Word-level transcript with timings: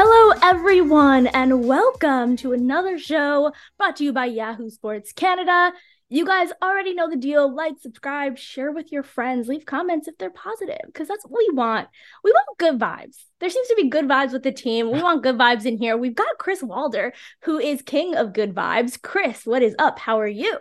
Hello, 0.00 0.32
everyone, 0.44 1.26
and 1.26 1.66
welcome 1.66 2.36
to 2.36 2.52
another 2.52 3.00
show 3.00 3.50
brought 3.78 3.96
to 3.96 4.04
you 4.04 4.12
by 4.12 4.26
Yahoo 4.26 4.70
Sports 4.70 5.12
Canada. 5.12 5.72
You 6.08 6.24
guys 6.24 6.50
already 6.62 6.94
know 6.94 7.10
the 7.10 7.16
deal. 7.16 7.52
Like, 7.52 7.80
subscribe, 7.80 8.38
share 8.38 8.70
with 8.70 8.92
your 8.92 9.02
friends, 9.02 9.48
leave 9.48 9.66
comments 9.66 10.06
if 10.06 10.16
they're 10.16 10.30
positive, 10.30 10.78
because 10.86 11.08
that's 11.08 11.24
what 11.26 11.36
we 11.36 11.50
want. 11.52 11.88
We 12.22 12.30
want 12.30 12.58
good 12.58 12.78
vibes. 12.78 13.16
There 13.40 13.50
seems 13.50 13.66
to 13.66 13.74
be 13.74 13.88
good 13.88 14.06
vibes 14.06 14.32
with 14.32 14.44
the 14.44 14.52
team. 14.52 14.92
We 14.92 15.02
want 15.02 15.24
good 15.24 15.36
vibes 15.36 15.66
in 15.66 15.78
here. 15.78 15.96
We've 15.96 16.14
got 16.14 16.38
Chris 16.38 16.62
Walder, 16.62 17.12
who 17.42 17.58
is 17.58 17.82
king 17.82 18.14
of 18.14 18.32
good 18.32 18.54
vibes. 18.54 19.02
Chris, 19.02 19.46
what 19.46 19.62
is 19.62 19.74
up? 19.80 19.98
How 19.98 20.20
are 20.20 20.28
you? 20.28 20.60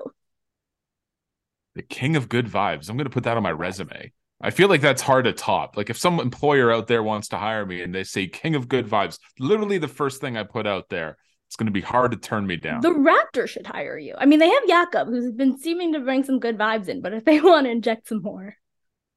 The 1.76 1.84
king 1.84 2.16
of 2.16 2.28
good 2.28 2.48
vibes. 2.48 2.90
I'm 2.90 2.98
going 2.98 3.06
to 3.06 3.12
put 3.12 3.26
that 3.26 3.38
on 3.38 3.44
my 3.44 3.52
resume. 3.52 4.14
I 4.40 4.52
feel 4.52 4.70
like 4.70 4.82
that's 4.82 5.02
hard 5.02 5.26
to 5.26 5.34
top. 5.34 5.78
Like 5.78 5.90
if 5.90 5.98
some 5.98 6.20
employer 6.20 6.72
out 6.72 6.88
there 6.88 7.02
wants 7.02 7.30
to 7.30 7.38
hire 7.38 7.66
me 7.66 7.82
and 7.82 7.94
they 7.94 8.04
say 8.04 8.28
king 8.28 8.56
of 8.56 8.68
good 8.68 8.88
vibes, 8.88 9.20
literally 9.40 9.78
the 9.78 9.88
first 9.88 10.22
thing 10.22 10.38
I 10.38 10.44
put 10.44 10.68
out 10.68 10.90
there, 10.90 11.18
it's 11.48 11.56
going 11.56 11.68
to 11.68 11.72
be 11.72 11.82
hard 11.82 12.12
to 12.12 12.18
turn 12.18 12.46
me 12.46 12.58
down. 12.58 12.82
The 12.82 12.90
Raptors 12.90 13.50
should 13.50 13.66
hire 13.66 13.98
you. 13.98 14.16
I 14.18 14.26
mean, 14.26 14.40
they 14.40 14.50
have 14.50 14.68
Jakob, 14.68 15.08
who's 15.08 15.32
been 15.32 15.58
seeming 15.58 15.94
to 15.94 16.00
bring 16.02 16.24
some 16.24 16.40
good 16.40 16.58
vibes 16.58 16.88
in, 16.88 17.02
but 17.02 17.14
if 17.14 17.26
they 17.26 17.40
want 17.42 17.66
to 17.66 17.72
inject 17.72 18.10
some 18.10 18.22
more. 18.22 18.56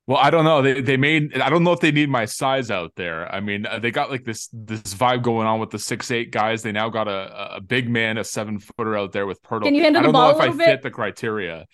Well, 0.07 0.19
I 0.19 0.31
don't 0.31 0.45
know. 0.45 0.61
They 0.61 0.81
they 0.81 0.97
made. 0.97 1.39
I 1.39 1.51
don't 1.51 1.62
know 1.62 1.73
if 1.73 1.79
they 1.79 1.93
need 1.93 2.09
my 2.09 2.25
size 2.25 2.69
out 2.69 2.93
there. 2.97 3.33
I 3.33 3.39
mean, 3.39 3.65
uh, 3.65 3.79
they 3.79 3.93
got 3.93 4.11
like 4.11 4.25
this 4.25 4.49
this 4.53 4.93
vibe 4.95 5.23
going 5.23 5.47
on 5.47 5.61
with 5.61 5.71
the 5.71 5.79
six 5.79 6.11
eight 6.11 6.33
guys. 6.33 6.62
They 6.62 6.73
now 6.73 6.89
got 6.89 7.07
a 7.07 7.57
a 7.57 7.61
big 7.61 7.89
man, 7.89 8.19
a 8.19 8.25
seven 8.25 8.59
footer 8.59 8.97
out 8.97 9.12
there 9.12 9.27
with 9.27 9.41
Poeltl. 9.43 9.65
Can 9.65 9.75
you 9.77 9.83
handle 9.83 10.01
I 10.01 10.03
don't 10.03 10.12
the 10.12 10.19
ball 10.19 10.33
know 10.33 10.37
if 10.37 10.43
I 10.43 10.47
little 10.49 10.67
fit 10.67 10.83
the 10.83 10.91
criteria. 10.91 11.67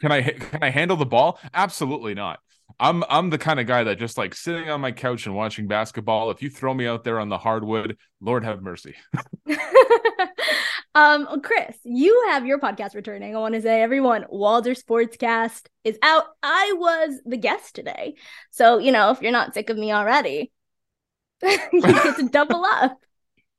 Can 0.00 0.10
I 0.10 0.22
can 0.22 0.62
I 0.62 0.70
handle 0.70 0.96
the 0.96 1.04
ball? 1.04 1.38
Absolutely 1.52 2.14
not. 2.14 2.38
I'm 2.78 3.04
I'm 3.08 3.30
the 3.30 3.38
kind 3.38 3.60
of 3.60 3.66
guy 3.66 3.84
that 3.84 3.98
just 3.98 4.18
like 4.18 4.34
sitting 4.34 4.68
on 4.70 4.80
my 4.80 4.92
couch 4.92 5.26
and 5.26 5.34
watching 5.34 5.66
basketball. 5.66 6.30
If 6.30 6.42
you 6.42 6.50
throw 6.50 6.74
me 6.74 6.86
out 6.86 7.04
there 7.04 7.18
on 7.18 7.28
the 7.28 7.38
hardwood, 7.38 7.96
Lord 8.20 8.44
have 8.44 8.62
mercy. 8.62 8.94
um, 10.94 11.40
Chris, 11.42 11.76
you 11.84 12.28
have 12.30 12.46
your 12.46 12.58
podcast 12.58 12.94
returning. 12.94 13.34
I 13.34 13.38
want 13.38 13.54
to 13.54 13.62
say, 13.62 13.82
everyone, 13.82 14.26
Walder 14.28 14.74
Sportscast 14.74 15.66
is 15.84 15.98
out. 16.02 16.24
I 16.42 16.74
was 16.76 17.20
the 17.24 17.36
guest 17.36 17.74
today, 17.74 18.14
so 18.50 18.78
you 18.78 18.92
know 18.92 19.10
if 19.10 19.22
you're 19.22 19.32
not 19.32 19.54
sick 19.54 19.70
of 19.70 19.76
me 19.76 19.92
already, 19.92 20.52
you 21.42 21.82
get 21.82 22.16
to 22.16 22.28
double 22.28 22.64
up. 22.64 22.98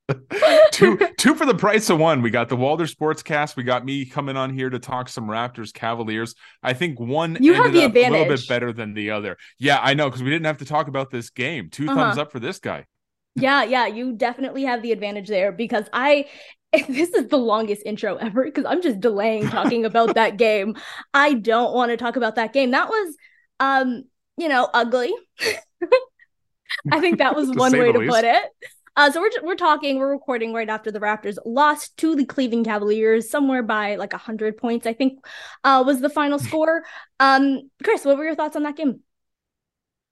two 0.72 1.00
two 1.18 1.34
for 1.36 1.46
the 1.46 1.56
price 1.56 1.90
of 1.90 1.98
one. 1.98 2.22
We 2.22 2.30
got 2.30 2.50
the 2.50 2.56
Walder 2.56 2.86
Sportscast. 2.86 3.56
We 3.56 3.64
got 3.64 3.86
me 3.86 4.06
coming 4.06 4.36
on 4.36 4.54
here 4.54 4.70
to 4.70 4.80
talk 4.80 5.08
some 5.08 5.28
Raptors 5.28 5.74
Cavaliers. 5.74 6.36
I 6.62 6.74
think 6.74 7.00
one 7.00 7.38
You 7.40 7.54
have 7.54 7.72
the 7.72 7.86
up 7.86 7.96
a 7.96 8.10
little 8.10 8.26
bit 8.26 8.48
better 8.48 8.74
than 8.74 8.94
the 8.94 9.12
other. 9.12 9.38
Yeah, 9.60 9.80
I 9.82 9.94
know 9.94 10.10
because 10.10 10.22
we 10.22 10.30
didn't 10.30 10.46
have 10.46 10.58
to 10.58 10.66
talk 10.66 10.88
about 10.88 11.10
this 11.10 11.30
game. 11.30 11.70
2 11.70 11.86
Uh-huh. 11.86 11.96
thumbs 11.96 12.18
up 12.18 12.32
for 12.32 12.40
this 12.40 12.60
guy. 12.60 12.86
Yeah, 13.36 13.64
yeah, 13.64 13.88
you 13.88 14.14
definitely 14.14 14.64
have 14.66 14.82
the 14.82 14.92
advantage 14.92 15.28
there 15.28 15.52
because 15.52 15.86
I 15.94 16.26
this 16.88 17.10
is 17.14 17.28
the 17.30 17.38
longest 17.38 17.84
intro 17.86 18.16
ever 18.18 18.44
because 18.44 18.66
I'm 18.66 18.82
just 18.82 19.00
delaying 19.00 19.48
talking 19.48 19.86
about 19.92 20.16
that 20.16 20.38
game. 20.38 20.76
I 21.14 21.34
don't 21.34 21.74
want 21.74 21.92
to 21.92 21.98
talk 21.98 22.16
about 22.18 22.36
that 22.36 22.52
game. 22.52 22.72
That 22.72 22.90
was 22.90 23.16
um, 23.60 24.04
you 24.38 24.50
know, 24.50 24.68
ugly. 24.74 25.14
I 26.92 27.00
think 27.00 27.20
that 27.20 27.36
was 27.36 27.50
one 27.52 27.72
way 27.72 27.92
to 27.92 28.00
least. 28.00 28.12
put 28.14 28.26
it. 28.26 28.44
Uh, 28.96 29.10
so 29.12 29.20
we're 29.22 29.32
we're 29.42 29.56
talking, 29.56 29.98
we're 29.98 30.12
recording 30.12 30.54
right 30.54 30.70
after 30.70 30.92
the 30.92 31.00
Raptors 31.00 31.38
lost 31.46 31.98
to 31.98 32.16
the 32.16 32.26
Cleveland 32.26 32.66
Cavaliers 32.66 33.30
somewhere 33.30 33.64
by 33.64 33.96
like 33.96 34.14
hundred 34.14 34.56
points, 34.58 34.86
I 34.86 34.94
think, 34.94 35.20
uh, 35.64 35.84
was 35.86 36.00
the 36.00 36.10
final 36.10 36.38
score. 36.40 36.84
Um, 37.20 37.72
Chris, 37.84 38.06
what 38.06 38.18
were 38.18 38.26
your 38.26 38.36
thoughts 38.36 38.56
on 38.56 38.64
that 38.64 38.76
game? 38.76 39.00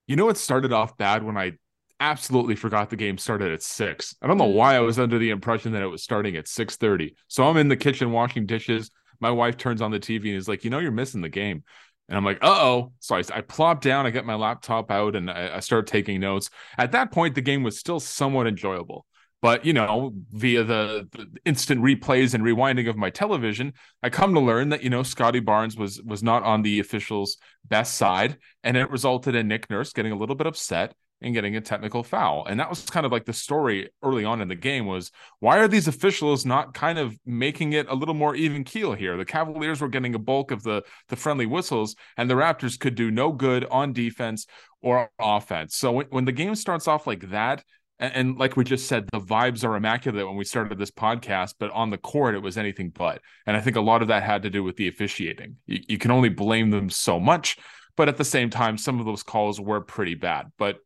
You 0.07 0.15
know, 0.15 0.29
it 0.29 0.37
started 0.37 0.73
off 0.73 0.97
bad 0.97 1.23
when 1.23 1.37
I 1.37 1.53
absolutely 1.99 2.55
forgot 2.55 2.89
the 2.89 2.95
game 2.95 3.17
started 3.17 3.51
at 3.51 3.61
six. 3.61 4.15
I 4.21 4.27
don't 4.27 4.37
know 4.37 4.47
Mm. 4.47 4.51
why 4.51 4.75
I 4.75 4.79
was 4.79 4.99
under 4.99 5.19
the 5.19 5.29
impression 5.29 5.71
that 5.73 5.83
it 5.83 5.87
was 5.87 6.03
starting 6.03 6.35
at 6.35 6.47
six 6.47 6.75
thirty. 6.75 7.15
So 7.27 7.47
I'm 7.47 7.57
in 7.57 7.69
the 7.69 7.77
kitchen 7.77 8.11
washing 8.11 8.45
dishes. 8.45 8.89
My 9.19 9.31
wife 9.31 9.57
turns 9.57 9.81
on 9.81 9.91
the 9.91 9.99
TV 9.99 10.29
and 10.29 10.37
is 10.37 10.47
like, 10.47 10.63
"You 10.63 10.69
know, 10.71 10.79
you're 10.79 10.91
missing 10.91 11.21
the 11.21 11.29
game." 11.29 11.63
And 12.11 12.17
I'm 12.17 12.25
like, 12.25 12.39
"Uh 12.41 12.59
oh!" 12.59 12.91
So 12.99 13.15
I, 13.15 13.23
I 13.33 13.39
plop 13.39 13.79
down, 13.79 14.05
I 14.05 14.09
get 14.09 14.25
my 14.25 14.35
laptop 14.35 14.91
out, 14.91 15.15
and 15.15 15.31
I, 15.31 15.55
I 15.55 15.59
start 15.61 15.87
taking 15.87 16.19
notes. 16.19 16.49
At 16.77 16.91
that 16.91 17.09
point, 17.09 17.35
the 17.35 17.41
game 17.41 17.63
was 17.63 17.79
still 17.79 18.01
somewhat 18.01 18.47
enjoyable. 18.47 19.05
But 19.41 19.63
you 19.65 19.71
know, 19.71 20.13
via 20.31 20.65
the, 20.65 21.07
the 21.13 21.27
instant 21.45 21.81
replays 21.81 22.33
and 22.33 22.43
rewinding 22.43 22.89
of 22.89 22.97
my 22.97 23.11
television, 23.11 23.71
I 24.03 24.09
come 24.09 24.33
to 24.33 24.41
learn 24.41 24.67
that 24.69 24.83
you 24.83 24.89
know 24.89 25.03
Scottie 25.03 25.39
Barnes 25.39 25.77
was 25.77 26.01
was 26.01 26.21
not 26.21 26.43
on 26.43 26.63
the 26.63 26.81
officials' 26.81 27.37
best 27.69 27.95
side, 27.95 28.37
and 28.61 28.75
it 28.75 28.89
resulted 28.91 29.33
in 29.33 29.47
Nick 29.47 29.69
Nurse 29.69 29.93
getting 29.93 30.11
a 30.11 30.17
little 30.17 30.35
bit 30.35 30.47
upset 30.47 30.93
and 31.21 31.33
getting 31.33 31.55
a 31.55 31.61
technical 31.61 32.03
foul. 32.03 32.45
And 32.45 32.59
that 32.59 32.69
was 32.69 32.83
kind 32.89 33.05
of 33.05 33.11
like 33.11 33.25
the 33.25 33.33
story 33.33 33.89
early 34.01 34.25
on 34.25 34.41
in 34.41 34.47
the 34.47 34.55
game 34.55 34.85
was 34.85 35.11
why 35.39 35.59
are 35.59 35.67
these 35.67 35.87
officials 35.87 36.45
not 36.45 36.73
kind 36.73 36.97
of 36.97 37.17
making 37.25 37.73
it 37.73 37.87
a 37.89 37.95
little 37.95 38.13
more 38.13 38.35
even 38.35 38.63
keel 38.63 38.93
here? 38.93 39.17
The 39.17 39.25
Cavaliers 39.25 39.81
were 39.81 39.89
getting 39.89 40.15
a 40.15 40.19
bulk 40.19 40.51
of 40.51 40.63
the 40.63 40.83
the 41.09 41.15
friendly 41.15 41.45
whistles 41.45 41.95
and 42.17 42.29
the 42.29 42.35
Raptors 42.35 42.79
could 42.79 42.95
do 42.95 43.11
no 43.11 43.31
good 43.31 43.65
on 43.65 43.93
defense 43.93 44.47
or 44.81 45.11
offense. 45.19 45.75
So 45.75 45.91
when, 45.91 46.07
when 46.09 46.25
the 46.25 46.31
game 46.31 46.55
starts 46.55 46.87
off 46.87 47.05
like 47.05 47.29
that 47.29 47.63
and, 48.01 48.13
and 48.15 48.37
like 48.37 48.57
we 48.57 48.63
just 48.63 48.87
said, 48.87 49.07
the 49.11 49.19
vibes 49.19 49.63
are 49.63 49.75
immaculate 49.75 50.25
when 50.25 50.35
we 50.35 50.43
started 50.43 50.77
this 50.77 50.91
podcast, 50.91 51.53
but 51.59 51.71
on 51.71 51.91
the 51.91 51.97
court, 51.97 52.35
it 52.35 52.39
was 52.39 52.57
anything 52.57 52.89
but. 52.89 53.21
And 53.45 53.55
I 53.55 53.61
think 53.61 53.77
a 53.77 53.81
lot 53.81 54.01
of 54.01 54.09
that 54.09 54.23
had 54.23 54.41
to 54.43 54.49
do 54.49 54.63
with 54.63 54.75
the 54.75 54.87
officiating. 54.87 55.57
You, 55.67 55.79
you 55.87 55.97
can 55.97 56.11
only 56.11 56.29
blame 56.29 56.71
them 56.71 56.89
so 56.89 57.19
much, 57.19 57.57
but 57.95 58.09
at 58.09 58.17
the 58.17 58.25
same 58.25 58.49
time, 58.49 58.77
some 58.77 58.99
of 58.99 59.05
those 59.05 59.23
calls 59.23 59.61
were 59.61 59.81
pretty 59.81 60.15
bad. 60.15 60.51
But 60.57 60.77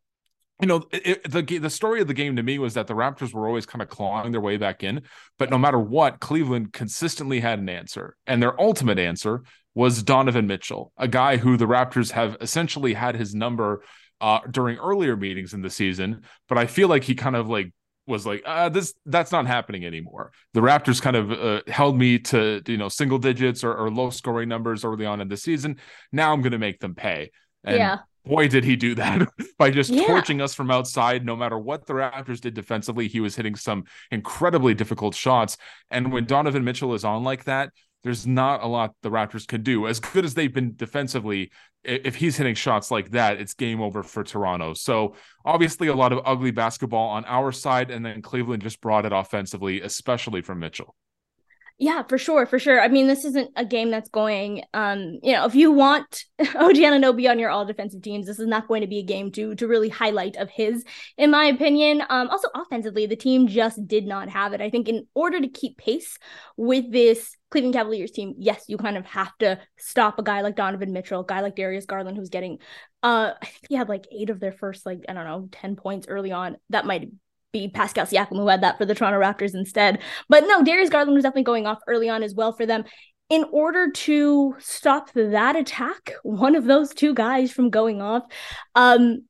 you 0.60 0.66
know, 0.66 0.84
it, 0.90 1.30
the 1.30 1.42
the 1.58 1.70
story 1.70 2.00
of 2.00 2.08
the 2.08 2.14
game 2.14 2.36
to 2.36 2.42
me 2.42 2.58
was 2.58 2.74
that 2.74 2.86
the 2.86 2.94
Raptors 2.94 3.34
were 3.34 3.46
always 3.46 3.66
kind 3.66 3.82
of 3.82 3.88
clawing 3.88 4.32
their 4.32 4.40
way 4.40 4.56
back 4.56 4.82
in, 4.82 5.02
but 5.38 5.50
no 5.50 5.58
matter 5.58 5.78
what, 5.78 6.20
Cleveland 6.20 6.72
consistently 6.72 7.40
had 7.40 7.58
an 7.58 7.68
answer, 7.68 8.16
and 8.26 8.42
their 8.42 8.58
ultimate 8.60 8.98
answer 8.98 9.42
was 9.74 10.02
Donovan 10.02 10.46
Mitchell, 10.46 10.92
a 10.96 11.06
guy 11.06 11.36
who 11.36 11.58
the 11.58 11.66
Raptors 11.66 12.12
have 12.12 12.38
essentially 12.40 12.94
had 12.94 13.14
his 13.14 13.34
number 13.34 13.82
uh, 14.22 14.40
during 14.50 14.78
earlier 14.78 15.14
meetings 15.16 15.52
in 15.52 15.60
the 15.60 15.68
season, 15.68 16.22
but 16.48 16.56
I 16.56 16.66
feel 16.66 16.88
like 16.88 17.04
he 17.04 17.14
kind 17.14 17.36
of 17.36 17.48
like 17.48 17.72
was 18.06 18.24
like, 18.24 18.42
uh, 18.46 18.68
this 18.70 18.94
that's 19.04 19.32
not 19.32 19.46
happening 19.46 19.84
anymore. 19.84 20.32
The 20.54 20.60
Raptors 20.60 21.02
kind 21.02 21.16
of 21.16 21.32
uh, 21.32 21.60
held 21.66 21.98
me 21.98 22.18
to 22.20 22.62
you 22.66 22.78
know 22.78 22.88
single 22.88 23.18
digits 23.18 23.62
or, 23.62 23.74
or 23.74 23.90
low 23.90 24.08
scoring 24.10 24.48
numbers 24.48 24.84
early 24.84 25.04
on 25.04 25.20
in 25.20 25.28
the 25.28 25.36
season. 25.36 25.76
Now 26.12 26.32
I'm 26.32 26.40
going 26.40 26.52
to 26.52 26.58
make 26.58 26.80
them 26.80 26.94
pay. 26.94 27.30
And 27.64 27.76
Yeah. 27.76 27.98
Boy, 28.26 28.48
did 28.48 28.64
he 28.64 28.76
do 28.76 28.94
that 28.96 29.28
by 29.58 29.70
just 29.70 29.90
Yeah. 29.90 30.06
torching 30.06 30.40
us 30.40 30.54
from 30.54 30.70
outside. 30.70 31.24
No 31.24 31.36
matter 31.36 31.58
what 31.58 31.86
the 31.86 31.94
Raptors 31.94 32.40
did 32.40 32.54
defensively, 32.54 33.08
he 33.08 33.20
was 33.20 33.36
hitting 33.36 33.54
some 33.56 33.84
incredibly 34.10 34.74
difficult 34.74 35.14
shots. 35.14 35.56
And 35.90 36.12
when 36.12 36.24
Donovan 36.26 36.64
Mitchell 36.64 36.94
is 36.94 37.04
on 37.04 37.24
like 37.24 37.44
that, 37.44 37.70
there's 38.04 38.26
not 38.26 38.62
a 38.62 38.66
lot 38.66 38.94
the 39.02 39.10
Raptors 39.10 39.46
can 39.46 39.62
do. 39.62 39.86
As 39.88 39.98
good 39.98 40.24
as 40.24 40.34
they've 40.34 40.52
been 40.52 40.74
defensively, 40.76 41.50
if 41.82 42.14
he's 42.16 42.36
hitting 42.36 42.54
shots 42.54 42.90
like 42.90 43.10
that, 43.10 43.40
it's 43.40 43.54
game 43.54 43.80
over 43.80 44.02
for 44.02 44.22
Toronto. 44.22 44.74
So 44.74 45.14
obviously, 45.44 45.88
a 45.88 45.94
lot 45.94 46.12
of 46.12 46.20
ugly 46.24 46.50
basketball 46.52 47.08
on 47.08 47.24
our 47.24 47.50
side, 47.52 47.90
and 47.90 48.04
then 48.06 48.22
Cleveland 48.22 48.62
just 48.62 48.80
brought 48.80 49.06
it 49.06 49.12
offensively, 49.12 49.80
especially 49.80 50.40
from 50.42 50.60
Mitchell. 50.60 50.94
Yeah, 51.78 52.04
for 52.04 52.16
sure, 52.16 52.46
for 52.46 52.58
sure. 52.58 52.80
I 52.80 52.88
mean, 52.88 53.06
this 53.06 53.26
isn't 53.26 53.50
a 53.54 53.62
game 53.62 53.90
that's 53.90 54.08
going. 54.08 54.62
Um, 54.72 55.18
you 55.22 55.34
know, 55.34 55.44
if 55.44 55.54
you 55.54 55.70
want 55.72 56.24
OG 56.40 56.76
Anunoby 56.76 57.28
on 57.30 57.38
your 57.38 57.50
all 57.50 57.66
defensive 57.66 58.00
teams, 58.00 58.24
this 58.26 58.38
is 58.38 58.46
not 58.46 58.66
going 58.66 58.80
to 58.80 58.86
be 58.86 58.98
a 58.98 59.02
game 59.02 59.30
to 59.32 59.54
to 59.56 59.68
really 59.68 59.90
highlight 59.90 60.36
of 60.36 60.48
his, 60.48 60.84
in 61.18 61.30
my 61.30 61.44
opinion. 61.44 62.02
Um, 62.08 62.28
also 62.28 62.48
offensively, 62.54 63.04
the 63.04 63.14
team 63.14 63.46
just 63.46 63.86
did 63.86 64.06
not 64.06 64.30
have 64.30 64.54
it. 64.54 64.62
I 64.62 64.70
think 64.70 64.88
in 64.88 65.06
order 65.14 65.38
to 65.38 65.48
keep 65.48 65.76
pace 65.76 66.18
with 66.56 66.90
this 66.90 67.36
Cleveland 67.50 67.74
Cavaliers 67.74 68.10
team, 68.10 68.32
yes, 68.38 68.64
you 68.68 68.78
kind 68.78 68.96
of 68.96 69.04
have 69.04 69.36
to 69.40 69.60
stop 69.78 70.18
a 70.18 70.22
guy 70.22 70.40
like 70.40 70.56
Donovan 70.56 70.94
Mitchell, 70.94 71.20
a 71.20 71.26
guy 71.26 71.42
like 71.42 71.56
Darius 71.56 71.84
Garland, 71.84 72.16
who's 72.16 72.30
getting, 72.30 72.56
uh, 73.02 73.32
I 73.40 73.44
think 73.46 73.66
he 73.68 73.74
had 73.74 73.90
like 73.90 74.06
eight 74.10 74.30
of 74.30 74.40
their 74.40 74.52
first 74.52 74.86
like 74.86 75.00
I 75.10 75.12
don't 75.12 75.26
know 75.26 75.48
ten 75.52 75.76
points 75.76 76.08
early 76.08 76.32
on. 76.32 76.56
That 76.70 76.86
might 76.86 77.10
be 77.58 77.68
Pascal 77.68 78.06
Siakam 78.06 78.36
who 78.36 78.48
had 78.48 78.62
that 78.62 78.78
for 78.78 78.84
the 78.84 78.94
Toronto 78.94 79.20
Raptors 79.20 79.54
instead. 79.54 80.00
But 80.28 80.44
no, 80.46 80.62
Darius 80.62 80.90
Garland 80.90 81.14
was 81.14 81.22
definitely 81.22 81.44
going 81.44 81.66
off 81.66 81.78
early 81.86 82.08
on 82.08 82.22
as 82.22 82.34
well 82.34 82.52
for 82.52 82.66
them. 82.66 82.84
in 83.28 83.44
order 83.50 83.90
to 83.90 84.54
stop 84.58 85.10
that 85.12 85.56
attack, 85.56 86.12
one 86.22 86.54
of 86.54 86.64
those 86.64 86.94
two 86.94 87.12
guys 87.14 87.50
from 87.50 87.70
going 87.70 88.00
off, 88.00 88.22
um, 88.74 89.24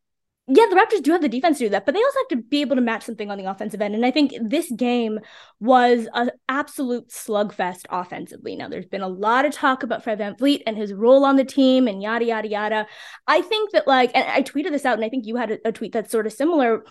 yeah, 0.48 0.66
the 0.70 0.76
Raptors 0.76 1.02
do 1.02 1.10
have 1.10 1.22
the 1.22 1.28
defense 1.28 1.58
to 1.58 1.64
do 1.64 1.70
that, 1.70 1.84
but 1.84 1.92
they 1.92 2.00
also 2.00 2.18
have 2.20 2.28
to 2.28 2.36
be 2.36 2.60
able 2.60 2.76
to 2.76 2.82
match 2.82 3.02
something 3.02 3.32
on 3.32 3.38
the 3.38 3.50
offensive 3.50 3.80
end. 3.80 3.96
And 3.96 4.06
I 4.06 4.12
think 4.12 4.32
this 4.40 4.70
game 4.70 5.18
was 5.58 6.06
an 6.14 6.30
absolute 6.48 7.08
slugfest 7.08 7.84
offensively. 7.90 8.54
Now, 8.54 8.68
there's 8.68 8.86
been 8.86 9.00
a 9.00 9.08
lot 9.08 9.44
of 9.44 9.52
talk 9.52 9.82
about 9.82 10.04
Fred 10.04 10.18
Van 10.18 10.36
VanVleet 10.36 10.62
and 10.64 10.76
his 10.76 10.92
role 10.92 11.24
on 11.24 11.34
the 11.34 11.44
team 11.44 11.88
and 11.88 12.00
yada, 12.00 12.26
yada, 12.26 12.46
yada. 12.46 12.86
I 13.26 13.40
think 13.40 13.72
that, 13.72 13.88
like, 13.88 14.12
and 14.14 14.24
I 14.24 14.42
tweeted 14.42 14.70
this 14.70 14.84
out, 14.84 14.94
and 14.94 15.04
I 15.04 15.08
think 15.08 15.26
you 15.26 15.34
had 15.34 15.50
a, 15.50 15.68
a 15.68 15.72
tweet 15.72 15.92
that's 15.92 16.12
sort 16.12 16.28
of 16.28 16.32
similar. 16.32 16.84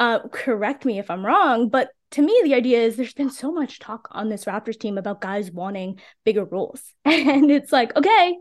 Uh, 0.00 0.26
correct 0.28 0.86
me 0.86 0.98
if 0.98 1.10
I'm 1.10 1.24
wrong, 1.24 1.68
but 1.68 1.90
to 2.12 2.22
me, 2.22 2.40
the 2.42 2.54
idea 2.54 2.78
is 2.80 2.96
there's 2.96 3.12
been 3.12 3.30
so 3.30 3.52
much 3.52 3.78
talk 3.78 4.08
on 4.12 4.30
this 4.30 4.46
Raptors 4.46 4.80
team 4.80 4.96
about 4.96 5.20
guys 5.20 5.50
wanting 5.50 6.00
bigger 6.24 6.44
roles. 6.44 6.82
And 7.04 7.50
it's 7.50 7.70
like, 7.70 7.94
okay, 7.94 8.36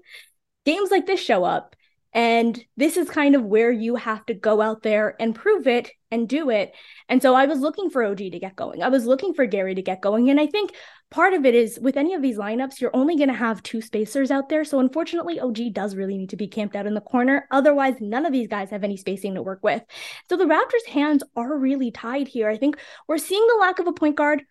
games 0.65 0.89
like 0.89 1.05
this 1.05 1.19
show 1.19 1.43
up 1.43 1.75
and 2.13 2.59
this 2.77 2.97
is 2.97 3.09
kind 3.09 3.35
of 3.35 3.43
where 3.43 3.71
you 3.71 3.95
have 3.95 4.25
to 4.27 4.33
go 4.33 4.61
out 4.61 4.81
there 4.81 5.15
and 5.19 5.35
prove 5.35 5.67
it 5.67 5.91
and 6.09 6.27
do 6.27 6.49
it. 6.49 6.73
And 7.07 7.21
so 7.21 7.35
I 7.35 7.45
was 7.45 7.59
looking 7.59 7.89
for 7.89 8.03
OG 8.03 8.17
to 8.17 8.39
get 8.39 8.55
going. 8.55 8.81
I 8.81 8.89
was 8.89 9.05
looking 9.05 9.33
for 9.33 9.45
Gary 9.45 9.75
to 9.75 9.81
get 9.81 10.01
going. 10.01 10.29
And 10.29 10.39
I 10.39 10.47
think 10.47 10.71
part 11.11 11.33
of 11.33 11.45
it 11.45 11.55
is 11.55 11.79
with 11.81 11.97
any 11.97 12.13
of 12.13 12.21
these 12.21 12.37
lineups, 12.37 12.79
you're 12.79 12.95
only 12.95 13.15
going 13.15 13.29
to 13.29 13.33
have 13.33 13.63
two 13.63 13.81
spacers 13.81 14.31
out 14.31 14.49
there. 14.49 14.63
So 14.63 14.79
unfortunately, 14.79 15.39
OG 15.39 15.73
does 15.73 15.95
really 15.95 16.17
need 16.17 16.29
to 16.29 16.37
be 16.37 16.47
camped 16.47 16.75
out 16.75 16.85
in 16.85 16.93
the 16.93 17.01
corner. 17.01 17.47
Otherwise, 17.51 17.95
none 17.99 18.25
of 18.25 18.31
these 18.33 18.47
guys 18.47 18.69
have 18.69 18.83
any 18.83 18.97
spacing 18.97 19.35
to 19.35 19.41
work 19.41 19.59
with. 19.63 19.83
So 20.29 20.37
the 20.37 20.45
Raptors' 20.45 20.89
hands 20.89 21.23
are 21.35 21.57
really 21.57 21.91
tied 21.91 22.27
here. 22.27 22.49
I 22.49 22.57
think 22.57 22.77
we're 23.07 23.17
seeing 23.17 23.45
the 23.47 23.59
lack 23.59 23.79
of 23.79 23.87
a 23.87 23.93
point 23.93 24.15
guard 24.15 24.43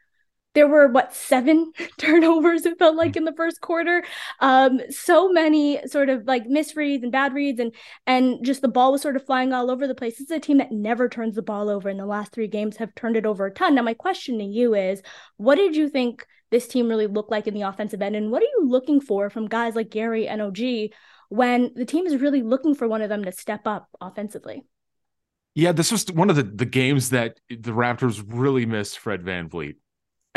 there 0.55 0.67
were 0.67 0.89
what 0.89 1.15
seven 1.15 1.73
turnovers 1.99 2.67
it 2.67 2.79
felt 2.79 2.97
like 2.97 3.17
in 3.17 3.25
the 3.25 3.35
first 3.35 3.61
quarter 3.61 4.03
um 4.41 4.81
so 4.91 5.31
many 5.31 5.79
sort 5.87 6.09
of 6.09 6.27
like 6.27 6.49
misreads 6.49 7.03
and 7.03 7.13
bad 7.13 7.33
reads 7.35 7.61
and 7.61 7.73
and 8.07 8.45
just 8.45 8.63
the 8.63 8.67
ball 8.67 8.91
was 8.91 9.03
sort 9.03 9.15
of 9.15 9.25
flying 9.25 9.53
all 9.53 9.71
over 9.71 9.87
the 9.87 9.95
place 9.95 10.19
this 10.19 10.31
is 10.31 10.31
a 10.31 10.41
team 10.41 10.59
that 10.59 10.73
never 10.73 11.09
turns 11.09 11.35
the 11.35 11.43
ball 11.43 11.69
over 11.69 11.89
in 11.89 11.97
the 11.97 12.07
last 12.07 12.33
three 12.33 12.49
games 12.49 12.77
have 12.77 12.95
turned 12.95 13.17
it 13.17 13.27
over 13.27 13.47
a 13.47 13.53
ton 13.53 13.75
now 13.75 13.83
my 13.83 13.95
question 13.95 14.39
to 14.39 14.45
you 14.45 14.75
is 14.75 15.03
what 15.37 15.57
did 15.57 15.77
you 15.77 15.89
think 15.89 16.27
this 16.51 16.67
team 16.67 16.89
really 16.89 17.07
looked 17.07 17.31
like 17.31 17.47
in 17.47 17.55
the 17.55 17.63
offensive 17.63 18.03
end 18.03 18.17
and 18.17 18.31
what 18.31 18.43
are 18.43 18.47
you 18.47 18.65
looking 18.65 19.01
for 19.01 19.31
from 19.31 19.47
guys 19.47 19.75
like 19.75 19.91
gary 19.91 20.27
and 20.29 20.43
og 20.43 20.59
when 21.29 21.71
the 21.75 21.85
team 21.85 22.07
is 22.07 22.21
really 22.21 22.43
looking 22.43 22.75
for 22.75 22.89
one 22.89 23.03
of 23.03 23.09
them 23.09 23.25
to 23.25 23.33
step 23.33 23.67
up 23.67 23.89
offensively 24.01 24.65
yeah, 25.55 25.73
this 25.73 25.91
was 25.91 26.07
one 26.13 26.31
of 26.31 26.37
the, 26.37 26.45
the 26.45 26.65
games 26.65 27.11
that 27.11 27.41
the 27.49 27.73
Raptors 27.73 28.23
really 28.25 28.65
missed 28.65 29.01
Fred 29.01 29.25
VanVleet 29.25 29.75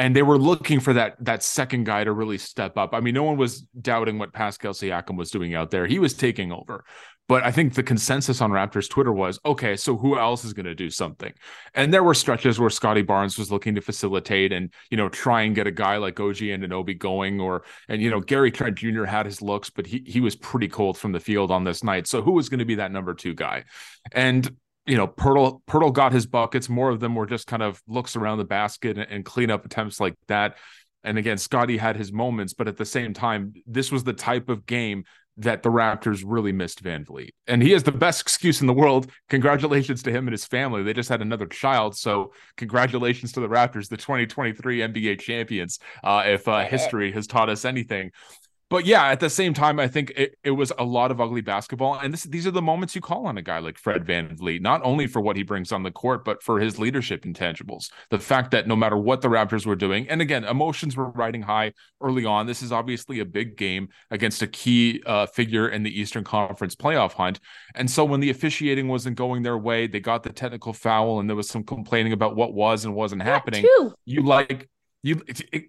and 0.01 0.15
they 0.15 0.23
were 0.23 0.37
looking 0.39 0.79
for 0.79 0.93
that 0.93 1.15
that 1.23 1.43
second 1.43 1.85
guy 1.85 2.03
to 2.03 2.11
really 2.11 2.39
step 2.39 2.75
up. 2.75 2.93
I 2.93 3.01
mean, 3.01 3.13
no 3.13 3.23
one 3.23 3.37
was 3.37 3.61
doubting 3.61 4.17
what 4.17 4.33
Pascal 4.33 4.73
Siakam 4.73 5.15
was 5.15 5.29
doing 5.29 5.53
out 5.53 5.69
there. 5.69 5.85
He 5.85 5.99
was 5.99 6.15
taking 6.15 6.51
over. 6.51 6.85
But 7.27 7.43
I 7.43 7.51
think 7.51 7.73
the 7.75 7.83
consensus 7.83 8.41
on 8.41 8.51
Raptors 8.51 8.89
Twitter 8.89 9.13
was, 9.13 9.39
okay, 9.45 9.77
so 9.77 9.95
who 9.95 10.17
else 10.19 10.43
is 10.43 10.51
going 10.51 10.65
to 10.65 10.75
do 10.75 10.89
something? 10.89 11.31
And 11.73 11.93
there 11.93 12.03
were 12.03 12.13
stretches 12.13 12.59
where 12.59 12.69
Scottie 12.69 13.03
Barnes 13.03 13.37
was 13.37 13.51
looking 13.51 13.73
to 13.75 13.81
facilitate 13.81 14.51
and, 14.51 14.73
you 14.89 14.97
know, 14.97 15.07
try 15.07 15.43
and 15.43 15.55
get 15.55 15.65
a 15.65 15.71
guy 15.71 15.95
like 15.95 16.19
OG 16.19 16.37
Anunoby 16.37 16.97
going 16.97 17.39
or, 17.39 17.63
and, 17.87 18.01
you 18.01 18.09
know, 18.09 18.19
Gary 18.19 18.51
Trent 18.51 18.75
Jr. 18.75 19.05
had 19.05 19.25
his 19.25 19.41
looks, 19.41 19.69
but 19.69 19.87
he, 19.87 20.03
he 20.05 20.19
was 20.19 20.35
pretty 20.35 20.67
cold 20.67 20.97
from 20.97 21.13
the 21.13 21.21
field 21.21 21.51
on 21.51 21.63
this 21.63 21.83
night. 21.83 22.05
So 22.05 22.21
who 22.21 22.33
was 22.33 22.49
going 22.49 22.59
to 22.59 22.65
be 22.65 22.75
that 22.75 22.91
number 22.91 23.13
two 23.13 23.33
guy? 23.33 23.63
And 24.11 24.53
you 24.87 24.97
know, 24.97 25.07
Poeltl 25.07 25.61
Poeltl 25.67 25.93
got 25.93 26.11
his 26.11 26.25
buckets. 26.25 26.67
More 26.67 26.89
of 26.89 26.99
them 26.99 27.15
were 27.15 27.27
just 27.27 27.47
kind 27.47 27.61
of 27.61 27.81
looks 27.87 28.15
around 28.15 28.39
the 28.39 28.45
basket 28.45 28.97
and, 28.97 29.09
and 29.11 29.23
cleanup 29.23 29.63
attempts 29.63 29.99
like 29.99 30.15
that. 30.27 30.57
And 31.03 31.17
again, 31.17 31.37
Scottie 31.37 31.77
had 31.77 31.95
his 31.95 32.11
moments, 32.11 32.53
but 32.53 32.67
at 32.67 32.77
the 32.77 32.85
same 32.85 33.13
time, 33.13 33.53
this 33.65 33.91
was 33.91 34.03
the 34.03 34.13
type 34.13 34.49
of 34.49 34.65
game 34.65 35.03
that 35.37 35.63
the 35.63 35.69
Raptors 35.69 36.23
really 36.25 36.51
missed 36.51 36.83
VanVleet. 36.83 37.29
And 37.47 37.63
he 37.63 37.71
has 37.71 37.83
the 37.83 37.91
best 37.91 38.21
excuse 38.21 38.61
in 38.61 38.67
the 38.67 38.73
world. 38.73 39.09
Congratulations 39.29 40.03
to 40.03 40.11
him 40.11 40.27
and 40.27 40.33
his 40.33 40.45
family. 40.45 40.83
They 40.83 40.93
just 40.93 41.09
had 41.09 41.21
another 41.21 41.45
child. 41.45 41.97
So 41.97 42.33
congratulations 42.57 43.31
to 43.33 43.39
the 43.39 43.47
Raptors, 43.47 43.89
the 43.89 43.97
2023 43.97 44.79
NBA 44.79 45.19
champions. 45.19 45.79
Uh, 46.03 46.23
if 46.25 46.47
uh, 46.47 46.65
history 46.65 47.11
has 47.13 47.27
taught 47.27 47.49
us 47.49 47.65
anything 47.65 48.11
but 48.71 48.85
yeah, 48.85 49.07
at 49.07 49.19
the 49.19 49.29
same 49.29 49.53
time, 49.53 49.81
I 49.81 49.89
think 49.89 50.13
it, 50.15 50.37
it 50.45 50.51
was 50.51 50.71
a 50.79 50.85
lot 50.85 51.11
of 51.11 51.19
ugly 51.19 51.41
basketball. 51.41 51.95
And 51.95 52.13
this, 52.13 52.23
these 52.23 52.47
are 52.47 52.51
the 52.51 52.61
moments 52.61 52.95
you 52.95 53.01
call 53.01 53.27
on 53.27 53.37
a 53.37 53.41
guy 53.41 53.59
like 53.59 53.77
Fred 53.77 54.05
VanVleet, 54.05 54.61
not 54.61 54.79
only 54.85 55.07
for 55.07 55.19
what 55.19 55.35
he 55.35 55.43
brings 55.43 55.73
on 55.73 55.83
the 55.83 55.91
court, 55.91 56.23
but 56.23 56.41
for 56.41 56.57
his 56.57 56.79
leadership 56.79 57.25
intangibles. 57.25 57.91
The 58.11 58.17
fact 58.17 58.51
that 58.51 58.67
no 58.67 58.77
matter 58.77 58.95
what 58.95 59.19
the 59.19 59.27
Raptors 59.27 59.65
were 59.65 59.75
doing, 59.75 60.07
and 60.07 60.21
again, 60.21 60.45
emotions 60.45 60.95
were 60.95 61.09
riding 61.09 61.41
high 61.41 61.73
early 61.99 62.23
on. 62.23 62.47
This 62.47 62.63
is 62.63 62.71
obviously 62.71 63.19
a 63.19 63.25
big 63.25 63.57
game 63.57 63.89
against 64.09 64.41
a 64.41 64.47
key 64.47 65.03
uh, 65.05 65.25
figure 65.25 65.67
in 65.67 65.83
the 65.83 65.99
Eastern 65.99 66.23
Conference 66.23 66.73
playoff 66.73 67.11
hunt. 67.11 67.41
And 67.75 67.91
so 67.91 68.05
when 68.05 68.21
the 68.21 68.29
officiating 68.29 68.87
wasn't 68.87 69.17
going 69.17 69.43
their 69.43 69.57
way, 69.57 69.87
they 69.87 69.99
got 69.99 70.23
the 70.23 70.31
technical 70.31 70.71
foul 70.71 71.19
and 71.19 71.27
there 71.27 71.35
was 71.35 71.49
some 71.49 71.65
complaining 71.65 72.13
about 72.13 72.37
what 72.37 72.53
was 72.53 72.85
and 72.85 72.95
wasn't 72.95 73.23
happening. 73.23 73.65
You 74.05 74.21
like 74.21 74.69
you 75.03 75.21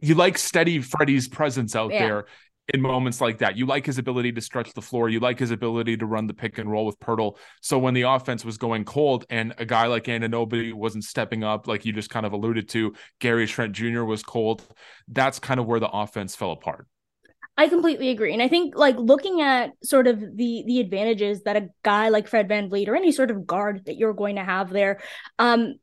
you 0.02 0.14
like 0.14 0.36
steady 0.38 0.80
Freddie's 0.80 1.26
presence 1.26 1.74
out 1.74 1.90
yeah. 1.90 1.98
there 1.98 2.26
in 2.68 2.80
moments 2.80 3.20
like 3.20 3.38
that. 3.38 3.56
You 3.56 3.66
like 3.66 3.86
his 3.86 3.98
ability 3.98 4.32
to 4.32 4.40
stretch 4.40 4.72
the 4.72 4.82
floor. 4.82 5.08
You 5.08 5.20
like 5.20 5.38
his 5.38 5.50
ability 5.50 5.96
to 5.96 6.06
run 6.06 6.26
the 6.26 6.34
pick 6.34 6.58
and 6.58 6.70
roll 6.70 6.86
with 6.86 6.98
Poeltl. 7.00 7.36
So 7.60 7.78
when 7.78 7.94
the 7.94 8.02
offense 8.02 8.44
was 8.44 8.56
going 8.56 8.84
cold 8.84 9.26
and 9.30 9.54
a 9.58 9.66
guy 9.66 9.86
like 9.86 10.04
Anunoby 10.04 10.72
wasn't 10.72 11.04
stepping 11.04 11.42
up, 11.42 11.66
like 11.66 11.84
you 11.84 11.92
just 11.92 12.10
kind 12.10 12.24
of 12.24 12.32
alluded 12.32 12.68
to, 12.70 12.94
Gary 13.18 13.46
Trent 13.46 13.72
Jr. 13.72 14.04
was 14.04 14.22
cold. 14.22 14.64
That's 15.08 15.38
kind 15.38 15.58
of 15.58 15.66
where 15.66 15.80
the 15.80 15.90
offense 15.90 16.36
fell 16.36 16.52
apart. 16.52 16.86
I 17.56 17.68
completely 17.68 18.08
agree. 18.10 18.32
And 18.32 18.42
I 18.42 18.48
think 18.48 18.74
like 18.76 18.96
looking 18.96 19.42
at 19.42 19.72
sort 19.84 20.06
of 20.06 20.20
the 20.20 20.64
the 20.66 20.80
advantages 20.80 21.42
that 21.42 21.56
a 21.56 21.68
guy 21.82 22.08
like 22.08 22.26
Fred 22.26 22.48
Van 22.48 22.70
VanVleet 22.70 22.88
or 22.88 22.96
any 22.96 23.12
sort 23.12 23.30
of 23.30 23.46
guard 23.46 23.84
that 23.84 23.96
you're 23.96 24.14
going 24.14 24.36
to 24.36 24.44
have 24.44 24.70
there 24.70 25.00
um 25.38 25.74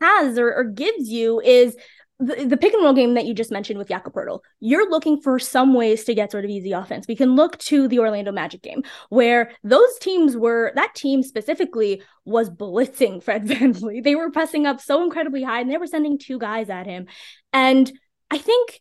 has 0.00 0.38
or, 0.38 0.52
or 0.52 0.64
gives 0.64 1.08
you 1.08 1.40
is 1.40 1.76
the, 2.26 2.46
the 2.46 2.56
pick 2.56 2.72
and 2.72 2.82
roll 2.82 2.92
game 2.92 3.14
that 3.14 3.26
you 3.26 3.34
just 3.34 3.50
mentioned 3.50 3.78
with 3.78 3.88
Jakob 3.88 4.14
Poeltl, 4.14 4.40
you're 4.60 4.88
looking 4.88 5.20
for 5.20 5.38
some 5.38 5.74
ways 5.74 6.04
to 6.04 6.14
get 6.14 6.30
sort 6.30 6.44
of 6.44 6.50
easy 6.50 6.72
offense. 6.72 7.06
We 7.08 7.16
can 7.16 7.34
look 7.34 7.58
to 7.58 7.88
the 7.88 7.98
Orlando 7.98 8.32
Magic 8.32 8.62
game 8.62 8.82
where 9.08 9.52
those 9.64 9.98
teams 10.00 10.36
were 10.36 10.72
that 10.76 10.94
team 10.94 11.22
specifically 11.22 12.02
was 12.24 12.50
blitzing 12.50 13.22
Fred 13.24 13.46
VanVleet. 13.46 14.04
They 14.04 14.14
were 14.14 14.30
pressing 14.30 14.66
up 14.66 14.80
so 14.80 15.02
incredibly 15.02 15.42
high 15.42 15.60
and 15.60 15.70
they 15.70 15.78
were 15.78 15.86
sending 15.86 16.18
two 16.18 16.38
guys 16.38 16.70
at 16.70 16.86
him. 16.86 17.06
And 17.52 17.90
I 18.30 18.38
think 18.38 18.80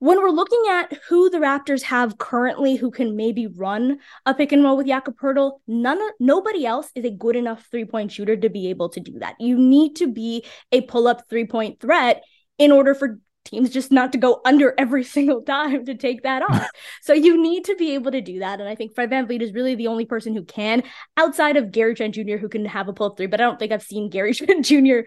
when 0.00 0.18
we're 0.18 0.30
looking 0.30 0.62
at 0.70 0.96
who 1.08 1.28
the 1.28 1.38
Raptors 1.38 1.82
have 1.82 2.18
currently 2.18 2.76
who 2.76 2.90
can 2.90 3.16
maybe 3.16 3.48
run 3.48 3.98
a 4.26 4.34
pick 4.34 4.52
and 4.52 4.62
roll 4.62 4.76
with 4.76 4.86
Jakob 4.86 5.18
Poeltl, 5.18 5.58
none 5.66 5.98
nobody 6.20 6.64
else 6.64 6.90
is 6.94 7.04
a 7.04 7.10
good 7.10 7.34
enough 7.34 7.66
three-point 7.70 8.12
shooter 8.12 8.36
to 8.36 8.48
be 8.48 8.70
able 8.70 8.88
to 8.90 9.00
do 9.00 9.18
that. 9.18 9.34
You 9.40 9.58
need 9.58 9.96
to 9.96 10.06
be 10.06 10.44
a 10.70 10.82
pull-up 10.82 11.28
three-point 11.28 11.80
threat 11.80 12.22
in 12.58 12.72
order 12.72 12.94
for 12.94 13.20
teams 13.48 13.70
just 13.70 13.90
not 13.90 14.12
to 14.12 14.18
go 14.18 14.40
under 14.44 14.74
every 14.78 15.04
single 15.16 15.42
time 15.42 15.84
to 15.86 15.94
take 15.94 16.22
that 16.22 16.42
off. 16.42 16.68
so 17.02 17.12
you 17.12 17.40
need 17.40 17.64
to 17.64 17.74
be 17.76 17.94
able 17.94 18.10
to 18.10 18.20
do 18.20 18.40
that. 18.40 18.60
And 18.60 18.68
I 18.68 18.74
think 18.74 18.94
Fred 18.94 19.10
VanVleet 19.10 19.42
is 19.42 19.52
really 19.52 19.74
the 19.74 19.86
only 19.86 20.04
person 20.04 20.34
who 20.34 20.44
can, 20.44 20.82
outside 21.16 21.56
of 21.56 21.72
Gary 21.72 21.94
Trent 21.94 22.14
Jr., 22.14 22.36
who 22.36 22.48
can 22.48 22.64
have 22.64 22.88
a 22.88 22.92
pull 22.92 23.10
three. 23.10 23.26
But 23.26 23.40
I 23.40 23.44
don't 23.44 23.58
think 23.58 23.72
I've 23.72 23.82
seen 23.82 24.10
Gary 24.10 24.34
Trent 24.34 24.64
Jr. 24.64 25.00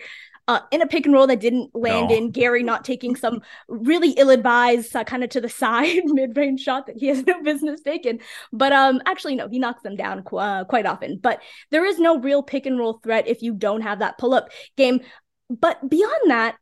Uh, 0.47 0.59
in 0.71 0.81
a 0.81 0.87
pick 0.87 1.05
and 1.05 1.13
roll 1.13 1.27
that 1.27 1.39
didn't 1.39 1.73
land 1.75 2.09
no. 2.09 2.15
in 2.15 2.31
Gary 2.31 2.63
not 2.63 2.83
taking 2.83 3.15
some 3.15 3.41
really 3.69 4.09
ill-advised 4.11 4.93
uh, 4.95 5.03
kind 5.03 5.23
of 5.23 5.29
to 5.29 5.39
the 5.39 5.47
side 5.47 6.01
mid-range 6.05 6.59
shot 6.59 6.87
that 6.87 6.97
he 6.97 7.07
has 7.07 7.25
no 7.25 7.41
business 7.43 7.79
taking. 7.81 8.19
But 8.51 8.73
um, 8.73 9.01
actually, 9.05 9.35
no, 9.35 9.47
he 9.47 9.59
knocks 9.59 9.83
them 9.83 9.95
down 9.95 10.23
qu- 10.23 10.37
uh, 10.37 10.63
quite 10.65 10.87
often. 10.87 11.19
But 11.21 11.41
there 11.69 11.85
is 11.85 11.99
no 11.99 12.19
real 12.19 12.41
pick 12.41 12.65
and 12.65 12.77
roll 12.77 12.99
threat 13.03 13.27
if 13.27 13.43
you 13.43 13.53
don't 13.53 13.81
have 13.81 13.99
that 13.99 14.17
pull-up 14.17 14.49
game. 14.75 15.01
But 15.47 15.87
beyond 15.87 16.31
that, 16.31 16.55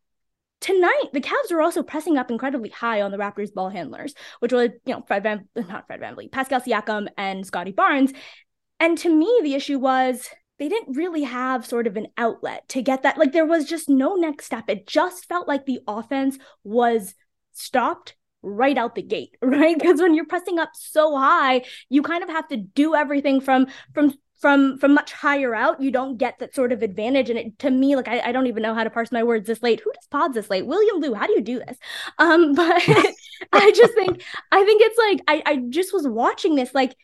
tonight 0.61 1.09
the 1.13 1.21
Cavs 1.21 1.51
were 1.51 1.61
also 1.61 1.83
pressing 1.83 2.17
up 2.17 2.31
incredibly 2.31 2.69
high 2.69 3.01
on 3.01 3.11
the 3.11 3.17
Raptors 3.17 3.53
ball 3.53 3.69
handlers, 3.69 4.13
which 4.39 4.53
was 4.53 4.69
you 4.85 4.93
know 4.93 5.03
Fred 5.07 5.23
Van 5.23 5.47
uh, 5.55 5.61
not 5.61 5.87
Fred 5.87 6.01
VanVleet, 6.01 6.31
Pascal 6.31 6.61
Siakam 6.61 7.07
and 7.17 7.45
Scottie 7.45 7.71
Barnes. 7.71 8.13
And 8.79 8.97
to 8.99 9.13
me, 9.13 9.39
the 9.43 9.55
issue 9.55 9.77
was 9.77 10.29
they 10.57 10.69
didn't 10.69 10.95
really 10.95 11.23
have 11.23 11.65
sort 11.65 11.87
of 11.87 11.97
an 11.97 12.07
outlet 12.17 12.67
to 12.69 12.81
get 12.81 13.03
that. 13.03 13.17
Like 13.17 13.31
there 13.31 13.45
was 13.45 13.65
just 13.65 13.89
no 13.89 14.15
next 14.15 14.45
step. 14.45 14.65
It 14.67 14.87
just 14.87 15.25
felt 15.25 15.47
like 15.47 15.65
the 15.65 15.79
offense 15.87 16.37
was 16.63 17.15
stopped 17.53 18.15
right 18.41 18.77
out 18.77 18.95
the 18.95 19.01
gate, 19.01 19.35
right? 19.41 19.77
Because 19.77 20.01
when 20.01 20.13
you're 20.13 20.25
pressing 20.25 20.59
up 20.59 20.71
so 20.73 21.17
high, 21.17 21.63
you 21.89 22.03
kind 22.03 22.23
of 22.23 22.29
have 22.29 22.47
to 22.49 22.57
do 22.57 22.95
everything 22.95 23.41
from 23.41 23.67
from 23.93 24.13
from 24.39 24.77
from 24.77 24.93
much 24.93 25.11
higher 25.11 25.53
out 25.53 25.81
you 25.81 25.91
don't 25.91 26.17
get 26.17 26.39
that 26.39 26.55
sort 26.55 26.71
of 26.71 26.81
advantage 26.81 27.29
and 27.29 27.37
it 27.37 27.59
to 27.59 27.69
me 27.69 27.95
like 27.95 28.07
I, 28.07 28.19
I 28.21 28.31
don't 28.31 28.47
even 28.47 28.63
know 28.63 28.73
how 28.73 28.83
to 28.83 28.89
parse 28.89 29.11
my 29.11 29.23
words 29.23 29.47
this 29.47 29.61
late 29.61 29.81
who 29.81 29.91
does 29.91 30.07
pods 30.07 30.33
this 30.33 30.49
late 30.49 30.65
william 30.65 30.97
lou 30.97 31.13
how 31.13 31.27
do 31.27 31.33
you 31.33 31.41
do 31.41 31.59
this 31.59 31.77
um 32.17 32.53
but 32.55 32.81
i 33.53 33.71
just 33.71 33.93
think 33.93 34.23
i 34.51 34.63
think 34.63 34.81
it's 34.81 34.97
like 34.97 35.21
i 35.27 35.51
i 35.51 35.55
just 35.69 35.93
was 35.93 36.07
watching 36.07 36.55
this 36.55 36.73
like 36.73 36.95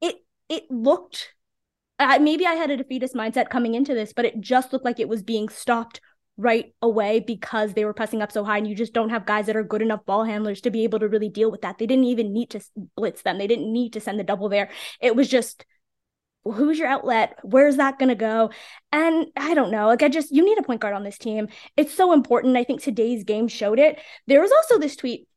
it 0.00 0.16
it 0.48 0.64
looked 0.70 1.34
uh, 1.98 2.18
maybe 2.20 2.46
i 2.46 2.54
had 2.54 2.70
a 2.70 2.76
defeatist 2.76 3.14
mindset 3.14 3.50
coming 3.50 3.74
into 3.74 3.94
this 3.94 4.12
but 4.12 4.24
it 4.24 4.40
just 4.40 4.72
looked 4.72 4.84
like 4.84 5.00
it 5.00 5.08
was 5.08 5.22
being 5.22 5.48
stopped 5.48 6.00
right 6.36 6.74
away 6.82 7.20
because 7.20 7.74
they 7.74 7.84
were 7.84 7.94
pressing 7.94 8.20
up 8.20 8.32
so 8.32 8.42
high 8.42 8.58
and 8.58 8.66
you 8.66 8.74
just 8.74 8.92
don't 8.92 9.10
have 9.10 9.24
guys 9.24 9.46
that 9.46 9.56
are 9.56 9.62
good 9.62 9.82
enough 9.82 10.04
ball 10.04 10.24
handlers 10.24 10.60
to 10.60 10.70
be 10.70 10.82
able 10.82 10.98
to 10.98 11.08
really 11.08 11.28
deal 11.28 11.50
with 11.50 11.62
that. 11.62 11.78
They 11.78 11.86
didn't 11.86 12.06
even 12.06 12.32
need 12.32 12.50
to 12.50 12.60
blitz 12.96 13.22
them. 13.22 13.38
They 13.38 13.46
didn't 13.46 13.72
need 13.72 13.92
to 13.92 14.00
send 14.00 14.18
the 14.18 14.24
double 14.24 14.48
there. 14.48 14.70
It 15.00 15.14
was 15.14 15.28
just 15.28 15.64
who's 16.44 16.78
your 16.78 16.88
outlet? 16.88 17.38
Where's 17.42 17.76
that 17.76 17.98
going 17.98 18.10
to 18.10 18.14
go? 18.14 18.50
And 18.92 19.26
I 19.36 19.54
don't 19.54 19.70
know. 19.70 19.86
Like, 19.86 20.02
I 20.02 20.08
just, 20.08 20.30
you 20.30 20.44
need 20.44 20.58
a 20.58 20.62
point 20.62 20.80
guard 20.80 20.94
on 20.94 21.04
this 21.04 21.18
team. 21.18 21.48
It's 21.76 21.94
so 21.94 22.12
important. 22.12 22.56
I 22.56 22.64
think 22.64 22.82
today's 22.82 23.24
game 23.24 23.48
showed 23.48 23.78
it. 23.78 23.98
There 24.26 24.40
was 24.40 24.52
also 24.52 24.78
this 24.78 24.96
tweet 24.96 25.28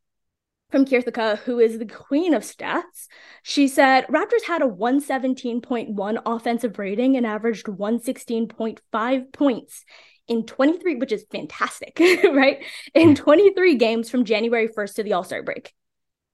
from 0.69 0.85
Kirthika, 0.85 1.39
who 1.39 1.59
is 1.59 1.79
the 1.79 1.85
queen 1.85 2.33
of 2.33 2.43
stats. 2.43 3.07
She 3.41 3.67
said 3.67 4.07
Raptors 4.07 4.43
had 4.45 4.61
a 4.61 4.65
117.1 4.65 6.21
offensive 6.25 6.77
rating 6.77 7.15
and 7.15 7.25
averaged 7.25 7.67
116.5 7.67 9.33
points 9.33 9.85
in 10.27 10.45
23, 10.45 10.95
which 10.95 11.11
is 11.11 11.25
fantastic, 11.31 11.97
right? 12.23 12.63
In 12.93 13.09
hmm. 13.09 13.13
23 13.15 13.75
games 13.75 14.09
from 14.09 14.25
January 14.25 14.67
1st 14.67 14.95
to 14.95 15.03
the 15.03 15.13
All 15.13 15.23
Star 15.23 15.41
break. 15.41 15.73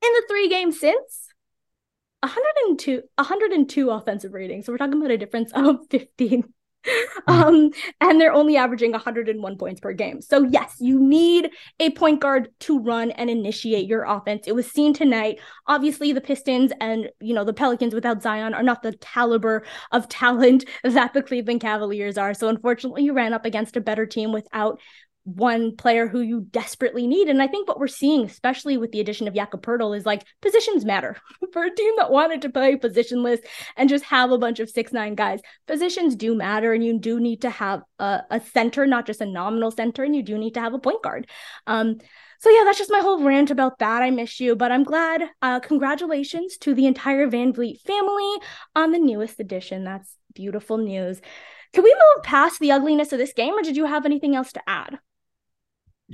In 0.04 0.12
the 0.14 0.24
three 0.28 0.50
games 0.50 0.80
since, 0.80 1.28
102 2.24 3.02
102 3.16 3.90
offensive 3.90 4.34
ratings. 4.34 4.66
So 4.66 4.72
we're 4.72 4.78
talking 4.78 4.98
about 4.98 5.12
a 5.12 5.18
difference 5.18 5.52
of 5.54 5.78
15. 5.90 6.46
um, 7.28 7.72
and 8.02 8.20
they're 8.20 8.34
only 8.34 8.58
averaging 8.58 8.92
101 8.92 9.58
points 9.58 9.80
per 9.80 9.94
game. 9.94 10.22
So 10.22 10.44
yes, 10.44 10.76
you 10.80 11.00
need 11.00 11.50
a 11.80 11.92
point 11.92 12.20
guard 12.20 12.50
to 12.62 12.78
run 12.80 13.12
and 13.12 13.30
initiate 13.30 13.88
your 13.88 14.04
offense. 14.04 14.48
It 14.48 14.56
was 14.56 14.70
seen 14.70 14.94
tonight. 14.94 15.40
Obviously, 15.68 16.12
the 16.12 16.20
Pistons 16.20 16.74
and 16.82 17.10
you 17.22 17.34
know 17.34 17.46
the 17.46 17.54
Pelicans 17.54 17.94
without 17.94 18.22
Zion 18.22 18.54
are 18.54 18.64
not 18.64 18.84
the 18.84 18.98
caliber 19.00 19.64
of 19.94 20.10
talent 20.10 20.66
that 20.84 21.14
the 21.14 21.24
Cleveland 21.24 21.62
Cavaliers 21.62 22.18
are. 22.18 22.34
So 22.34 22.50
unfortunately, 22.50 23.04
you 23.04 23.14
ran 23.14 23.34
up 23.34 23.46
against 23.46 23.78
a 23.78 23.82
better 23.82 24.06
team 24.06 24.34
without 24.34 24.80
one 25.26 25.76
player 25.76 26.08
who 26.08 26.20
you 26.20 26.42
desperately 26.52 27.08
need. 27.08 27.30
And 27.30 27.42
I 27.42 27.48
think 27.48 27.68
what 27.68 27.80
we're 27.80 27.88
seeing, 27.88 28.26
especially 28.26 28.76
with 28.76 28.92
the 28.92 29.00
addition 29.00 29.28
of 29.28 29.34
Jakob 29.34 29.62
Poeltl, 29.62 29.98
is 29.98 30.06
like 30.06 30.26
positions 30.42 30.84
matter 30.84 31.16
for 31.54 31.64
a 31.64 31.74
team 31.74 31.94
that 31.98 32.12
wanted 32.12 32.42
to 32.42 32.50
play 32.50 32.76
positionless 32.76 33.40
and 33.78 33.90
just 33.90 34.04
have 34.06 34.32
a 34.32 34.38
bunch 34.38 34.60
of 34.60 34.70
six 34.70 34.92
nine 34.92 35.16
guys. 35.16 35.40
Positions 35.68 36.16
do 36.16 36.36
matter, 36.36 36.74
and 36.74 36.84
you 36.84 37.00
do 37.00 37.20
need 37.20 37.42
to 37.42 37.50
have 37.50 37.84
a, 38.00 38.22
a 38.30 38.42
center, 38.54 38.86
not 38.86 39.06
just 39.06 39.22
a 39.22 39.26
nominal 39.26 39.72
center, 39.72 40.04
and 40.04 40.16
you 40.16 40.24
do 40.24 40.38
need 40.38 40.56
to 40.56 40.62
have 40.62 40.74
a 40.74 40.80
point 40.80 41.02
guard. 41.02 41.28
Um, 41.68 41.98
so 42.40 42.50
yeah, 42.50 42.64
that's 42.66 42.78
just 42.78 42.92
my 42.92 43.00
whole 43.00 43.24
rant 43.24 43.52
about 43.52 43.80
that. 43.80 44.02
I 44.02 44.10
miss 44.10 44.42
you, 44.42 44.58
but 44.58 44.72
I'm 44.72 44.84
glad. 44.84 45.24
Uh, 45.42 45.62
congratulations 45.62 46.58
to 46.58 46.74
the 46.74 46.86
entire 46.86 47.30
VanVleet 47.30 47.80
family 47.82 48.36
on 48.76 48.92
the 48.92 49.00
newest 49.00 49.40
edition. 49.40 49.86
That's 49.86 50.18
beautiful 50.34 50.78
news. 50.78 51.22
Can 51.72 51.86
we 51.86 51.94
move 51.94 52.24
past 52.24 52.60
the 52.60 52.74
ugliness 52.74 53.14
of 53.14 53.20
this 53.20 53.34
game, 53.34 53.54
or 53.54 53.62
did 53.62 53.78
you 53.78 53.86
have 53.86 54.06
anything 54.06 54.36
else 54.36 54.52
to 54.52 54.62
add? 54.68 55.00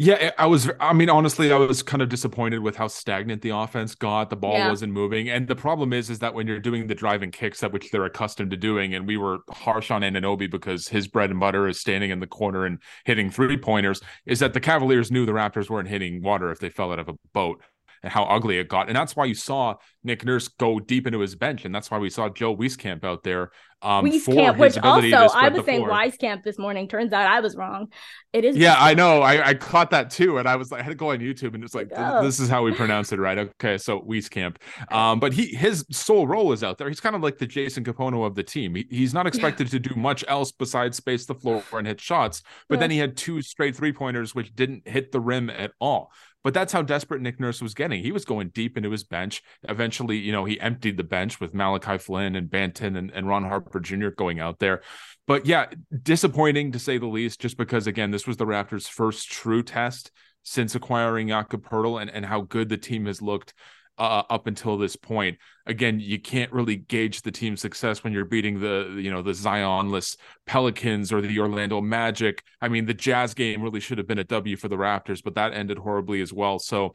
Yeah, 0.01 0.13
eh, 0.13 0.31
I 0.37 0.45
was. 0.45 0.71
I 0.79 0.93
mean, 0.93 1.09
honestly, 1.09 1.51
I 1.51 1.57
was 1.57 1.83
kind 1.83 2.01
of 2.01 2.07
disappointed 2.07 2.59
with 2.59 2.77
how 2.77 2.87
stagnant 2.87 3.41
the 3.41 3.49
offense 3.49 3.95
got. 3.95 4.29
The 4.29 4.37
ball 4.37 4.53
yeah. 4.53 4.69
wasn't 4.69 4.93
moving, 4.93 5.27
and 5.27 5.45
the 5.45 5.57
problem 5.57 5.91
is, 5.91 6.09
is 6.09 6.19
that 6.19 6.33
when 6.33 6.47
you're 6.47 6.61
doing 6.61 6.87
the 6.87 6.95
driving 6.95 7.31
kicks, 7.31 7.61
at 7.63 7.73
which 7.73 7.91
they're 7.91 8.05
accustomed 8.05 8.51
to 8.51 8.57
doing, 8.57 8.95
and 8.95 9.05
we 9.05 9.17
were 9.17 9.39
harsh 9.49 9.91
on 9.91 10.01
Anunoby 10.01 10.49
because 10.49 10.87
his 10.87 11.09
bread 11.09 11.31
and 11.31 11.39
butter 11.41 11.67
is 11.67 11.81
standing 11.81 12.11
in 12.11 12.21
the 12.21 12.27
corner 12.27 12.65
and 12.65 12.81
hitting 13.03 13.29
three 13.29 13.57
pointers, 13.57 13.99
is 14.25 14.39
that 14.39 14.53
the 14.53 14.61
Cavaliers 14.61 15.11
knew 15.11 15.25
the 15.25 15.33
Raptors 15.33 15.69
weren't 15.69 15.89
hitting 15.89 16.23
water 16.23 16.49
if 16.49 16.59
they 16.59 16.69
fell 16.69 16.93
out 16.93 16.99
of 16.99 17.09
a 17.09 17.15
boat 17.33 17.61
and 18.01 18.11
how 18.11 18.23
ugly 18.23 18.57
it 18.57 18.69
got. 18.69 18.87
And 18.87 18.95
that's 18.95 19.17
why 19.17 19.25
you 19.25 19.35
saw 19.35 19.75
Nick 20.03 20.23
Nurse 20.23 20.47
go 20.47 20.79
deep 20.79 21.07
into 21.07 21.19
his 21.19 21.35
bench, 21.35 21.65
and 21.65 21.75
that's 21.75 21.91
why 21.91 21.97
we 21.97 22.09
saw 22.09 22.29
Joe 22.29 22.55
Wieskamp 22.55 23.03
out 23.03 23.23
there. 23.23 23.51
Um, 23.81 24.05
Wieskamp, 24.05 24.57
which 24.57 24.77
also 24.77 25.35
I 25.35 25.49
was 25.49 25.65
saying 25.65 25.85
Wieskamp 25.85 26.43
this 26.43 26.59
morning. 26.59 26.87
Turns 26.87 27.13
out 27.13 27.27
I 27.27 27.39
was 27.39 27.55
wrong. 27.55 27.87
It 28.33 28.43
is. 28.43 28.57
Yeah, 28.57 28.75
I 28.77 28.93
know. 28.93 29.21
I, 29.21 29.49
I 29.49 29.53
caught 29.53 29.91
that 29.91 30.09
too, 30.09 30.37
and 30.37 30.47
I 30.47 30.57
was 30.57 30.71
like, 30.71 30.81
I 30.81 30.83
had 30.83 30.89
to 30.89 30.95
go 30.95 31.11
on 31.11 31.19
YouTube, 31.19 31.55
and 31.55 31.63
it's 31.63 31.73
like, 31.73 31.89
oh. 31.95 32.23
this 32.23 32.39
is 32.39 32.49
how 32.49 32.63
we 32.63 32.73
pronounce 32.73 33.11
it, 33.13 33.19
right? 33.19 33.37
Okay, 33.37 33.77
so 33.77 34.01
Wieskamp. 34.01 34.57
Um, 34.91 35.19
but 35.19 35.33
he 35.33 35.47
his 35.47 35.85
sole 35.91 36.27
role 36.27 36.51
is 36.51 36.63
out 36.63 36.77
there. 36.77 36.89
He's 36.89 36.99
kind 36.99 37.15
of 37.15 37.21
like 37.21 37.37
the 37.37 37.47
Jason 37.47 37.83
Kapono 37.83 38.25
of 38.25 38.35
the 38.35 38.43
team. 38.43 38.75
He, 38.75 38.85
he's 38.89 39.13
not 39.13 39.27
expected 39.27 39.67
yeah. 39.67 39.79
to 39.79 39.79
do 39.79 39.95
much 39.95 40.25
else 40.27 40.51
besides 40.51 40.97
space 40.97 41.25
the 41.25 41.35
floor 41.35 41.63
and 41.71 41.87
hit 41.87 42.01
shots. 42.01 42.43
But 42.67 42.75
yeah. 42.75 42.79
then 42.81 42.91
he 42.91 42.97
had 42.97 43.15
two 43.15 43.41
straight 43.41 43.75
three 43.75 43.93
pointers, 43.93 44.35
which 44.35 44.53
didn't 44.53 44.87
hit 44.87 45.11
the 45.11 45.19
rim 45.19 45.49
at 45.49 45.71
all. 45.79 46.11
But 46.43 46.53
that's 46.53 46.71
how 46.71 46.81
desperate 46.81 47.21
Nick 47.21 47.39
Nurse 47.39 47.61
was 47.61 47.73
getting. 47.73 48.01
He 48.01 48.13
was 48.13 48.23
going 48.23 48.49
deep 48.49 48.77
into 48.77 48.91
his 48.91 49.03
bench. 49.03 49.43
Eventually, 49.67 50.17
you 50.17 50.31
know, 50.31 50.45
he 50.45 50.59
emptied 50.59 50.95
the 50.95 51.03
bench 51.03 51.41
with 51.41 51.53
Malachi 51.53 51.97
Flynn 51.97 52.35
and 52.35 52.49
Banton 52.49 52.97
and, 52.97 53.11
and 53.11 53.27
Ron 53.27 53.43
Harper 53.43 53.68
Jr. 53.77 54.09
going 54.09 54.39
out 54.39 54.59
there. 54.59 54.81
But 55.27 55.45
yeah, 55.45 55.67
disappointing 56.01 56.71
to 56.71 56.79
say 56.79 56.97
the 56.97 57.05
least, 57.05 57.39
just 57.39 57.57
because, 57.57 57.85
again, 57.85 58.09
this 58.09 58.25
was 58.25 58.37
the 58.37 58.45
Raptors' 58.45 58.89
first 58.89 59.29
true 59.29 59.61
test 59.61 60.11
since 60.43 60.73
acquiring 60.73 61.27
Jakob 61.27 61.67
and, 61.71 62.09
and 62.09 62.25
how 62.25 62.41
good 62.41 62.69
the 62.69 62.77
team 62.77 63.05
has 63.05 63.21
looked 63.21 63.53
uh, 63.99 64.23
up 64.29 64.47
until 64.47 64.77
this 64.77 64.95
point. 64.95 65.37
Again, 65.65 65.99
you 65.99 66.19
can't 66.19 66.51
really 66.53 66.77
gauge 66.77 67.21
the 67.21 67.31
team's 67.31 67.61
success 67.61 68.03
when 68.03 68.13
you're 68.13 68.25
beating 68.25 68.59
the 68.59 68.97
you 68.97 69.11
know 69.11 69.21
the 69.21 69.31
Zionless 69.33 70.17
Pelicans 70.47 71.11
or 71.11 71.21
the 71.21 71.37
Orlando 71.37 71.81
Magic. 71.81 72.41
I 72.61 72.69
mean, 72.69 72.85
the 72.85 72.93
Jazz 72.93 73.33
game 73.33 73.61
really 73.61 73.81
should 73.81 73.97
have 73.97 74.07
been 74.07 74.19
a 74.19 74.23
W 74.23 74.55
for 74.55 74.69
the 74.69 74.77
Raptors, 74.77 75.21
but 75.21 75.35
that 75.35 75.53
ended 75.53 75.77
horribly 75.77 76.21
as 76.21 76.31
well. 76.31 76.59
So 76.59 76.93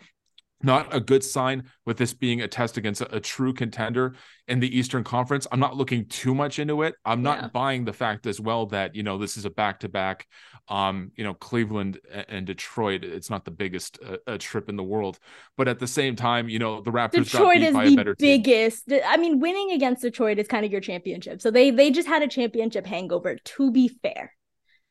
not 0.64 0.94
a 0.94 1.00
good 1.00 1.22
sign 1.22 1.64
with 1.84 1.96
this 1.96 2.12
being 2.12 2.40
a 2.40 2.48
test 2.48 2.76
against 2.76 3.00
a, 3.00 3.16
a, 3.16 3.20
true 3.20 3.52
contender 3.52 4.14
in 4.48 4.60
the 4.60 4.78
Eastern 4.78 5.04
Conference. 5.04 5.46
I'm 5.52 5.60
not 5.60 5.76
looking 5.76 6.06
too 6.06 6.34
much 6.34 6.58
into 6.58 6.82
it. 6.82 6.94
I'm 7.04 7.22
not 7.22 7.38
yeah. 7.40 7.48
buying 7.48 7.84
the 7.84 7.92
fact 7.92 8.26
as 8.26 8.40
well 8.40 8.66
that, 8.66 8.94
you 8.94 9.02
know, 9.02 9.18
this 9.18 9.36
is 9.36 9.44
a 9.44 9.50
back 9.50 9.80
to 9.80 9.88
back, 9.88 10.26
um, 10.68 11.12
you 11.16 11.24
know, 11.24 11.34
Cleveland 11.34 11.98
and 12.28 12.46
Detroit. 12.46 13.04
It's 13.04 13.30
not 13.30 13.44
the 13.44 13.50
biggest 13.50 13.98
uh, 14.26 14.36
trip 14.38 14.68
in 14.68 14.76
the 14.76 14.82
world. 14.82 15.18
But 15.56 15.68
at 15.68 15.78
the 15.78 15.86
same 15.86 16.16
time, 16.16 16.48
you 16.48 16.58
know, 16.58 16.80
the 16.80 16.90
Raptors 16.90 17.24
Detroit 17.24 17.58
is 17.58 17.74
the 17.74 18.14
biggest. 18.18 18.88
Team. 18.88 19.00
I 19.06 19.16
mean, 19.16 19.40
winning 19.40 19.72
against 19.72 20.02
Detroit 20.02 20.38
is 20.38 20.48
kind 20.48 20.64
of 20.64 20.72
your 20.72 20.80
championship. 20.80 21.40
So 21.40 21.50
they 21.50 21.70
they 21.70 21.90
just 21.90 22.08
had 22.08 22.22
a 22.22 22.28
championship 22.28 22.86
hangover, 22.86 23.36
to 23.36 23.70
be 23.70 23.88
fair. 23.88 24.32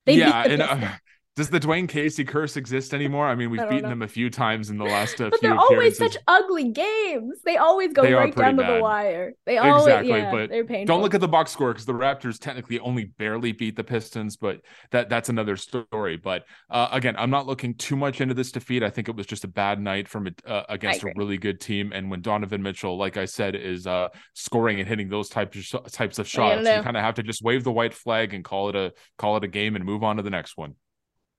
They 0.05 0.15
yeah, 0.15 0.43
and 0.43 0.61
uh, 0.61 0.91
does 1.35 1.49
the 1.49 1.59
Dwane 1.59 1.89
Casey 1.89 2.23
curse 2.23 2.57
exist 2.57 2.93
anymore? 2.93 3.27
I 3.27 3.33
mean, 3.33 3.49
we've 3.49 3.61
beaten 3.61 3.83
know. 3.83 3.89
them 3.89 4.01
a 4.03 4.07
few 4.07 4.29
times 4.29 4.69
in 4.69 4.77
the 4.77 4.83
last 4.83 5.19
uh, 5.19 5.31
but 5.31 5.39
few 5.39 5.49
they're 5.49 5.57
always 5.57 5.97
such 5.97 6.15
ugly 6.27 6.69
games. 6.69 7.39
They 7.43 7.57
always 7.57 7.91
go 7.91 8.03
they 8.03 8.13
right 8.13 8.35
down 8.35 8.55
bad. 8.57 8.67
to 8.67 8.73
the 8.73 8.79
wire. 8.79 9.33
They 9.47 9.57
always 9.57 9.87
exactly, 9.87 10.11
yeah, 10.11 10.31
but 10.31 10.51
they're 10.51 10.63
painful. 10.63 10.93
Don't 10.93 11.01
look 11.01 11.15
at 11.15 11.21
the 11.21 11.27
box 11.27 11.49
score 11.49 11.73
because 11.73 11.87
the 11.87 11.93
Raptors 11.93 12.37
technically 12.37 12.77
only 12.79 13.05
barely 13.05 13.51
beat 13.51 13.75
the 13.75 13.83
Pistons, 13.83 14.37
but 14.37 14.61
that 14.91 15.09
that's 15.09 15.29
another 15.29 15.57
story. 15.57 16.17
But 16.17 16.45
uh, 16.69 16.89
again, 16.91 17.15
I'm 17.17 17.31
not 17.31 17.47
looking 17.47 17.73
too 17.75 17.95
much 17.95 18.21
into 18.21 18.35
this 18.35 18.51
defeat. 18.51 18.83
I 18.83 18.91
think 18.91 19.09
it 19.09 19.15
was 19.15 19.25
just 19.25 19.43
a 19.43 19.47
bad 19.47 19.81
night 19.81 20.07
from 20.07 20.27
uh, 20.45 20.63
against 20.69 21.01
a 21.01 21.13
really 21.15 21.39
good 21.39 21.59
team. 21.59 21.93
And 21.95 22.11
when 22.11 22.21
Donovan 22.21 22.61
Mitchell, 22.61 22.95
like 22.95 23.17
I 23.17 23.25
said, 23.25 23.55
is 23.55 23.87
uh, 23.87 24.09
scoring 24.35 24.79
and 24.79 24.87
hitting 24.87 25.09
those 25.09 25.29
types 25.29 25.73
of 25.73 25.91
types 25.91 26.19
of 26.19 26.27
shots, 26.27 26.59
you 26.59 26.81
kind 26.83 26.95
of 26.95 27.01
have 27.01 27.15
to 27.15 27.23
just 27.23 27.41
wave 27.41 27.63
the 27.63 27.71
white 27.71 27.95
flag 27.95 28.35
and 28.35 28.43
call 28.43 28.69
it 28.69 28.75
a 28.75 28.93
call 29.17 29.35
it 29.37 29.43
a 29.43 29.47
game 29.47 29.75
and 29.75 29.83
move 29.83 30.03
on 30.03 30.17
to 30.17 30.21
the 30.21 30.29
next 30.29 30.57
one. 30.57 30.75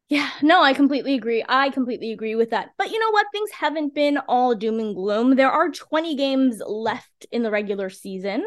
Yeah, 0.09 0.31
no, 0.43 0.63
I 0.63 0.75
completely 0.75 1.15
agree. 1.15 1.45
I 1.49 1.71
completely 1.71 2.13
agree 2.13 2.35
with 2.35 2.51
that. 2.51 2.73
But 2.77 2.91
you 2.91 2.99
know 2.99 3.11
what? 3.11 3.27
Things 3.33 3.51
haven't 3.53 3.95
been 3.95 4.19
all 4.29 4.55
doom 4.55 4.79
and 4.79 4.95
gloom. 4.95 5.35
There 5.37 5.51
are 5.51 5.71
20 5.71 6.15
games 6.15 6.61
left 6.67 7.27
in 7.33 7.43
the 7.43 7.51
regular 7.51 7.89
season. 7.91 8.45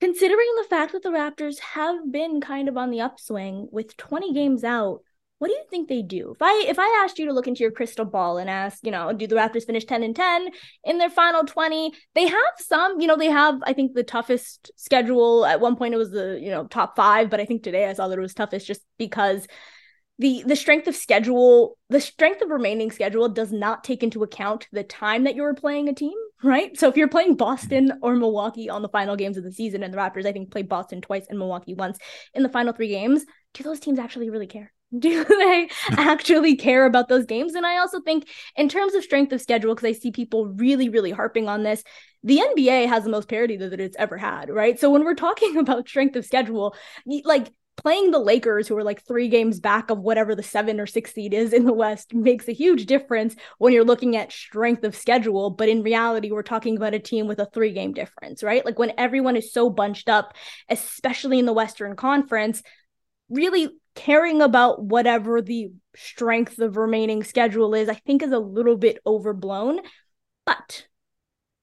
Considering 0.00 0.48
the 0.56 0.64
fact 0.68 0.92
that 0.92 1.02
the 1.02 1.08
Raptors 1.10 1.58
have 1.60 2.10
been 2.12 2.40
kind 2.40 2.68
of 2.68 2.76
on 2.76 2.90
the 2.90 3.00
upswing 3.00 3.68
with 3.70 3.96
20 3.96 4.32
games 4.32 4.62
out, 4.64 5.02
what 5.40 5.48
do 5.48 5.54
you 5.54 5.64
think 5.70 5.88
they 5.88 6.02
do? 6.02 6.32
If 6.32 6.42
I 6.42 6.64
if 6.68 6.78
I 6.78 7.02
asked 7.02 7.18
you 7.18 7.24
to 7.24 7.32
look 7.32 7.46
into 7.46 7.62
your 7.62 7.70
crystal 7.70 8.04
ball 8.04 8.36
and 8.36 8.50
ask, 8.50 8.84
you 8.84 8.90
know, 8.90 9.10
do 9.14 9.26
the 9.26 9.36
Raptors 9.36 9.64
finish 9.64 9.86
10 9.86 10.02
and 10.02 10.14
10 10.14 10.50
in 10.84 10.98
their 10.98 11.08
final 11.08 11.44
20? 11.44 11.94
They 12.14 12.26
have 12.26 12.54
some, 12.58 13.00
you 13.00 13.06
know, 13.06 13.16
they 13.16 13.30
have 13.30 13.58
I 13.62 13.72
think 13.72 13.94
the 13.94 14.02
toughest 14.02 14.70
schedule. 14.76 15.46
At 15.46 15.62
one 15.62 15.76
point 15.76 15.94
it 15.94 15.96
was 15.96 16.10
the, 16.10 16.38
you 16.38 16.50
know, 16.50 16.66
top 16.66 16.94
5, 16.94 17.30
but 17.30 17.40
I 17.40 17.46
think 17.46 17.62
today 17.62 17.88
I 17.88 17.94
saw 17.94 18.08
that 18.08 18.18
it 18.18 18.20
was 18.20 18.34
toughest 18.34 18.66
just 18.66 18.82
because 18.98 19.46
the 20.18 20.42
the 20.44 20.56
strength 20.56 20.86
of 20.88 20.94
schedule, 20.94 21.78
the 21.88 22.02
strength 22.02 22.42
of 22.42 22.50
remaining 22.50 22.90
schedule 22.90 23.26
does 23.30 23.50
not 23.50 23.82
take 23.82 24.02
into 24.02 24.22
account 24.22 24.68
the 24.72 24.84
time 24.84 25.24
that 25.24 25.36
you're 25.36 25.54
playing 25.54 25.88
a 25.88 25.94
team, 25.94 26.18
right? 26.44 26.78
So 26.78 26.86
if 26.88 26.98
you're 26.98 27.08
playing 27.08 27.36
Boston 27.36 27.88
mm-hmm. 27.88 27.98
or 28.04 28.14
Milwaukee 28.14 28.68
on 28.68 28.82
the 28.82 28.90
final 28.90 29.16
games 29.16 29.38
of 29.38 29.44
the 29.44 29.52
season 29.52 29.82
and 29.82 29.94
the 29.94 29.96
Raptors 29.96 30.26
I 30.26 30.32
think 30.32 30.50
played 30.50 30.68
Boston 30.68 31.00
twice 31.00 31.24
and 31.30 31.38
Milwaukee 31.38 31.72
once 31.72 31.98
in 32.34 32.42
the 32.42 32.50
final 32.50 32.74
3 32.74 32.88
games, 32.88 33.24
do 33.54 33.62
those 33.62 33.80
teams 33.80 33.98
actually 33.98 34.28
really 34.28 34.46
care? 34.46 34.70
do 34.98 35.24
they 35.24 35.68
actually 35.90 36.56
care 36.56 36.84
about 36.84 37.08
those 37.08 37.26
games? 37.26 37.54
And 37.54 37.64
I 37.64 37.78
also 37.78 38.00
think, 38.00 38.28
in 38.56 38.68
terms 38.68 38.94
of 38.94 39.04
strength 39.04 39.32
of 39.32 39.40
schedule, 39.40 39.74
because 39.74 39.88
I 39.88 39.98
see 39.98 40.10
people 40.10 40.48
really, 40.48 40.88
really 40.88 41.10
harping 41.12 41.48
on 41.48 41.62
this, 41.62 41.84
the 42.22 42.40
NBA 42.40 42.86
has 42.86 43.04
the 43.04 43.10
most 43.10 43.28
parity 43.28 43.56
that 43.56 43.80
it's 43.80 43.96
ever 43.96 44.16
had, 44.16 44.50
right? 44.50 44.78
So 44.78 44.90
when 44.90 45.04
we're 45.04 45.14
talking 45.14 45.56
about 45.58 45.88
strength 45.88 46.16
of 46.16 46.26
schedule, 46.26 46.74
like 47.24 47.52
playing 47.76 48.10
the 48.10 48.18
Lakers, 48.18 48.68
who 48.68 48.76
are 48.76 48.84
like 48.84 49.02
three 49.06 49.28
games 49.28 49.58
back 49.58 49.90
of 49.90 50.00
whatever 50.00 50.34
the 50.34 50.42
seven 50.42 50.80
or 50.80 50.86
six 50.86 51.14
seed 51.14 51.32
is 51.32 51.52
in 51.52 51.64
the 51.64 51.72
West, 51.72 52.12
makes 52.12 52.48
a 52.48 52.52
huge 52.52 52.86
difference 52.86 53.36
when 53.58 53.72
you're 53.72 53.84
looking 53.84 54.16
at 54.16 54.32
strength 54.32 54.84
of 54.84 54.96
schedule. 54.96 55.50
But 55.50 55.68
in 55.68 55.82
reality, 55.82 56.30
we're 56.30 56.42
talking 56.42 56.76
about 56.76 56.94
a 56.94 56.98
team 56.98 57.26
with 57.26 57.38
a 57.38 57.46
three 57.46 57.72
game 57.72 57.94
difference, 57.94 58.42
right? 58.42 58.64
Like 58.66 58.78
when 58.78 58.92
everyone 58.98 59.36
is 59.36 59.52
so 59.52 59.70
bunched 59.70 60.08
up, 60.08 60.34
especially 60.68 61.38
in 61.38 61.46
the 61.46 61.52
Western 61.54 61.96
Conference, 61.96 62.62
really 63.30 63.70
caring 63.94 64.42
about 64.42 64.82
whatever 64.82 65.42
the 65.42 65.72
strength 65.96 66.58
of 66.58 66.76
remaining 66.76 67.24
schedule 67.24 67.74
is, 67.74 67.88
I 67.88 67.94
think 67.94 68.22
is 68.22 68.32
a 68.32 68.38
little 68.38 68.76
bit 68.76 68.98
overblown. 69.06 69.80
But 70.46 70.86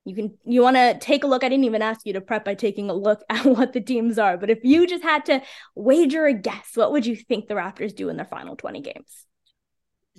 you 0.06 0.16
can 0.16 0.38
you 0.46 0.62
want 0.62 0.78
to 0.78 0.98
take 1.00 1.24
a 1.24 1.28
look. 1.28 1.44
I 1.44 1.50
didn't 1.50 1.66
even 1.66 1.82
ask 1.82 2.06
you 2.06 2.14
to 2.14 2.22
prep 2.22 2.46
by 2.46 2.54
taking 2.56 2.90
a 2.90 2.94
look 2.94 3.24
at 3.30 3.46
what 3.46 3.74
the 3.74 3.82
teams 3.82 4.18
are, 4.18 4.38
but 4.38 4.50
if 4.50 4.60
you 4.64 4.88
just 4.88 5.04
had 5.04 5.26
to 5.26 5.42
wager 5.76 6.26
a 6.26 6.34
guess, 6.34 6.72
what 6.76 6.92
would 6.92 7.06
you 7.06 7.16
think 7.16 7.48
the 7.48 7.56
Raptors 7.56 7.96
do 7.96 8.10
in 8.10 8.18
their 8.18 8.26
final 8.26 8.56
20 8.56 8.82
games? 8.82 9.26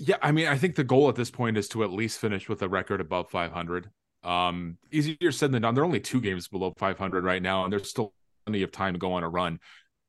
Yeah, 0.00 0.16
I 0.22 0.30
mean, 0.30 0.46
I 0.46 0.56
think 0.56 0.76
the 0.76 0.84
goal 0.84 1.08
at 1.08 1.16
this 1.16 1.30
point 1.30 1.56
is 1.56 1.68
to 1.70 1.82
at 1.82 1.90
least 1.90 2.20
finish 2.20 2.48
with 2.48 2.62
a 2.62 2.68
record 2.68 3.00
above 3.00 3.30
500. 3.30 3.90
Um, 4.22 4.78
easier 4.92 5.32
said 5.32 5.50
than 5.50 5.62
done. 5.62 5.74
They're 5.74 5.84
only 5.84 6.00
two 6.00 6.20
games 6.20 6.46
below 6.46 6.72
500 6.76 7.24
right 7.24 7.42
now, 7.42 7.64
and 7.64 7.72
there's 7.72 7.88
still 7.88 8.12
plenty 8.46 8.62
of 8.62 8.70
time 8.70 8.94
to 8.94 8.98
go 8.98 9.12
on 9.14 9.24
a 9.24 9.28
run. 9.28 9.58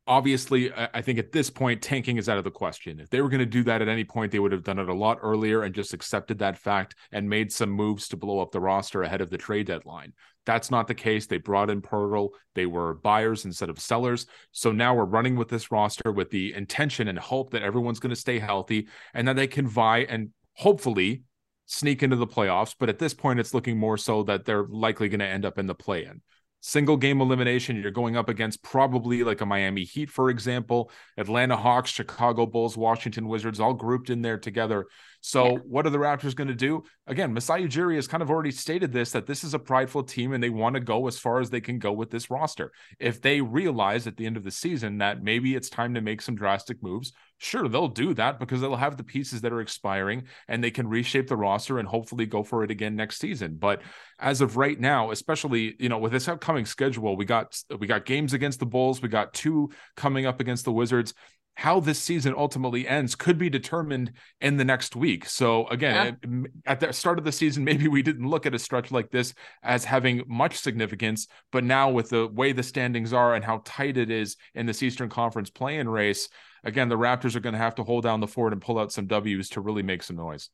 Obviously, 0.10 0.74
I 0.74 1.04
think 1.04 1.20
at 1.20 1.32
this 1.32 1.52
point, 1.52 1.84
tanking 1.84 2.18
is 2.18 2.28
out 2.28 2.40
of 2.40 2.44
the 2.44 2.50
question. 2.50 3.00
If 3.00 3.12
they 3.12 3.22
were 3.22 3.30
going 3.30 3.42
to 3.42 3.46
do 3.46 3.64
that 3.66 3.84
at 3.84 3.88
any 3.88 4.04
point, 4.04 4.32
they 4.32 4.40
would 4.40 4.52
have 4.52 4.64
done 4.64 4.80
it 4.80 4.90
a 4.90 4.94
lot 4.94 5.20
earlier 5.22 5.62
and 5.62 5.76
just 5.76 5.94
accepted 5.94 6.40
that 6.40 6.58
fact 6.58 6.96
and 7.12 7.30
made 7.30 7.52
some 7.52 7.70
moves 7.70 8.08
to 8.08 8.18
blow 8.18 8.40
up 8.40 8.52
the 8.52 8.60
roster 8.60 9.04
ahead 9.04 9.22
of 9.22 9.30
the 9.30 9.38
trade 9.38 9.68
deadline. 9.68 10.14
That's 10.48 10.72
not 10.72 10.88
the 10.88 10.96
case. 10.96 11.28
They 11.28 11.38
brought 11.38 11.70
in 11.70 11.84
Poeltl. 11.84 12.30
They 12.56 12.66
were 12.66 12.96
buyers 12.96 13.46
instead 13.46 13.70
of 13.70 13.80
sellers. 13.80 14.26
So 14.52 14.72
now 14.72 14.96
we're 14.96 15.06
running 15.06 15.36
with 15.36 15.48
this 15.48 15.72
roster 15.72 16.12
with 16.12 16.32
the 16.32 16.56
intention 16.56 17.08
and 17.08 17.20
hope 17.20 17.52
that 17.52 17.62
everyone's 17.62 18.00
going 18.00 18.10
to 18.10 18.20
stay 18.20 18.40
healthy 18.40 18.88
and 19.14 19.28
that 19.28 19.36
they 19.36 19.46
can 19.46 19.68
vie 19.68 20.08
and 20.10 20.32
hopefully 20.54 21.22
sneak 21.68 22.02
into 22.02 22.16
the 22.16 22.26
playoffs. 22.26 22.74
But 22.80 22.90
at 22.90 22.98
this 22.98 23.14
point, 23.14 23.40
it's 23.40 23.54
looking 23.54 23.78
more 23.78 23.96
so 23.96 24.24
that 24.24 24.46
they're 24.46 24.66
likely 24.68 25.08
going 25.08 25.20
to 25.20 25.28
end 25.28 25.46
up 25.46 25.60
in 25.60 25.68
the 25.68 25.76
play 25.76 26.06
in 26.06 26.22
single 26.62 26.98
game 26.98 27.22
elimination. 27.22 27.82
You're 27.82 27.92
going 27.92 28.18
up 28.18 28.30
against 28.30 28.62
probably 28.64 29.24
like 29.24 29.42
a 29.42 29.46
Miami 29.46 29.84
Heat, 29.84 30.10
for 30.10 30.30
example, 30.30 30.92
Atlanta 31.18 31.56
Hawks, 31.56 31.92
Chicago 31.92 32.46
Bulls, 32.46 32.78
Washington 32.78 33.28
Wizards, 33.28 33.60
all 33.60 33.74
grouped 33.74 34.10
in 34.10 34.22
there 34.22 34.38
together. 34.38 34.88
So, 35.22 35.52
yeah. 35.52 35.58
what 35.66 35.86
are 35.86 35.90
the 35.90 35.98
Raptors 35.98 36.36
going 36.36 36.48
to 36.48 36.56
do? 36.56 36.84
Again, 37.08 37.34
Masai 37.34 37.68
Ujiri 37.68 37.96
has 37.96 38.08
kind 38.08 38.24
of 38.24 38.30
already 38.30 38.52
stated 38.52 38.92
this 38.92 39.12
that 39.12 39.28
this 39.28 39.44
is 39.44 39.54
a 39.54 39.60
prideful 39.60 40.04
team 40.04 40.34
and 40.34 40.44
they 40.44 40.50
want 40.50 40.76
to 40.76 40.80
go 40.80 41.08
as 41.08 41.20
far 41.20 41.40
as 41.40 41.50
they 41.50 41.62
can 41.62 41.80
go 41.80 41.92
with 41.92 42.10
this 42.10 42.30
roster. 42.30 42.72
If 43.00 43.22
they 43.22 43.42
realize 43.42 44.08
at 44.08 44.18
the 44.18 44.26
end 44.26 44.38
of 44.38 44.44
the 44.44 44.52
season 44.52 45.00
that 45.00 45.24
maybe 45.24 45.56
it's 45.56 45.70
time 45.70 45.94
to 45.96 46.02
make 46.02 46.22
some 46.22 46.36
drastic 46.36 46.82
moves, 46.82 47.12
sure, 47.38 47.68
they'll 47.68 47.88
do 47.88 48.14
that 48.14 48.40
because 48.40 48.62
they'll 48.62 48.76
have 48.76 48.98
the 48.98 49.04
pieces 49.04 49.42
that 49.42 49.54
are 49.54 49.62
expiring 49.62 50.24
and 50.48 50.64
they 50.64 50.72
can 50.72 50.88
reshape 50.88 51.28
the 51.28 51.38
roster 51.38 51.80
and 51.80 51.88
hopefully 51.88 52.26
go 52.26 52.44
for 52.44 52.64
it 52.64 52.72
again 52.72 52.96
next 52.96 53.20
season. 53.20 53.58
But 53.60 53.82
as 54.20 54.42
of 54.42 54.58
right 54.58 54.80
now, 54.80 55.12
especially, 55.12 55.76
you 55.80 55.90
know, 55.90 55.98
with 55.98 56.12
this 56.12 56.28
upcoming 56.28 56.66
schedule, 56.66 57.18
we 57.18 57.26
got 57.26 57.58
we 57.80 57.88
got 57.88 58.06
games 58.06 58.34
against 58.34 58.60
the 58.60 58.66
Bulls, 58.66 59.02
we 59.02 59.10
got 59.10 59.34
two 59.34 59.70
coming 59.96 60.26
up 60.26 60.40
against 60.40 60.66
the 60.66 60.72
Wizards 60.72 61.14
how 61.60 61.82
this 61.82 62.00
season 62.00 62.34
ultimately 62.38 62.88
ends 62.88 63.16
could 63.16 63.38
be 63.38 63.50
determined 63.50 64.14
in 64.40 64.56
the 64.56 64.64
next 64.64 64.96
week. 64.96 65.26
So 65.26 65.68
again, 65.68 66.18
yeah. 66.24 66.48
at, 66.66 66.80
the 66.80 66.94
start 66.94 67.20
of 67.20 67.26
the 67.26 67.34
season, 67.34 67.66
maybe 67.66 67.90
we 67.90 68.02
didn't 68.02 68.30
look 68.30 68.46
at 68.46 68.56
a 68.56 68.60
stretch 68.60 68.92
like 68.92 69.12
this 69.12 69.34
as 69.62 69.84
having 69.84 70.24
much 70.26 70.58
significance, 70.58 71.28
but 71.52 71.66
now 71.66 71.90
with 71.90 72.12
the 72.12 72.28
way 72.28 72.54
the 72.54 72.64
standings 72.64 73.12
are 73.12 73.36
and 73.36 73.44
how 73.44 73.62
tight 73.66 73.98
it 73.98 74.10
is 74.10 74.38
in 74.56 74.68
this 74.68 74.82
Eastern 74.82 75.10
Conference 75.10 75.50
play-in 75.50 75.90
race, 75.90 76.30
again, 76.64 76.88
the 76.88 76.98
Raptors 76.98 77.36
are 77.36 77.42
going 77.42 77.54
to 77.54 77.60
have 77.60 77.76
to 77.76 77.84
hold 77.84 78.06
down 78.06 78.22
the 78.22 78.28
fort 78.28 78.54
and 78.54 78.62
pull 78.62 78.80
out 78.80 78.94
some 78.94 79.08
W's 79.08 79.50
to 79.50 79.60
really 79.60 79.84
make 79.84 80.02
some 80.02 80.16
noise. 80.16 80.50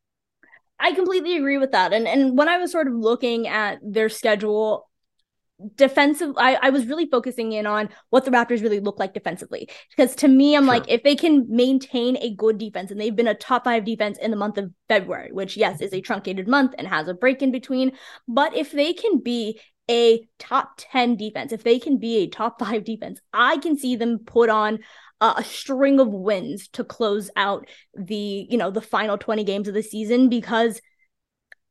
I 0.80 0.94
completely 0.94 1.38
agree 1.38 1.60
with 1.60 1.72
that. 1.74 1.94
And 1.94 2.08
and 2.08 2.36
when 2.36 2.50
I 2.50 2.58
was 2.58 2.72
sort 2.72 2.88
of 2.88 2.96
looking 2.96 3.48
at 3.48 3.78
their 3.84 4.10
schedule, 4.10 4.90
defensive 5.76 6.34
I, 6.38 6.56
I 6.56 6.70
was 6.70 6.86
really 6.86 7.06
focusing 7.06 7.54
in 7.54 7.66
on 7.66 7.90
what 8.10 8.26
the 8.26 8.32
raptors 8.32 8.62
really 8.62 8.82
look 8.82 9.00
like 9.00 9.14
defensively 9.14 9.70
because 9.96 10.14
to 10.18 10.28
me 10.28 10.56
i'm 10.56 10.64
sure. 10.64 10.74
like 10.74 10.84
if 10.90 11.02
they 11.04 11.16
can 11.16 11.46
maintain 11.50 12.18
a 12.18 12.36
good 12.36 12.58
defense 12.58 12.92
and 12.92 13.00
they've 13.00 13.16
been 13.16 13.28
a 13.28 13.36
top 13.36 13.64
five 13.64 13.86
defense 13.86 14.18
in 14.18 14.32
the 14.32 14.38
month 14.38 14.58
of 14.58 14.72
february 14.90 15.32
which 15.32 15.56
yes 15.56 15.80
is 15.80 15.94
a 15.94 16.02
truncated 16.02 16.48
month 16.48 16.76
and 16.78 16.88
has 16.88 17.08
a 17.08 17.14
break 17.14 17.42
in 17.42 17.52
between 17.52 17.94
but 18.28 18.56
if 18.56 18.74
they 18.74 18.92
can 18.92 19.20
be 19.20 19.60
a 19.90 20.28
top 20.40 20.74
10 20.78 21.16
defense 21.16 21.54
if 21.54 21.64
they 21.64 21.80
can 21.80 21.98
be 21.98 22.18
a 22.18 22.28
top 22.28 22.60
five 22.64 22.84
defense 22.84 23.22
i 23.32 23.58
can 23.58 23.78
see 23.78 23.96
them 23.96 24.20
put 24.20 24.50
on 24.50 24.80
a 25.22 25.44
string 25.44 26.00
of 26.00 26.10
wins 26.10 26.68
to 26.68 26.84
close 26.84 27.32
out 27.38 27.66
the 27.96 28.46
you 28.50 28.58
know 28.58 28.70
the 28.70 28.82
final 28.82 29.18
20 29.18 29.46
games 29.46 29.68
of 29.68 29.74
the 29.74 29.82
season 29.82 30.28
because 30.28 30.82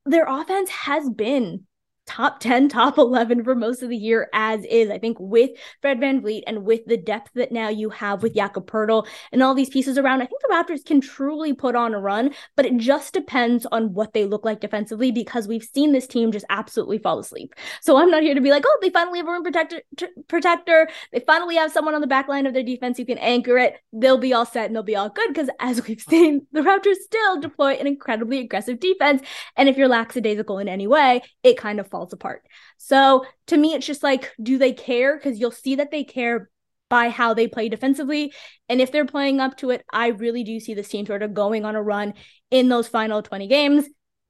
their 0.07 0.27
offense 0.27 0.70
has 0.70 1.09
been 1.11 1.66
top 2.07 2.40
10, 2.40 2.69
top 2.71 2.99
11 2.99 3.45
for 3.45 3.55
most 3.55 3.83
of 3.83 3.88
the 3.88 3.97
year 3.97 4.29
as 4.33 4.64
is. 4.64 4.90
I 4.90 4.99
think 4.99 5.19
with 5.21 5.51
Fred 5.81 6.01
Van 6.01 6.14
VanVleet 6.14 6.43
and 6.47 6.64
with 6.64 6.85
the 6.87 6.97
depth 6.97 7.31
that 7.35 7.53
now 7.53 7.69
you 7.69 7.90
have 7.90 8.23
with 8.23 8.35
Jakob 8.35 8.67
Poeltl 8.67 9.07
and 9.33 9.43
all 9.43 9.55
these 9.55 9.71
pieces 9.71 9.99
around, 9.99 10.23
I 10.23 10.27
think 10.27 10.40
the 10.43 10.53
Raptors 10.53 10.85
can 10.85 11.01
truly 11.01 11.53
put 11.53 11.75
on 11.75 11.95
a 11.95 12.01
run, 12.01 12.35
but 12.57 12.67
it 12.67 12.77
just 12.77 13.12
depends 13.12 13.67
on 13.67 13.95
what 13.95 14.12
they 14.12 14.25
look 14.25 14.45
like 14.45 14.61
defensively 14.61 15.11
because 15.11 15.49
we've 15.49 15.64
seen 15.64 15.93
this 15.93 16.07
team 16.07 16.33
just 16.33 16.47
absolutely 16.51 16.99
fall 16.99 17.19
asleep. 17.19 17.55
So 17.81 17.97
I'm 17.97 18.11
not 18.11 18.23
here 18.23 18.35
to 18.35 18.40
be 18.40 18.51
like, 18.51 18.64
oh, 18.67 18.79
they 18.81 18.90
finally 18.90 19.19
have 19.19 19.29
a 19.29 19.33
rim 19.33 19.43
protector, 19.43 19.83
t- 19.97 20.07
protector. 20.29 20.88
They 21.12 21.21
finally 21.21 21.57
have 21.57 21.73
someone 21.73 21.95
on 21.95 22.01
the 22.01 22.07
back 22.07 22.29
line 22.29 22.47
of 22.47 22.55
their 22.55 22.62
defense 22.62 22.99
who 22.99 23.05
can 23.05 23.19
anchor 23.19 23.59
it. 23.59 23.77
They'll 23.93 24.19
be 24.19 24.33
all 24.33 24.47
set 24.47 24.67
and 24.67 24.75
they'll 24.75 24.83
be 24.83 24.97
all 24.97 25.09
good 25.09 25.29
because 25.29 25.51
as 25.61 25.87
we've 25.87 26.01
seen, 26.09 26.47
the 26.53 26.61
Raptors 26.61 26.97
still 26.97 27.40
deploy 27.40 27.75
an 27.75 27.87
incredibly 27.87 28.40
aggressive 28.40 28.81
defense. 28.81 29.23
And 29.57 29.69
if 29.69 29.77
you're 29.77 29.88
lackadaisical 29.88 30.59
in 30.59 30.69
any 30.69 30.87
way, 30.87 31.23
it 31.43 31.57
kind 31.57 31.81
of 31.81 31.88
falls 31.94 32.12
apart. 32.12 32.42
So 32.76 33.24
to 33.46 33.57
me, 33.57 33.74
it's 33.74 33.87
just 33.87 34.02
like, 34.02 34.33
do 34.42 34.59
they 34.59 34.72
care? 34.72 35.16
Because 35.16 35.38
you'll 35.38 35.52
see 35.52 35.76
that 35.76 35.92
they 35.92 36.02
care 36.02 36.50
by 36.90 37.09
how 37.09 37.35
they 37.35 37.46
play 37.46 37.68
defensively. 37.68 38.33
And 38.68 38.80
if 38.80 38.90
they're 38.90 39.07
playing 39.07 39.38
up 39.38 39.57
to 39.59 39.70
it, 39.70 39.85
I 39.92 40.09
really 40.09 40.42
do 40.42 40.59
see 40.59 40.74
this 40.74 40.88
team 40.88 41.07
sort 41.07 41.22
of 41.22 41.35
going 41.35 41.64
on 41.64 41.76
a 41.76 41.83
run 41.83 42.14
in 42.50 42.68
those 42.68 42.88
final 42.88 43.22
20 43.22 43.46
games. 43.46 43.85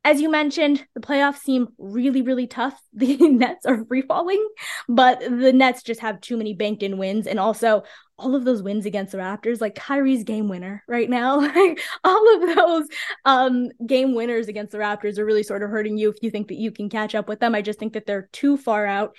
As 0.05 0.21
you 0.21 0.31
mentioned, 0.31 0.85
the 0.95 1.01
playoffs 1.01 1.39
seem 1.39 1.69
really, 1.79 2.21
really 2.21 2.47
tough. 2.47 2.79
The 2.93 3.17
Nets 3.17 3.65
are 3.65 3.83
free 3.87 4.03
falling, 4.03 4.47
but 4.87 5.21
the 5.21 5.55
Nets 5.55 5.83
just 5.83 6.01
have 6.01 6.21
too 6.21 6.37
many 6.37 6.53
banked 6.53 6.83
in 6.83 6.99
wins. 6.99 7.27
And 7.27 7.41
also, 7.41 7.85
all 8.19 8.35
of 8.35 8.45
those 8.45 8.63
wins 8.63 8.87
against 8.87 9.13
the 9.13 9.19
Raptors, 9.19 9.61
like 9.61 9.75
Kyrie's 9.75 10.25
game 10.25 10.49
winner 10.49 10.85
right 10.87 11.11
now, 11.11 11.41
like 11.41 11.81
all 12.05 12.35
of 12.35 12.57
those 12.57 12.89
um 13.25 13.71
game 13.87 14.15
winners 14.15 14.49
against 14.49 14.73
the 14.73 14.79
Raptors 14.79 15.19
are 15.19 15.25
really 15.25 15.43
sort 15.43 15.63
of 15.63 15.71
hurting 15.71 15.99
you 15.99 16.11
if 16.11 16.17
you 16.23 16.31
think 16.31 16.49
that 16.49 16.59
you 16.59 16.71
can 16.71 16.89
catch 16.89 17.15
up 17.15 17.29
with 17.29 17.41
them. 17.41 17.55
I 17.55 17.63
just 17.63 17.79
think 17.79 17.95
that 17.95 18.07
they're 18.07 18.29
too 18.33 18.57
far 18.57 18.87
out. 18.87 19.17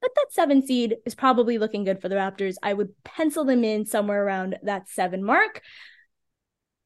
But 0.00 0.10
that 0.16 0.32
seven 0.32 0.66
seed 0.66 0.96
is 1.06 1.14
probably 1.14 1.56
looking 1.56 1.84
good 1.84 2.00
for 2.00 2.10
the 2.10 2.16
Raptors. 2.16 2.56
I 2.62 2.74
would 2.74 2.90
pencil 3.04 3.44
them 3.44 3.64
in 3.64 3.86
somewhere 3.86 4.22
around 4.24 4.58
that 4.62 4.88
seven 4.88 5.24
mark. 5.24 5.62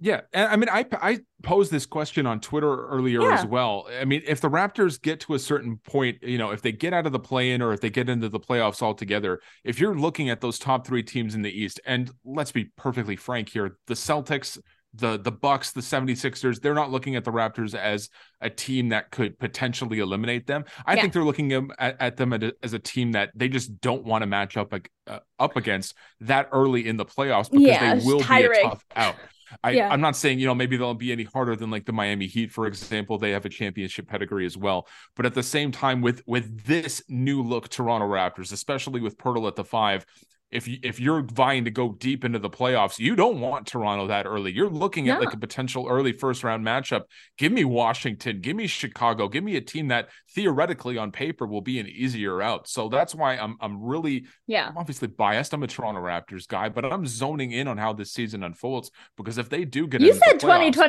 Yeah, 0.01 0.21
I 0.33 0.55
mean, 0.55 0.69
I 0.69 0.87
I 0.93 1.19
posed 1.43 1.73
this 1.73 1.85
question 1.85 2.25
on 2.25 2.39
Twitter 2.39 2.87
earlier 2.87 3.21
yeah. 3.21 3.35
as 3.39 3.45
well. 3.45 3.89
I 4.01 4.05
mean, 4.05 4.23
if 4.27 4.41
the 4.41 4.49
Raptors 4.49 5.01
get 5.01 5.19
to 5.21 5.35
a 5.35 5.41
certain 5.41 5.79
point, 5.79 6.19
you 6.23 6.39
know, 6.39 6.51
if 6.51 6.63
they 6.63 6.71
get 6.71 6.93
out 6.93 7.07
of 7.07 7.11
the 7.11 7.19
play-in 7.19 7.61
or 7.61 7.73
if 7.73 7.81
they 7.81 7.91
get 7.91 8.09
into 8.09 8.29
the 8.29 8.39
playoffs 8.39 8.81
altogether, 8.81 9.41
if 9.65 9.81
you're 9.81 9.97
looking 9.97 10.31
at 10.31 10.41
those 10.41 10.57
top 10.59 10.87
three 10.87 11.03
teams 11.03 11.35
in 11.35 11.43
the 11.43 11.51
East, 11.51 11.81
and 11.85 12.13
let's 12.25 12.53
be 12.53 12.67
perfectly 12.77 13.17
frank 13.17 13.49
here, 13.49 13.77
the 13.89 13.95
Celtics, 13.95 14.57
the 14.95 15.19
the 15.19 15.33
Bucks, 15.33 15.73
the 15.73 15.81
76ers, 15.81 16.61
they're 16.61 16.75
not 16.75 16.93
looking 16.93 17.17
at 17.17 17.25
the 17.25 17.33
Raptors 17.33 17.75
as 17.75 18.09
a 18.41 18.49
team 18.49 18.91
that 18.91 19.11
could 19.11 19.37
potentially 19.41 19.99
eliminate 19.99 20.47
them. 20.47 20.65
I 20.87 20.95
yeah. 20.95 21.01
think 21.01 21.13
they're 21.13 21.25
looking 21.25 21.53
at, 21.53 21.97
at 22.01 22.17
them 22.17 22.33
as 22.63 22.73
a 22.73 22.79
team 22.79 23.13
that 23.13 23.31
they 23.35 23.49
just 23.49 23.81
don't 23.81 24.05
want 24.05 24.23
to 24.23 24.27
match 24.27 24.57
up 24.57 24.73
uh, 25.09 25.19
up 25.41 25.57
against 25.57 25.95
that 26.21 26.49
early 26.53 26.87
in 26.87 26.97
the 26.97 27.05
playoffs 27.05 27.51
because 27.51 27.67
yeah, 27.67 27.97
they 27.97 28.05
will 28.05 28.21
be 28.21 28.45
a 28.45 28.63
tough 28.63 28.85
out. 28.95 29.17
I, 29.63 29.71
yeah. 29.71 29.89
I'm 29.89 30.01
not 30.01 30.17
saying, 30.17 30.39
you 30.39 30.47
know, 30.47 30.55
maybe 30.55 30.77
they'll 30.77 30.95
be 30.95 31.13
any 31.13 31.25
harder 31.25 31.57
than 31.57 31.71
like 31.71 31.87
the 31.87 31.93
Miami 31.93 32.27
Heat, 32.27 32.53
for 32.53 32.67
example. 32.67 33.19
They 33.19 33.31
have 33.31 33.45
a 33.45 33.49
championship 33.49 34.09
pedigree 34.09 34.47
as 34.47 34.57
well. 34.57 34.89
But 35.17 35.27
at 35.27 35.35
the 35.35 35.43
same 35.43 35.73
time, 35.73 36.01
with 36.01 36.23
with 36.27 36.65
this 36.65 37.03
new 37.09 37.43
look 37.43 37.69
Toronto 37.69 38.07
Raptors, 38.07 38.53
especially 38.53 39.01
with 39.01 39.19
Poeltl 39.19 39.49
at 39.49 39.57
the 39.57 39.65
five, 39.65 40.07
if 40.51 40.67
you 40.67 40.79
if 40.83 40.99
you're 40.99 41.23
vying 41.23 41.65
to 41.65 41.71
go 41.71 41.93
deep 41.93 42.25
into 42.25 42.39
the 42.39 42.49
playoffs, 42.49 42.99
you 42.99 43.15
don't 43.15 43.41
want 43.41 43.67
Toronto 43.67 44.07
that 44.07 44.27
early. 44.27 44.53
You're 44.53 44.71
looking 44.71 45.09
at 45.09 45.21
like 45.21 45.35
a 45.35 45.39
potential 45.39 45.87
early 45.89 46.13
first 46.13 46.43
round 46.43 46.65
matchup. 46.65 47.03
Give 47.37 47.53
me 47.53 47.65
Washington, 47.65 48.41
give 48.41 48.57
me 48.57 48.67
Chicago, 48.67 49.29
give 49.29 49.45
me 49.45 49.57
a 49.57 49.61
team 49.61 49.89
that 49.89 50.09
theoretically 50.35 50.97
on 50.97 51.13
paper 51.13 51.47
will 51.47 51.61
be 51.61 51.79
an 51.79 51.87
easier 51.87 52.41
out. 52.41 52.69
So 52.69 52.89
that's 52.89 53.15
why 53.15 53.37
I'm 53.37 53.57
I'm 53.61 53.83
really 53.83 54.27
yeah 54.47 54.69
I'm 54.69 54.79
obviously 54.79 55.09
biased. 55.09 55.53
I'm 55.53 55.63
a 55.63 55.67
Toronto 55.67 56.01
Raptors 56.01 56.49
guy, 56.49 56.69
but 56.69 56.85
I'm 56.85 57.07
zoning 57.07 57.53
in 57.53 57.69
on 57.69 57.77
how 57.77 57.93
this 57.93 58.13
season 58.13 58.43
unfolds 58.43 58.91
because 59.17 59.37
if 59.39 59.51
they 59.51 59.65
do 59.65 59.87
get 59.87 60.01
you 60.01 60.15
said 60.15 60.41
2020. 60.41 60.89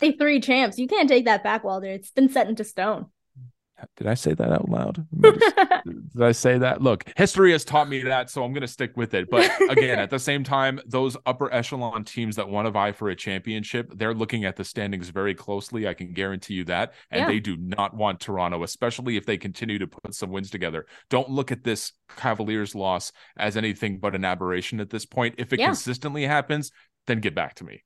today. 0.00 0.16
three 0.18 0.40
champs. 0.40 0.78
You 0.78 0.86
can't 0.88 1.08
take 1.08 1.24
that 1.26 1.42
back, 1.44 1.64
Walter. 1.64 1.86
It's 1.88 2.10
been 2.10 2.28
set 2.28 2.48
into 2.48 2.64
stone. 2.64 3.06
Did 3.96 4.08
I 4.08 4.12
say 4.14 4.34
that 4.34 4.52
out 4.52 4.68
loud? 4.68 5.06
Did 5.22 6.22
I 6.22 6.32
say 6.32 6.58
that? 6.58 6.82
Look, 6.82 7.04
history 7.16 7.52
has 7.52 7.64
taught 7.64 7.88
me 7.88 8.02
that, 8.02 8.28
so 8.28 8.44
I'm 8.44 8.52
going 8.52 8.60
to 8.60 8.68
stick 8.68 8.94
with 8.94 9.14
it. 9.14 9.30
But 9.30 9.50
again, 9.70 9.98
at 9.98 10.10
the 10.10 10.18
same 10.18 10.44
time, 10.44 10.80
those 10.84 11.16
upper 11.24 11.50
echelon 11.50 12.04
teams 12.04 12.36
that 12.36 12.46
want 12.46 12.66
to 12.66 12.70
vie 12.70 12.92
for 12.92 13.08
a 13.08 13.16
championship, 13.16 13.90
they're 13.96 14.12
looking 14.12 14.44
at 14.44 14.56
the 14.56 14.64
standings 14.64 15.08
very 15.08 15.34
closely. 15.34 15.88
I 15.88 15.94
can 15.94 16.12
guarantee 16.12 16.54
you 16.54 16.64
that. 16.64 16.92
And 17.10 17.20
Yeah. 17.22 17.28
they 17.28 17.40
do 17.40 17.56
not 17.56 17.96
want 17.96 18.20
Toronto, 18.20 18.62
especially 18.64 19.16
if 19.16 19.24
they 19.24 19.38
continue 19.38 19.78
to 19.78 19.86
put 19.86 20.14
some 20.14 20.28
wins 20.28 20.50
together. 20.50 20.84
Don't 21.08 21.30
look 21.30 21.50
at 21.50 21.64
this 21.64 21.92
Cavaliers 22.18 22.74
loss 22.74 23.12
as 23.38 23.56
anything 23.56 23.98
but 23.98 24.14
an 24.14 24.26
aberration 24.26 24.80
at 24.80 24.90
this 24.90 25.06
point. 25.06 25.36
If 25.38 25.54
it 25.54 25.58
Yeah. 25.60 25.68
consistently 25.68 26.24
happens, 26.24 26.70
then 27.06 27.20
get 27.20 27.34
back 27.34 27.54
to 27.54 27.64
me. 27.64 27.82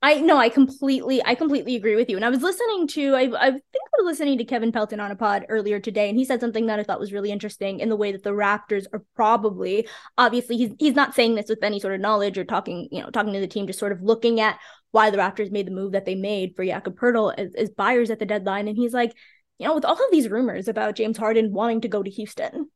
I 0.00 0.20
no, 0.20 0.36
I 0.36 0.48
completely, 0.48 1.24
I 1.24 1.34
completely 1.34 1.76
agree 1.76 1.96
with 1.96 2.08
you. 2.08 2.16
And 2.16 2.24
I 2.24 2.30
was 2.30 2.42
listening 2.42 2.86
to, 2.88 3.14
I, 3.14 3.22
I 3.22 3.50
think 3.50 3.62
I 3.74 4.02
was 4.02 4.06
listening 4.06 4.38
to 4.38 4.44
Kevin 4.44 4.72
Pelton 4.72 5.00
on 5.00 5.10
a 5.10 5.16
pod 5.16 5.46
earlier 5.48 5.80
today, 5.80 6.08
and 6.08 6.18
he 6.18 6.24
said 6.24 6.40
something 6.40 6.66
that 6.66 6.78
I 6.78 6.84
thought 6.84 7.00
was 7.00 7.12
really 7.12 7.30
interesting 7.30 7.80
in 7.80 7.88
the 7.88 7.96
way 7.96 8.12
that 8.12 8.22
the 8.22 8.30
Raptors 8.30 8.86
are 8.92 9.02
probably, 9.16 9.88
obviously, 10.16 10.56
he's 10.56 10.72
he's 10.78 10.94
not 10.94 11.14
saying 11.14 11.34
this 11.34 11.48
with 11.48 11.62
any 11.62 11.80
sort 11.80 11.94
of 11.94 12.00
knowledge 12.00 12.38
or 12.38 12.44
talking, 12.44 12.88
you 12.92 13.02
know, 13.02 13.10
talking 13.10 13.32
to 13.32 13.40
the 13.40 13.46
team, 13.46 13.66
just 13.66 13.78
sort 13.78 13.92
of 13.92 14.02
looking 14.02 14.40
at 14.40 14.58
why 14.90 15.10
the 15.10 15.18
Raptors 15.18 15.50
made 15.50 15.66
the 15.66 15.72
move 15.72 15.92
that 15.92 16.06
they 16.06 16.14
made 16.14 16.54
for 16.54 16.64
Jakob 16.64 16.98
Poeltl 16.98 17.34
as, 17.36 17.54
as 17.54 17.70
buyers 17.70 18.10
at 18.10 18.18
the 18.18 18.26
deadline, 18.26 18.68
and 18.68 18.76
he's 18.76 18.94
like, 18.94 19.12
you 19.58 19.66
know, 19.66 19.74
with 19.74 19.84
all 19.84 19.94
of 19.94 20.10
these 20.10 20.28
rumors 20.28 20.68
about 20.68 20.94
James 20.94 21.18
Harden 21.18 21.52
wanting 21.52 21.80
to 21.82 21.88
go 21.88 22.02
to 22.02 22.10
Houston, 22.10 22.70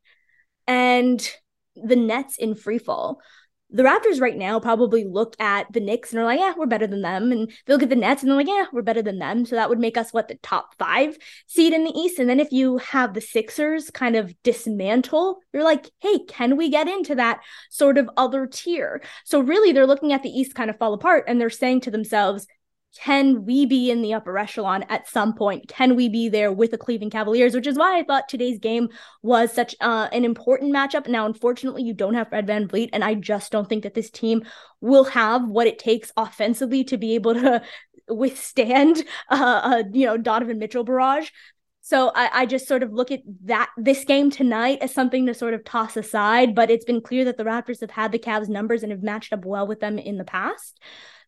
and 0.67 1.31
the 1.77 1.97
Nets 1.97 2.37
in 2.37 2.55
free 2.55 2.79
fall 2.79 3.21
the 3.73 3.83
Raptors 3.83 4.21
right 4.21 4.37
now 4.37 4.61
probably 4.61 5.05
look 5.05 5.35
at 5.41 5.73
the 5.73 5.81
Knicks 5.81 6.13
and 6.13 6.21
are 6.21 6.25
like, 6.25 6.39
yeah, 6.39 6.53
we're 6.57 6.67
better 6.67 6.87
than 6.87 7.01
them. 7.01 7.33
And 7.33 7.51
they 7.67 7.73
look 7.73 7.83
at 7.83 7.89
the 7.89 7.97
Nets 7.97 8.23
and 8.23 8.31
they're 8.31 8.37
like, 8.37 8.47
yeah, 8.47 8.67
we're 8.73 8.83
better 8.83 9.03
than 9.03 9.19
them. 9.19 9.47
So 9.47 9.57
that 9.57 9.69
would 9.69 9.79
make 9.79 9.97
us 9.97 10.13
what 10.13 10.29
the 10.29 10.37
top 10.37 10.75
five 10.79 11.17
seed 11.47 11.73
in 11.73 11.85
the 11.85 11.99
East. 11.99 12.19
And 12.19 12.29
then 12.29 12.41
if 12.41 12.53
you 12.53 12.79
have 12.79 13.15
the 13.15 13.21
Sixers 13.21 13.91
kind 13.91 14.15
of 14.15 14.35
dismantle, 14.43 15.39
you're 15.53 15.65
like, 15.65 15.91
hey, 16.01 16.19
can 16.29 16.57
we 16.57 16.69
get 16.69 16.87
into 16.87 17.15
that 17.15 17.41
sort 17.71 17.97
of 17.97 18.11
other 18.17 18.47
tier? 18.47 19.03
So 19.25 19.41
really, 19.41 19.73
they're 19.73 19.87
looking 19.87 20.13
at 20.13 20.23
the 20.23 20.31
East 20.31 20.55
kind 20.55 20.69
of 20.69 20.79
fall 20.79 20.93
apart 20.93 21.25
and 21.27 21.41
they're 21.41 21.51
saying 21.51 21.81
to 21.83 21.91
themselves, 21.91 22.47
can 22.99 23.47
we 23.47 23.65
be 23.65 23.91
in 23.91 24.03
the 24.03 24.13
upper 24.13 24.37
echelon 24.37 24.85
at 24.89 25.09
some 25.09 25.33
point? 25.33 25.67
Can 25.69 25.97
we 25.97 26.09
be 26.09 26.29
there 26.29 26.53
with 26.53 26.73
the 26.73 26.79
Cleveland 26.79 27.13
Cavaliers? 27.13 27.55
Which 27.55 27.67
is 27.67 27.79
why 27.79 27.99
I 27.99 28.03
thought 28.03 28.29
today's 28.29 28.59
game 28.59 28.89
was 29.23 29.53
such 29.53 29.75
uh, 29.81 30.09
an 30.13 30.25
important 30.25 30.75
matchup. 30.75 31.09
Now, 31.09 31.25
unfortunately, 31.25 31.83
you 31.83 31.95
don't 31.95 32.15
have 32.15 32.29
Fred 32.29 32.47
VanVleet, 32.47 32.91
and 32.93 33.03
I 33.03 33.15
just 33.15 33.51
don't 33.51 33.69
think 33.69 33.83
that 33.85 33.95
this 33.95 34.11
team 34.11 34.45
will 34.81 35.05
have 35.05 35.49
what 35.49 35.67
it 35.67 35.79
takes 35.79 36.13
offensively 36.17 36.85
to 36.85 36.99
be 36.99 37.15
able 37.15 37.35
to 37.35 37.63
withstand, 38.09 39.05
uh, 39.31 39.61
uh 39.65 39.83
you 39.93 40.07
know, 40.07 40.19
Donovan 40.19 40.59
Mitchell 40.59 40.85
barrage. 40.85 41.31
So 41.85 42.13
I, 42.15 42.43
I 42.43 42.47
just 42.47 42.69
sort 42.69 42.85
of 42.85 42.93
look 42.93 43.11
at 43.11 43.23
that 43.45 43.71
this 43.77 44.05
game 44.05 44.31
tonight 44.31 44.79
as 44.83 44.95
something 44.95 45.27
to 45.27 45.35
sort 45.35 45.55
of 45.55 45.65
toss 45.65 45.97
aside, 45.97 46.55
but 46.55 46.71
it's 46.71 46.85
been 46.85 47.01
clear 47.01 47.25
that 47.25 47.39
the 47.39 47.45
Raptors 47.45 47.81
have 47.81 47.91
had 47.91 48.13
the 48.13 48.21
Cavs 48.21 48.49
numbers 48.49 48.83
and 48.83 48.93
have 48.93 49.03
matched 49.03 49.33
up 49.33 49.45
well 49.45 49.67
with 49.67 49.81
them 49.81 49.99
in 49.99 50.17
the 50.17 50.25
past. 50.25 50.79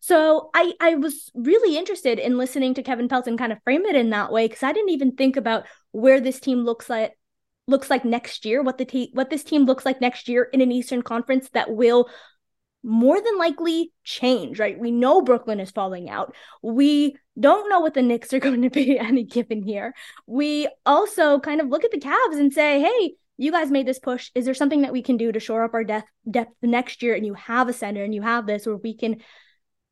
So 0.05 0.51
I 0.53 0.73
I 0.79 0.93
was 0.93 1.31
really 1.33 1.75
interested 1.75 2.19
in 2.19 2.37
listening 2.37 2.75
to 2.75 2.83
Kevin 2.83 3.07
Pelton 3.07 3.37
kind 3.37 3.51
of 3.51 3.57
frame 3.63 3.87
it 3.87 3.95
in 3.95 4.11
that 4.11 4.31
way 4.31 4.47
because 4.47 4.61
I 4.61 4.71
didn't 4.71 4.91
even 4.91 5.13
think 5.13 5.35
about 5.35 5.65
where 5.93 6.21
this 6.21 6.39
team 6.39 6.59
looks 6.59 6.91
like 6.91 7.17
looks 7.65 7.89
like 7.89 8.05
next 8.05 8.45
year, 8.45 8.61
what 8.61 8.77
the 8.77 8.85
te- 8.85 9.09
what 9.13 9.31
this 9.31 9.43
team 9.43 9.65
looks 9.65 9.83
like 9.83 10.01
next 10.01 10.29
year 10.29 10.43
in 10.43 10.61
an 10.61 10.71
Eastern 10.71 11.01
Conference 11.01 11.49
that 11.53 11.71
will 11.71 12.07
more 12.83 13.19
than 13.19 13.39
likely 13.39 13.93
change, 14.03 14.59
right? 14.59 14.77
We 14.77 14.91
know 14.91 15.23
Brooklyn 15.23 15.59
is 15.59 15.71
falling 15.71 16.07
out. 16.07 16.35
We 16.61 17.15
don't 17.39 17.67
know 17.67 17.79
what 17.79 17.95
the 17.95 18.03
Knicks 18.03 18.31
are 18.31 18.39
going 18.47 18.61
to 18.61 18.69
be 18.69 18.99
any 18.99 19.23
given 19.23 19.67
year. 19.67 19.95
We 20.27 20.67
also 20.85 21.39
kind 21.39 21.61
of 21.61 21.69
look 21.69 21.83
at 21.83 21.89
the 21.89 21.97
Cavs 21.97 22.39
and 22.39 22.53
say, 22.53 22.79
hey, 22.79 23.15
you 23.37 23.51
guys 23.51 23.71
made 23.71 23.87
this 23.87 23.97
push. 23.97 24.29
Is 24.35 24.45
there 24.45 24.53
something 24.53 24.83
that 24.83 24.93
we 24.93 25.01
can 25.01 25.17
do 25.17 25.31
to 25.31 25.39
shore 25.39 25.63
up 25.63 25.73
our 25.73 25.83
depth 25.83 26.09
depth 26.29 26.53
next 26.61 27.01
year? 27.01 27.15
And 27.15 27.25
you 27.25 27.33
have 27.33 27.69
a 27.69 27.73
center 27.73 28.03
and 28.03 28.13
you 28.13 28.21
have 28.21 28.45
this, 28.45 28.67
where 28.67 28.77
we 28.77 28.95
can 28.95 29.17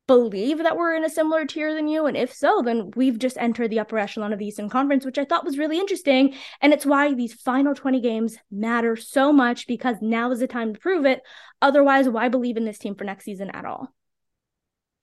believe 0.07 0.57
that 0.59 0.77
we're 0.77 0.95
in 0.95 1.05
a 1.05 1.09
similar 1.09 1.45
tier 1.45 1.73
than 1.73 1.87
you? 1.87 2.05
And 2.05 2.17
if 2.17 2.33
so, 2.33 2.61
then 2.63 2.91
we've 2.95 3.17
just 3.17 3.37
entered 3.37 3.69
the 3.69 3.79
upper 3.79 3.97
echelon 3.97 4.33
of 4.33 4.39
the 4.39 4.47
Eastern 4.47 4.69
Conference, 4.69 5.05
which 5.05 5.17
I 5.17 5.25
thought 5.25 5.45
was 5.45 5.57
really 5.57 5.79
interesting. 5.79 6.35
And 6.61 6.73
it's 6.73 6.85
why 6.85 7.13
these 7.13 7.33
final 7.33 7.73
20 7.73 8.01
games 8.01 8.37
matter 8.51 8.95
so 8.95 9.31
much 9.31 9.67
because 9.67 9.97
now 10.01 10.31
is 10.31 10.39
the 10.39 10.47
time 10.47 10.73
to 10.73 10.79
prove 10.79 11.05
it. 11.05 11.21
Otherwise, 11.61 12.09
why 12.09 12.29
believe 12.29 12.57
in 12.57 12.65
this 12.65 12.79
team 12.79 12.95
for 12.95 13.03
next 13.03 13.25
season 13.25 13.49
at 13.51 13.65
all? 13.65 13.93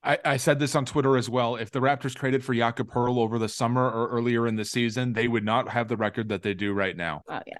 I, 0.02 0.18
I 0.24 0.36
said 0.38 0.58
this 0.58 0.74
on 0.74 0.86
Twitter 0.86 1.16
as 1.16 1.28
well. 1.28 1.56
If 1.56 1.70
the 1.70 1.80
Raptors 1.80 2.14
traded 2.14 2.44
for 2.44 2.54
Jakob 2.54 2.90
Poeltl 2.90 3.18
over 3.18 3.38
the 3.38 3.48
summer 3.48 3.90
or 3.90 4.08
earlier 4.08 4.46
in 4.46 4.56
the 4.56 4.64
season, 4.64 5.12
they 5.12 5.28
would 5.28 5.44
not 5.44 5.68
have 5.68 5.88
the 5.88 5.96
record 5.96 6.30
that 6.30 6.42
they 6.42 6.54
do 6.54 6.72
right 6.72 6.96
now. 6.96 7.22
Oh, 7.28 7.40
yeah. 7.46 7.58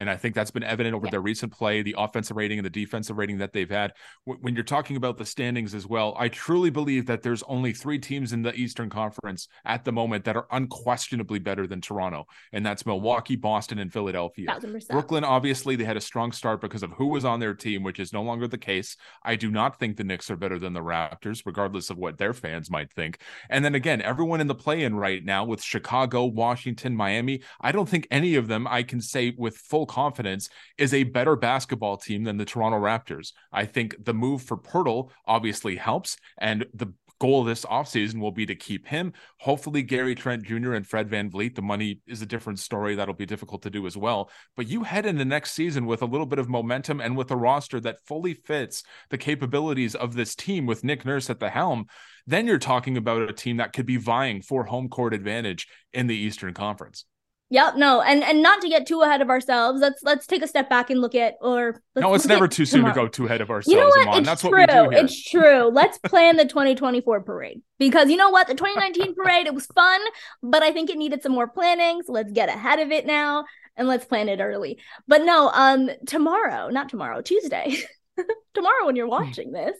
And 0.00 0.08
I 0.10 0.16
think 0.16 0.34
that's 0.34 0.50
been 0.50 0.62
evident 0.64 0.94
over 0.94 1.06
Yeah. 1.06 1.10
their 1.12 1.20
recent 1.20 1.52
play, 1.52 1.82
the 1.82 1.94
offensive 1.98 2.36
rating 2.36 2.58
and 2.58 2.64
the 2.64 2.70
defensive 2.70 3.18
rating 3.18 3.38
that 3.38 3.52
they've 3.52 3.68
had. 3.70 3.92
Wh- 4.24 4.40
When 4.42 4.54
you're 4.54 4.64
talking 4.64 4.96
about 4.96 5.18
the 5.18 5.26
standings 5.26 5.74
as 5.74 5.86
well, 5.86 6.16
I 6.18 6.28
truly 6.28 6.70
believe 6.70 7.04
that 7.06 7.22
there's 7.22 7.42
only 7.44 7.72
three 7.74 7.98
teams 7.98 8.32
in 8.32 8.40
the 8.42 8.54
Eastern 8.54 8.88
Conference 8.88 9.46
at 9.66 9.84
the 9.84 9.92
moment 9.92 10.24
that 10.24 10.36
are 10.36 10.46
unquestionably 10.50 11.38
better 11.38 11.66
than 11.66 11.80
Toronto, 11.82 12.26
and 12.52 12.64
that's 12.64 12.86
Milwaukee, 12.86 13.36
Boston, 13.36 13.78
and 13.78 13.92
Philadelphia. 13.92 14.46
Brooklyn, 14.88 15.24
obviously, 15.24 15.76
they 15.76 15.84
had 15.84 15.96
a 15.98 16.00
strong 16.00 16.32
start 16.32 16.60
because 16.62 16.82
of 16.82 16.92
who 16.92 17.06
was 17.08 17.24
on 17.24 17.38
their 17.40 17.54
team, 17.54 17.82
which 17.82 18.00
is 18.00 18.12
no 18.12 18.22
longer 18.22 18.48
the 18.48 18.58
case. 18.58 18.96
I 19.22 19.36
do 19.36 19.50
not 19.50 19.78
think 19.78 19.96
the 19.96 20.04
Knicks 20.04 20.30
are 20.30 20.36
better 20.36 20.58
than 20.58 20.72
the 20.72 20.80
Raptors, 20.80 21.42
regardless 21.44 21.90
of 21.90 21.98
what 21.98 22.16
their 22.16 22.32
fans 22.32 22.70
might 22.70 22.90
think. 22.90 23.18
And 23.50 23.64
then 23.64 23.74
again, 23.74 24.00
everyone 24.00 24.40
in 24.40 24.46
the 24.46 24.54
play 24.54 24.82
in 24.82 24.94
right 24.94 25.22
now 25.24 25.44
with 25.44 25.62
Chicago, 25.62 26.24
Washington, 26.24 26.96
Miami, 26.96 27.42
I 27.60 27.72
don't 27.72 27.88
think 27.88 28.06
any 28.10 28.34
of 28.36 28.48
them 28.48 28.66
I 28.66 28.82
can 28.82 29.00
say 29.02 29.34
with 29.36 29.56
full 29.58 29.86
confidence 29.90 30.48
is 30.78 30.94
a 30.94 31.02
better 31.02 31.34
basketball 31.34 31.96
team 31.96 32.22
than 32.22 32.36
the 32.36 32.44
Toronto 32.44 32.78
Raptors. 32.78 33.32
I 33.52 33.66
think 33.66 33.96
the 34.04 34.14
move 34.14 34.40
for 34.40 34.56
Poeltl 34.56 35.10
obviously 35.26 35.74
helps, 35.74 36.16
and 36.38 36.64
the 36.72 36.94
goal 37.20 37.44
this 37.44 37.64
offseason 37.66 38.20
will 38.20 38.30
be 38.30 38.46
to 38.46 38.54
keep 38.54 38.86
him. 38.86 39.12
Hopefully, 39.40 39.82
Gary 39.82 40.14
Trent 40.14 40.44
Jr. 40.44 40.72
and 40.72 40.86
Fred 40.86 41.10
VanVleet. 41.10 41.54
The 41.54 41.62
money 41.62 42.00
is 42.06 42.22
a 42.22 42.26
different 42.26 42.60
story. 42.60 42.94
That'll 42.94 43.14
be 43.14 43.26
difficult 43.26 43.62
to 43.62 43.70
do 43.70 43.86
as 43.86 43.96
well. 43.96 44.30
But 44.56 44.68
you 44.68 44.84
head 44.84 45.06
into 45.06 45.18
the 45.18 45.24
next 45.24 45.52
season 45.52 45.86
with 45.86 46.02
a 46.02 46.06
little 46.06 46.24
bit 46.24 46.38
of 46.38 46.48
momentum 46.48 47.00
and 47.00 47.16
with 47.16 47.30
a 47.30 47.36
roster 47.36 47.78
that 47.80 48.04
fully 48.06 48.34
fits 48.34 48.82
the 49.10 49.18
capabilities 49.18 49.94
of 49.94 50.14
this 50.14 50.34
team 50.34 50.66
with 50.66 50.84
Nick 50.84 51.04
Nurse 51.04 51.28
at 51.28 51.40
the 51.40 51.50
helm. 51.50 51.86
Then 52.26 52.46
you're 52.46 52.58
talking 52.58 52.96
about 52.96 53.28
a 53.28 53.32
team 53.32 53.56
that 53.58 53.72
could 53.72 53.86
be 53.86 53.96
vying 53.96 54.40
for 54.40 54.64
home 54.64 54.88
court 54.88 55.12
advantage 55.12 55.66
in 55.92 56.06
the 56.06 56.16
Eastern 56.16 56.54
Conference. 56.54 57.04
Yep, 57.52 57.76
no, 57.76 58.00
and 58.00 58.22
and 58.22 58.42
not 58.42 58.60
to 58.62 58.68
get 58.68 58.86
too 58.86 59.02
ahead 59.02 59.20
of 59.20 59.28
ourselves. 59.28 59.80
Let's 59.80 60.04
let's 60.04 60.24
take 60.24 60.42
a 60.42 60.46
step 60.46 60.70
back 60.70 60.88
and 60.88 61.00
look 61.00 61.16
at 61.16 61.34
or 61.40 61.82
let's 61.96 62.02
no, 62.04 62.14
it's 62.14 62.26
never 62.26 62.46
too 62.46 62.64
soon 62.64 62.84
to 62.84 62.92
go 62.92 63.08
too 63.08 63.26
ahead 63.26 63.40
of 63.40 63.50
ourselves. 63.50 63.74
You 63.74 63.80
know 63.80 63.88
what? 63.88 64.18
It's 64.18 64.26
That's 64.26 64.42
true. 64.42 64.50
what 64.50 64.60
we 64.60 64.66
do 64.66 64.90
here. 64.90 65.04
It's 65.04 65.24
true. 65.24 65.68
Let's 65.72 65.98
plan 65.98 66.36
the 66.36 66.44
2024 66.44 67.22
parade 67.22 67.60
because 67.80 68.08
you 68.08 68.16
know 68.16 68.30
what? 68.30 68.46
The 68.46 68.54
2019 68.54 69.16
parade 69.16 69.48
it 69.48 69.54
was 69.54 69.66
fun, 69.66 70.00
but 70.44 70.62
I 70.62 70.70
think 70.70 70.90
it 70.90 70.96
needed 70.96 71.24
some 71.24 71.32
more 71.32 71.48
planning. 71.48 72.02
So 72.06 72.12
let's 72.12 72.30
get 72.30 72.48
ahead 72.48 72.78
of 72.78 72.92
it 72.92 73.04
now 73.04 73.46
and 73.76 73.88
let's 73.88 74.04
plan 74.04 74.28
it 74.28 74.40
early. 74.40 74.78
But 75.08 75.22
no, 75.22 75.50
um, 75.52 75.90
tomorrow, 76.06 76.68
not 76.68 76.88
tomorrow, 76.88 77.20
Tuesday. 77.20 77.76
tomorrow 78.54 78.86
when 78.86 78.94
you're 78.94 79.08
watching 79.08 79.50
this, 79.50 79.76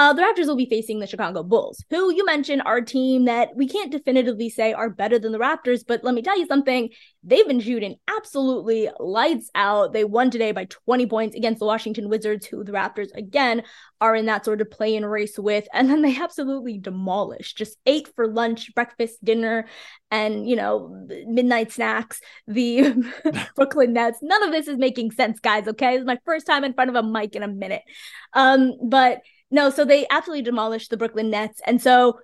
uh, 0.00 0.14
the 0.14 0.22
Raptors 0.22 0.46
will 0.46 0.56
be 0.56 0.64
facing 0.64 0.98
the 0.98 1.06
Chicago 1.06 1.42
Bulls, 1.42 1.84
who 1.90 2.10
you 2.10 2.24
mentioned 2.24 2.62
are 2.64 2.78
a 2.78 2.84
team 2.84 3.26
that 3.26 3.54
we 3.54 3.68
can't 3.68 3.92
definitively 3.92 4.48
say 4.48 4.72
are 4.72 4.88
better 4.88 5.18
than 5.18 5.30
the 5.30 5.38
Raptors. 5.38 5.84
But 5.86 6.02
let 6.02 6.14
me 6.14 6.22
tell 6.22 6.38
you 6.38 6.46
something, 6.46 6.88
they've 7.22 7.46
been 7.46 7.60
shooting 7.60 7.96
absolutely 8.08 8.88
lights 8.98 9.50
out. 9.54 9.92
They 9.92 10.04
won 10.04 10.30
today 10.30 10.52
by 10.52 10.64
20 10.64 11.04
points 11.04 11.36
against 11.36 11.58
the 11.58 11.66
Washington 11.66 12.08
Wizards, 12.08 12.46
who 12.46 12.64
the 12.64 12.72
Raptors, 12.72 13.14
again, 13.14 13.62
are 14.00 14.16
in 14.16 14.24
that 14.24 14.46
sort 14.46 14.62
of 14.62 14.70
play 14.70 14.98
race 14.98 15.38
with. 15.38 15.68
And 15.74 15.90
then 15.90 16.00
they 16.00 16.16
absolutely 16.16 16.78
demolished, 16.78 17.58
just 17.58 17.76
ate 17.84 18.08
for 18.16 18.26
lunch, 18.26 18.74
breakfast, 18.74 19.22
dinner, 19.22 19.66
and, 20.10 20.48
you 20.48 20.56
know, 20.56 20.88
midnight 21.26 21.72
snacks, 21.72 22.22
the 22.46 22.94
Brooklyn 23.54 23.92
Nets. 23.92 24.20
None 24.22 24.44
of 24.44 24.50
this 24.50 24.66
is 24.66 24.78
making 24.78 25.10
sense, 25.10 25.40
guys. 25.40 25.68
Okay. 25.68 25.96
It's 25.96 26.06
my 26.06 26.18
first 26.24 26.46
time 26.46 26.64
in 26.64 26.72
front 26.72 26.88
of 26.88 26.96
a 26.96 27.02
mic 27.02 27.36
in 27.36 27.42
a 27.42 27.48
minute. 27.48 27.82
Um, 28.32 28.72
but 28.82 29.20
no, 29.50 29.70
so 29.70 29.84
they 29.84 30.06
absolutely 30.10 30.42
demolished 30.42 30.90
the 30.90 30.96
Brooklyn 30.96 31.30
Nets. 31.30 31.60
And 31.66 31.80
so 31.80 32.20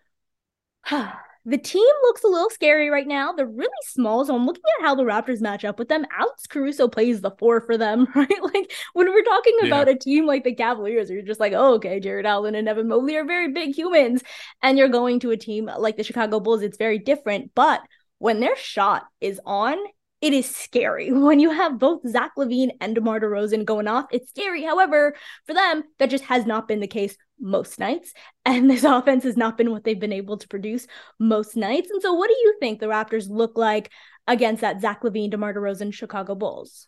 the 0.90 1.58
team 1.58 1.84
looks 2.02 2.24
a 2.24 2.28
little 2.28 2.50
scary 2.50 2.90
right 2.90 3.06
now. 3.06 3.32
They're 3.32 3.46
really 3.46 3.70
small. 3.84 4.24
So 4.24 4.34
I'm 4.34 4.46
looking 4.46 4.62
at 4.78 4.84
how 4.84 4.94
the 4.94 5.04
Raptors 5.04 5.40
match 5.40 5.64
up 5.64 5.78
with 5.78 5.88
them. 5.88 6.04
Alex 6.18 6.46
Caruso 6.46 6.88
plays 6.88 7.20
the 7.20 7.30
four 7.38 7.60
for 7.60 7.76
them, 7.78 8.06
right? 8.14 8.42
Like 8.42 8.72
when 8.94 9.06
we're 9.08 9.22
talking 9.24 9.58
Yeah. 9.60 9.68
about 9.68 9.88
a 9.88 9.94
team 9.96 10.26
like 10.26 10.44
the 10.44 10.54
Cavaliers, 10.54 11.10
you're 11.10 11.22
just 11.22 11.40
like, 11.40 11.52
oh, 11.52 11.74
okay, 11.74 12.00
Jarrett 12.00 12.26
Allen 12.26 12.54
and 12.54 12.68
Evan 12.68 12.88
Mobley 12.88 13.16
are 13.16 13.24
very 13.24 13.52
big 13.52 13.76
humans. 13.76 14.22
And 14.62 14.78
you're 14.78 14.88
going 14.88 15.20
to 15.20 15.30
a 15.30 15.36
team 15.36 15.70
like 15.78 15.96
the 15.96 16.04
Chicago 16.04 16.40
Bulls, 16.40 16.62
it's 16.62 16.78
very 16.78 16.98
different. 16.98 17.52
But 17.54 17.80
when 18.18 18.40
their 18.40 18.56
shot 18.56 19.04
is 19.20 19.40
on, 19.44 19.76
it 20.20 20.32
is 20.32 20.54
scary 20.54 21.12
when 21.12 21.40
you 21.40 21.50
have 21.50 21.78
both 21.78 22.00
Zach 22.08 22.32
LaVine 22.36 22.70
and 22.80 22.94
DeMar 22.94 23.20
DeRozan 23.20 23.64
going 23.64 23.88
off. 23.88 24.06
It's 24.10 24.30
scary. 24.30 24.62
However, 24.62 25.14
for 25.46 25.54
them, 25.54 25.84
that 25.98 26.10
just 26.10 26.24
has 26.24 26.46
not 26.46 26.68
been 26.68 26.80
the 26.80 26.86
case 26.86 27.16
most 27.40 27.78
nights. 27.78 28.12
And 28.44 28.70
this 28.70 28.84
offense 28.84 29.24
has 29.24 29.36
not 29.36 29.58
been 29.58 29.72
what 29.72 29.82
they've 29.82 29.98
been 29.98 30.12
able 30.12 30.38
to 30.38 30.46
produce 30.46 30.86
most 31.18 31.56
nights. 31.56 31.90
And 31.90 32.00
so, 32.00 32.12
what 32.14 32.28
do 32.28 32.34
you 32.34 32.54
think 32.60 32.78
the 32.78 32.86
Raptors 32.86 33.28
look 33.28 33.58
like 33.58 33.90
against 34.28 34.60
that 34.60 34.80
Zach 34.80 35.02
LaVine, 35.02 35.32
DeMar 35.32 35.52
DeRozan 35.52 35.92
Chicago 35.92 36.36
Bulls? 36.36 36.86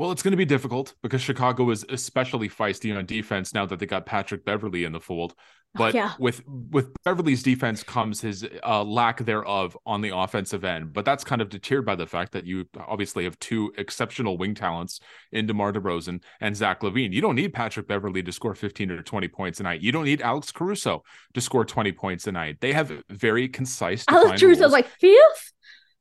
Well, 0.00 0.12
it's 0.12 0.22
going 0.22 0.30
to 0.30 0.38
be 0.38 0.46
difficult 0.46 0.94
because 1.02 1.20
Chicago 1.20 1.68
is 1.68 1.84
especially 1.90 2.48
feisty 2.48 2.96
on 2.96 3.04
defense 3.04 3.52
now 3.52 3.66
that 3.66 3.78
they 3.78 3.84
got 3.84 4.06
Patrick 4.06 4.46
Beverley 4.46 4.84
in 4.84 4.92
the 4.92 4.98
fold. 4.98 5.34
Oh, 5.36 5.44
but 5.74 5.94
yeah. 5.94 6.14
with 6.18 6.40
with 6.48 6.88
Beverley's 7.04 7.42
defense 7.42 7.82
comes 7.82 8.22
his 8.22 8.48
uh, 8.66 8.82
lack 8.82 9.22
thereof 9.26 9.76
on 9.84 10.00
the 10.00 10.16
offensive 10.16 10.64
end. 10.64 10.94
But 10.94 11.04
that's 11.04 11.22
kind 11.22 11.42
of 11.42 11.50
deterred 11.50 11.84
by 11.84 11.96
the 11.96 12.06
fact 12.06 12.32
that 12.32 12.46
you 12.46 12.66
obviously 12.88 13.24
have 13.24 13.38
two 13.40 13.74
exceptional 13.76 14.38
wing 14.38 14.54
talents 14.54 15.00
in 15.32 15.44
DeMar 15.46 15.74
DeRozan 15.74 16.22
and 16.40 16.56
Zach 16.56 16.80
LaVine. 16.80 17.12
You 17.12 17.20
don't 17.20 17.36
need 17.36 17.52
Patrick 17.52 17.86
Beverley 17.86 18.22
to 18.22 18.32
score 18.32 18.54
15 18.54 18.90
or 18.90 19.02
20 19.02 19.28
points 19.28 19.60
a 19.60 19.64
night. 19.64 19.82
You 19.82 19.92
don't 19.92 20.06
need 20.06 20.22
Alex 20.22 20.50
Caruso 20.50 21.02
to 21.34 21.40
score 21.42 21.66
20 21.66 21.92
points 21.92 22.26
a 22.26 22.32
night. 22.32 22.56
They 22.62 22.72
have 22.72 22.90
very 23.10 23.48
concise. 23.48 24.06
Alex 24.08 24.40
Caruso's 24.40 24.72
like 24.72 24.88
fifth. 24.88 25.52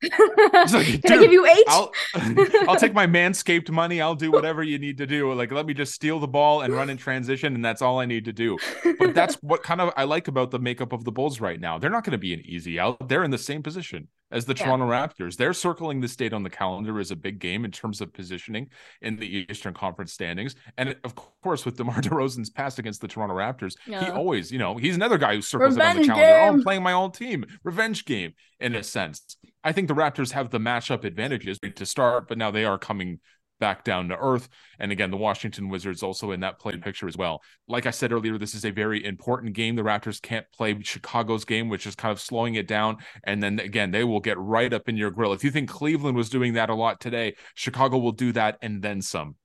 Like, 0.02 1.02
Can 1.04 1.14
I 1.14 1.18
give 1.22 1.32
you 1.32 1.46
8 1.46 1.64
I'll, 1.68 1.92
I'll 2.68 2.76
take 2.76 2.94
my 2.94 3.08
manscaped 3.08 3.70
money. 3.70 4.02
I'll 4.02 4.16
do 4.16 4.32
whatever 4.40 4.64
you 4.64 4.80
need 4.80 4.98
to 4.98 5.08
do. 5.08 5.32
Like, 5.34 5.52
let 5.52 5.66
me 5.66 5.74
just 5.74 5.94
steal 5.94 6.20
the 6.20 6.28
ball 6.28 6.62
and 6.62 6.74
run 6.74 6.90
in 6.90 6.98
transition, 6.98 7.56
and 7.56 7.64
that's 7.64 7.82
all 7.82 8.00
I 8.00 8.06
need 8.06 8.26
to 8.26 8.34
do. 8.34 8.58
But 8.98 9.14
that's 9.14 9.36
what 9.42 9.64
kind 9.64 9.82
of 9.82 9.94
I 9.98 10.06
like 10.06 10.28
about 10.28 10.52
the 10.52 10.60
makeup 10.60 10.94
of 10.94 11.04
the 11.04 11.12
Bulls 11.12 11.42
right 11.42 11.60
now. 11.60 11.78
They're 11.78 11.90
not 11.90 12.04
going 12.04 12.12
to 12.12 12.18
be 12.18 12.34
an 12.34 12.42
easy 12.46 12.80
out. 12.80 13.10
They're 13.10 13.24
in 13.24 13.32
the 13.32 13.38
same 13.38 13.64
position 13.64 14.08
as 14.32 14.46
the 14.46 14.54
yeah. 14.56 14.66
Toronto 14.66 14.88
Raptors. 14.88 15.38
They're 15.38 15.54
circling 15.54 16.02
this 16.02 16.16
date 16.16 16.34
on 16.34 16.44
the 16.44 16.50
calendar 16.50 17.00
as 17.00 17.12
a 17.12 17.16
big 17.16 17.40
game 17.40 17.66
in 17.66 17.72
terms 17.72 18.02
of 18.02 18.14
positioning 18.14 18.70
in 19.02 19.16
the 19.16 19.46
Eastern 19.50 19.74
Conference 19.74 20.14
standings. 20.14 20.56
And 20.78 20.96
of 21.04 21.16
course, 21.16 21.66
with 21.66 21.78
DeMar 21.78 21.96
DeRozan's 22.02 22.50
pass 22.50 22.80
against 22.80 23.02
the 23.02 23.08
Toronto 23.08 23.36
Raptors, 23.36 23.76
yeah. 23.86 24.06
he 24.06 24.12
always, 24.12 24.52
you 24.52 24.60
know, 24.60 24.78
he's 24.78 24.96
another 24.96 25.18
guy 25.18 25.36
who 25.36 25.42
circles 25.42 25.76
Revenge 25.76 26.00
it 26.00 26.02
on 26.02 26.08
the 26.08 26.14
calendar. 26.14 26.40
Game. 26.40 26.44
Oh, 26.44 26.54
I'm 26.54 26.64
playing 26.64 26.84
my 26.84 26.94
own 26.94 27.12
team. 27.12 27.46
Revenge 27.64 28.06
game 28.06 28.34
in 28.60 28.76
a 28.76 28.84
sense. 28.84 29.38
I 29.64 29.72
think 29.72 29.88
the 29.88 29.96
Raptors 29.96 30.32
have 30.32 30.52
the 30.52 30.60
matchup 30.60 31.04
advantages 31.04 31.60
to 31.76 31.86
start, 31.86 32.28
but 32.28 32.38
now 32.38 32.52
they 32.52 32.66
are 32.66 32.78
coming 32.78 33.20
back 33.60 33.84
down 33.84 34.10
to 34.10 34.18
earth. 34.18 34.50
And 34.80 34.92
again, 34.92 35.12
the 35.12 35.18
Washington 35.18 35.70
Wizards 35.70 36.04
also 36.04 36.32
in 36.32 36.40
that 36.42 36.60
play 36.60 36.78
picture 36.78 37.08
as 37.08 37.18
well. 37.18 37.42
Like 37.68 37.86
I 37.86 37.92
said 37.92 38.12
earlier, 38.12 38.38
this 38.38 38.56
is 38.56 38.66
a 38.66 38.72
very 38.72 39.04
important 39.06 39.54
game. 39.54 39.76
The 39.76 39.82
Raptors 39.84 40.22
can't 40.22 40.46
play 40.56 40.82
Chicago's 40.82 41.46
game, 41.46 41.70
which 41.70 41.86
is 41.86 41.96
kind 41.96 42.12
of 42.12 42.22
slowing 42.22 42.56
it 42.56 42.68
down. 42.68 42.98
And 43.24 43.44
then 43.44 43.60
again, 43.60 43.92
they 43.92 44.04
will 44.04 44.20
get 44.20 44.38
right 44.38 44.74
up 44.74 44.90
in 44.90 44.98
your 44.98 45.12
grill. 45.12 45.34
If 45.34 45.44
you 45.44 45.52
think 45.52 45.70
Cleveland 45.70 46.18
was 46.18 46.30
doing 46.30 46.54
that 46.54 46.70
a 46.70 46.76
lot 46.76 47.00
today, 47.00 47.36
Chicago 47.54 47.98
will 47.98 48.12
do 48.12 48.32
that 48.34 48.58
and 48.62 48.82
then 48.82 49.02
some. 49.02 49.36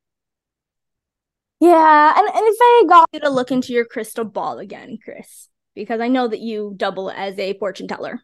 Yeah, 1.61 2.13
and, 2.17 2.27
and 2.27 2.45
if 2.47 2.57
I 2.61 2.85
got 2.89 3.09
you 3.13 3.21
to 3.21 3.31
look 3.31 3.51
into 3.51 3.73
your 3.73 3.85
crystal 3.85 4.25
ball 4.25 4.59
again, 4.59 4.99
Chris, 5.03 5.49
because 5.75 6.01
I 6.01 6.09
know 6.09 6.29
that 6.29 6.41
you 6.41 6.75
double 6.77 7.11
as 7.11 7.39
a 7.39 7.57
fortune 7.59 7.89
teller. 7.89 8.21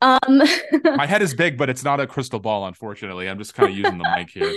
Um, 0.00 0.42
my 0.84 1.06
head 1.06 1.22
is 1.22 1.34
big, 1.34 1.58
but 1.58 1.68
it's 1.68 1.82
not 1.82 2.00
a 2.00 2.06
crystal 2.06 2.38
ball, 2.38 2.66
unfortunately. 2.66 3.28
I'm 3.28 3.38
just 3.38 3.54
kind 3.54 3.68
of 3.70 3.76
using 3.76 3.98
the 3.98 4.08
mic 4.16 4.30
here. 4.30 4.54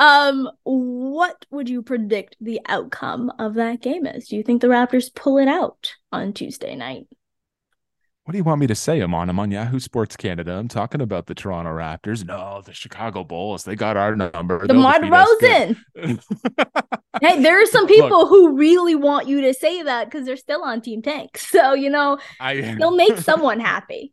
um, 0.00 0.48
what 0.64 1.44
would 1.50 1.68
you 1.68 1.82
predict 1.82 2.36
the 2.40 2.60
outcome 2.66 3.30
of 3.38 3.54
that 3.54 3.82
game 3.82 4.06
is? 4.06 4.28
Do 4.28 4.36
you 4.36 4.42
think 4.42 4.62
the 4.62 4.68
Raptors 4.68 5.14
pull 5.14 5.38
it 5.38 5.48
out 5.48 5.92
on 6.12 6.32
Tuesday 6.32 6.74
night? 6.74 7.06
What 8.26 8.32
do 8.32 8.38
you 8.38 8.44
want 8.44 8.60
me 8.60 8.66
to 8.66 8.74
say? 8.74 8.98
I'm 8.98 9.14
on. 9.14 9.30
I'm 9.30 9.38
on 9.38 9.52
Yahoo 9.52 9.78
Sports 9.78 10.16
Canada. 10.16 10.54
I'm 10.54 10.66
talking 10.66 11.00
about 11.00 11.26
the 11.26 11.34
Toronto 11.34 11.70
Raptors. 11.70 12.26
No, 12.26 12.60
the 12.60 12.72
Chicago 12.72 13.22
Bulls. 13.22 13.62
They 13.62 13.76
got 13.76 13.96
our 13.96 14.16
number. 14.16 14.66
The 14.66 14.74
Mud 14.74 15.08
Rosen. 15.08 15.80
hey, 17.22 17.40
there 17.40 17.62
are 17.62 17.66
some 17.66 17.86
people 17.86 18.08
Look, 18.08 18.28
who 18.28 18.56
really 18.56 18.96
want 18.96 19.28
you 19.28 19.42
to 19.42 19.54
say 19.54 19.80
that 19.80 20.06
because 20.06 20.26
they're 20.26 20.36
still 20.36 20.64
on 20.64 20.80
Team 20.80 21.02
Tank. 21.02 21.38
So 21.56 21.74
you 21.74 21.88
know, 21.88 22.18
I, 22.40 22.74
they'll 22.76 22.96
make 22.96 23.16
someone 23.18 23.60
happy. 23.60 24.12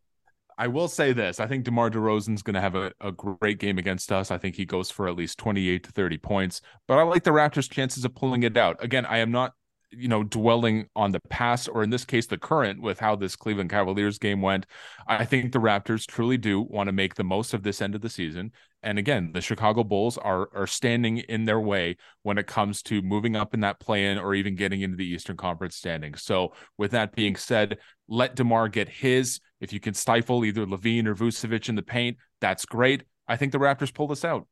I 0.59 0.67
will 0.67 0.87
say 0.87 1.11
this. 1.11 1.39
I 1.39 1.47
think 1.47 1.65
DeMar 1.65 1.89
DeRozan's 1.89 2.43
going 2.43 2.53
to 2.53 2.61
have 2.61 2.75
a, 2.75 2.93
a 3.01 3.11
great 3.11 3.57
game 3.57 3.79
against 3.79 4.11
us. 4.11 4.29
I 4.29 4.37
think 4.37 4.55
he 4.55 4.65
goes 4.65 4.91
for 4.91 5.07
at 5.07 5.15
least 5.15 5.39
28 5.39 5.83
to 5.85 5.91
30 5.91 6.17
points, 6.19 6.61
but 6.87 6.99
I 6.99 7.01
like 7.01 7.23
the 7.23 7.31
Raptors' 7.31 7.69
chances 7.69 8.05
of 8.05 8.13
pulling 8.13 8.43
it 8.43 8.55
out. 8.55 8.81
Again, 8.83 9.07
I 9.07 9.17
am 9.17 9.31
not 9.31 9.53
you 9.95 10.07
know, 10.07 10.23
dwelling 10.23 10.87
on 10.95 11.11
the 11.11 11.19
past 11.29 11.69
or 11.71 11.83
in 11.83 11.89
this 11.89 12.05
case, 12.05 12.27
the 12.27 12.37
current 12.37 12.81
with 12.81 12.99
how 12.99 13.15
this 13.15 13.35
Cleveland 13.35 13.69
Cavaliers 13.69 14.17
game 14.17 14.41
went. 14.41 14.65
I 15.07 15.25
think 15.25 15.51
the 15.51 15.59
Raptors 15.59 16.05
truly 16.05 16.37
do 16.37 16.61
want 16.61 16.87
to 16.87 16.93
make 16.93 17.15
the 17.15 17.23
most 17.23 17.53
of 17.53 17.63
this 17.63 17.81
end 17.81 17.95
of 17.95 18.01
the 18.01 18.09
season. 18.09 18.51
And 18.81 18.99
again, 18.99 19.31
the 19.33 19.41
Chicago 19.41 19.83
Bulls 19.83 20.17
are 20.17 20.49
are 20.53 20.67
standing 20.67 21.19
in 21.19 21.45
their 21.45 21.59
way 21.59 21.95
when 22.23 22.37
it 22.37 22.47
comes 22.47 22.81
to 22.83 23.01
moving 23.01 23.35
up 23.35 23.53
in 23.53 23.61
that 23.61 23.79
play-in 23.79 24.17
or 24.17 24.35
even 24.35 24.55
getting 24.55 24.81
into 24.81 24.97
the 24.97 25.07
Eastern 25.07 25.37
Conference 25.37 25.75
standings. 25.75 26.21
So, 26.21 26.53
with 26.77 26.91
that 26.91 27.15
being 27.15 27.35
said, 27.37 27.77
let 28.07 28.35
DeMar 28.35 28.67
get 28.67 28.89
his. 28.89 29.39
If 29.61 29.71
you 29.71 29.79
can 29.79 29.93
stifle 29.93 30.43
either 30.43 30.65
LaVine 30.65 31.07
or 31.07 31.15
Vucevic 31.15 31.69
in 31.69 31.75
the 31.75 31.81
paint, 31.81 32.17
that's 32.41 32.65
great. 32.65 33.03
I 33.25 33.37
think 33.37 33.53
the 33.53 33.59
Raptors 33.59 33.93
pull 33.93 34.07
this 34.07 34.25
out. 34.25 34.47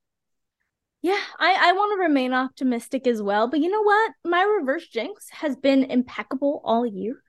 Yeah, 1.02 1.20
I, 1.40 1.58
I 1.60 1.72
want 1.72 1.94
to 1.94 2.04
remain 2.04 2.32
optimistic 2.34 3.08
as 3.08 3.22
well. 3.22 3.48
But 3.48 3.60
you 3.60 3.70
know 3.70 3.82
what? 3.82 4.12
My 4.24 4.44
reverse 4.44 4.88
jinx 4.88 5.30
has 5.32 5.56
been 5.56 5.86
impeccable 5.86 6.62
all 6.64 6.86
year. 6.86 7.24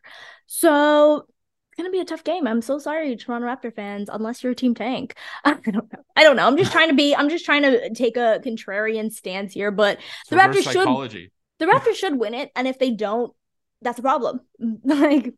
So 0.47 1.17
it's 1.17 1.77
gonna 1.79 1.91
be 1.91 2.01
a 2.01 2.05
tough 2.05 2.23
game. 2.23 2.47
I'm 2.47 2.61
so 2.61 2.79
sorry, 2.79 3.17
Toronto 3.17 3.47
Raptor 3.47 3.75
fans, 3.75 4.11
unless 4.13 4.43
you're 4.43 4.53
a 4.53 4.55
team 4.55 4.75
tank. 4.75 5.17
I 5.45 5.55
don't 5.55 5.75
know. 5.75 5.89
I 6.15 6.23
don't 6.23 6.37
know. 6.37 6.47
I'm 6.47 6.59
just 6.59 6.73
trying 6.77 6.89
to 6.89 6.95
be 6.95 7.17
I'm 7.17 7.31
just 7.31 7.47
trying 7.47 7.63
to 7.63 7.95
take 7.95 8.19
a 8.19 8.41
contrarian 8.45 9.11
stance 9.11 9.55
here, 9.55 9.71
but 9.71 9.99
it's 9.99 10.31
the 10.31 10.37
Raptors 10.37 10.65
psychology. 10.65 11.31
should 11.59 11.67
the 11.67 11.73
Raptors 11.73 11.95
should 11.95 12.19
win 12.19 12.35
it. 12.35 12.51
And 12.55 12.69
if 12.69 12.79
they 12.79 12.91
don't, 12.91 13.33
that's 13.81 13.99
a 13.99 14.03
problem. 14.03 14.41
like 14.85 15.33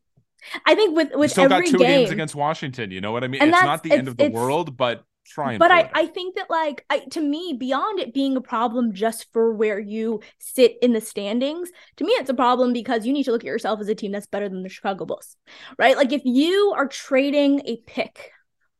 I 0.66 0.74
think 0.74 0.96
with 0.96 1.14
with 1.14 1.30
still 1.30 1.44
every 1.44 1.66
got 1.66 1.70
two 1.70 1.78
game, 1.78 2.00
games 2.00 2.10
against 2.10 2.34
Washington. 2.34 2.90
You 2.90 3.00
know 3.00 3.12
what 3.12 3.22
I 3.22 3.28
mean? 3.28 3.40
it's 3.42 3.52
not 3.52 3.84
the 3.84 3.92
end 3.92 4.08
of 4.08 4.16
the 4.16 4.30
world, 4.30 4.76
but 4.76 5.04
try 5.24 5.58
but 5.58 5.70
I, 5.70 5.90
I 5.94 6.06
think 6.06 6.36
that 6.36 6.50
like 6.50 6.84
I, 6.90 7.00
to 7.10 7.20
me 7.20 7.56
beyond 7.58 7.98
it 7.98 8.14
being 8.14 8.36
a 8.36 8.40
problem 8.40 8.92
just 8.92 9.32
for 9.32 9.52
where 9.52 9.78
you 9.78 10.20
sit 10.38 10.76
in 10.82 10.92
the 10.92 11.00
standings 11.00 11.70
to 11.96 12.04
me 12.04 12.12
it's 12.12 12.30
a 12.30 12.34
problem 12.34 12.72
because 12.72 13.06
you 13.06 13.12
need 13.12 13.24
to 13.24 13.32
look 13.32 13.42
at 13.42 13.46
yourself 13.46 13.80
as 13.80 13.88
a 13.88 13.94
team 13.94 14.12
that's 14.12 14.26
better 14.26 14.48
than 14.48 14.62
the 14.62 14.68
chicago 14.68 15.04
bulls 15.04 15.36
right 15.78 15.96
like 15.96 16.12
if 16.12 16.22
you 16.24 16.72
are 16.76 16.86
trading 16.86 17.60
a 17.66 17.76
pick 17.86 18.30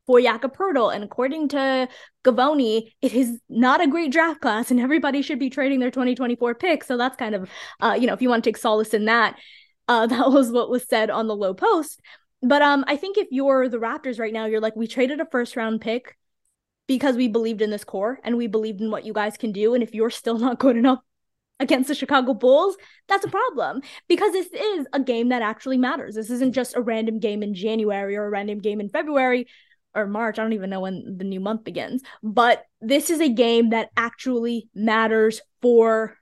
for 0.06 0.20
Jakob 0.20 0.56
Poeltl, 0.56 0.94
and 0.94 1.02
according 1.02 1.48
to 1.48 1.88
Givony, 2.24 2.90
it 3.00 3.14
is 3.14 3.40
not 3.48 3.80
a 3.80 3.86
great 3.86 4.12
draft 4.12 4.40
class, 4.40 4.70
and 4.70 4.78
everybody 4.78 5.22
should 5.22 5.38
be 5.38 5.50
trading 5.50 5.80
their 5.80 5.90
2024 5.90 6.54
pick. 6.56 6.84
So 6.84 6.96
that's 6.96 7.16
kind 7.16 7.34
of, 7.34 7.48
uh, 7.80 7.96
you 7.98 8.06
know, 8.06 8.12
if 8.12 8.20
you 8.20 8.28
want 8.28 8.44
to 8.44 8.48
take 8.48 8.58
solace 8.58 8.92
in 8.92 9.06
that, 9.06 9.38
uh, 9.88 10.06
that 10.08 10.30
was 10.30 10.50
what 10.50 10.70
was 10.70 10.86
said 10.86 11.10
on 11.10 11.26
the 11.26 11.36
low 11.36 11.54
post. 11.54 12.00
But 12.42 12.60
um, 12.60 12.84
I 12.86 12.96
think 12.96 13.16
if 13.16 13.28
you're 13.30 13.68
the 13.68 13.78
Raptors 13.78 14.18
right 14.18 14.32
now, 14.32 14.44
you're 14.44 14.60
like, 14.60 14.76
we 14.76 14.86
traded 14.86 15.20
a 15.20 15.26
first 15.26 15.56
round 15.56 15.80
pick 15.80 16.16
because 16.86 17.16
we 17.16 17.28
believed 17.28 17.62
in 17.62 17.70
this 17.70 17.84
core 17.84 18.18
and 18.24 18.36
we 18.36 18.46
believed 18.46 18.80
in 18.80 18.90
what 18.90 19.04
you 19.04 19.12
guys 19.12 19.36
can 19.36 19.52
do. 19.52 19.74
And 19.74 19.82
if 19.82 19.94
you're 19.94 20.10
still 20.10 20.38
not 20.38 20.58
good 20.58 20.76
enough 20.76 21.00
against 21.60 21.88
the 21.88 21.94
Chicago 21.94 22.34
Bulls, 22.34 22.76
that's 23.08 23.24
a 23.24 23.30
problem 23.30 23.80
because 24.08 24.32
this 24.32 24.52
is 24.52 24.86
a 24.92 25.00
game 25.00 25.28
that 25.28 25.42
actually 25.42 25.78
matters. 25.78 26.14
This 26.14 26.30
isn't 26.30 26.52
just 26.52 26.76
a 26.76 26.82
random 26.82 27.18
game 27.18 27.42
in 27.42 27.54
January 27.54 28.16
or 28.16 28.26
a 28.26 28.30
random 28.30 28.58
game 28.58 28.80
in 28.80 28.88
February 28.88 29.46
or 29.94 30.06
March. 30.06 30.38
I 30.38 30.42
don't 30.42 30.52
even 30.52 30.70
know 30.70 30.80
when 30.80 31.16
the 31.18 31.24
new 31.24 31.40
month 31.40 31.64
begins, 31.64 32.02
but 32.22 32.64
this 32.80 33.10
is 33.10 33.20
a 33.20 33.28
game 33.28 33.70
that 33.70 33.90
actually 33.96 34.68
matters 34.74 35.40
for 35.62 36.16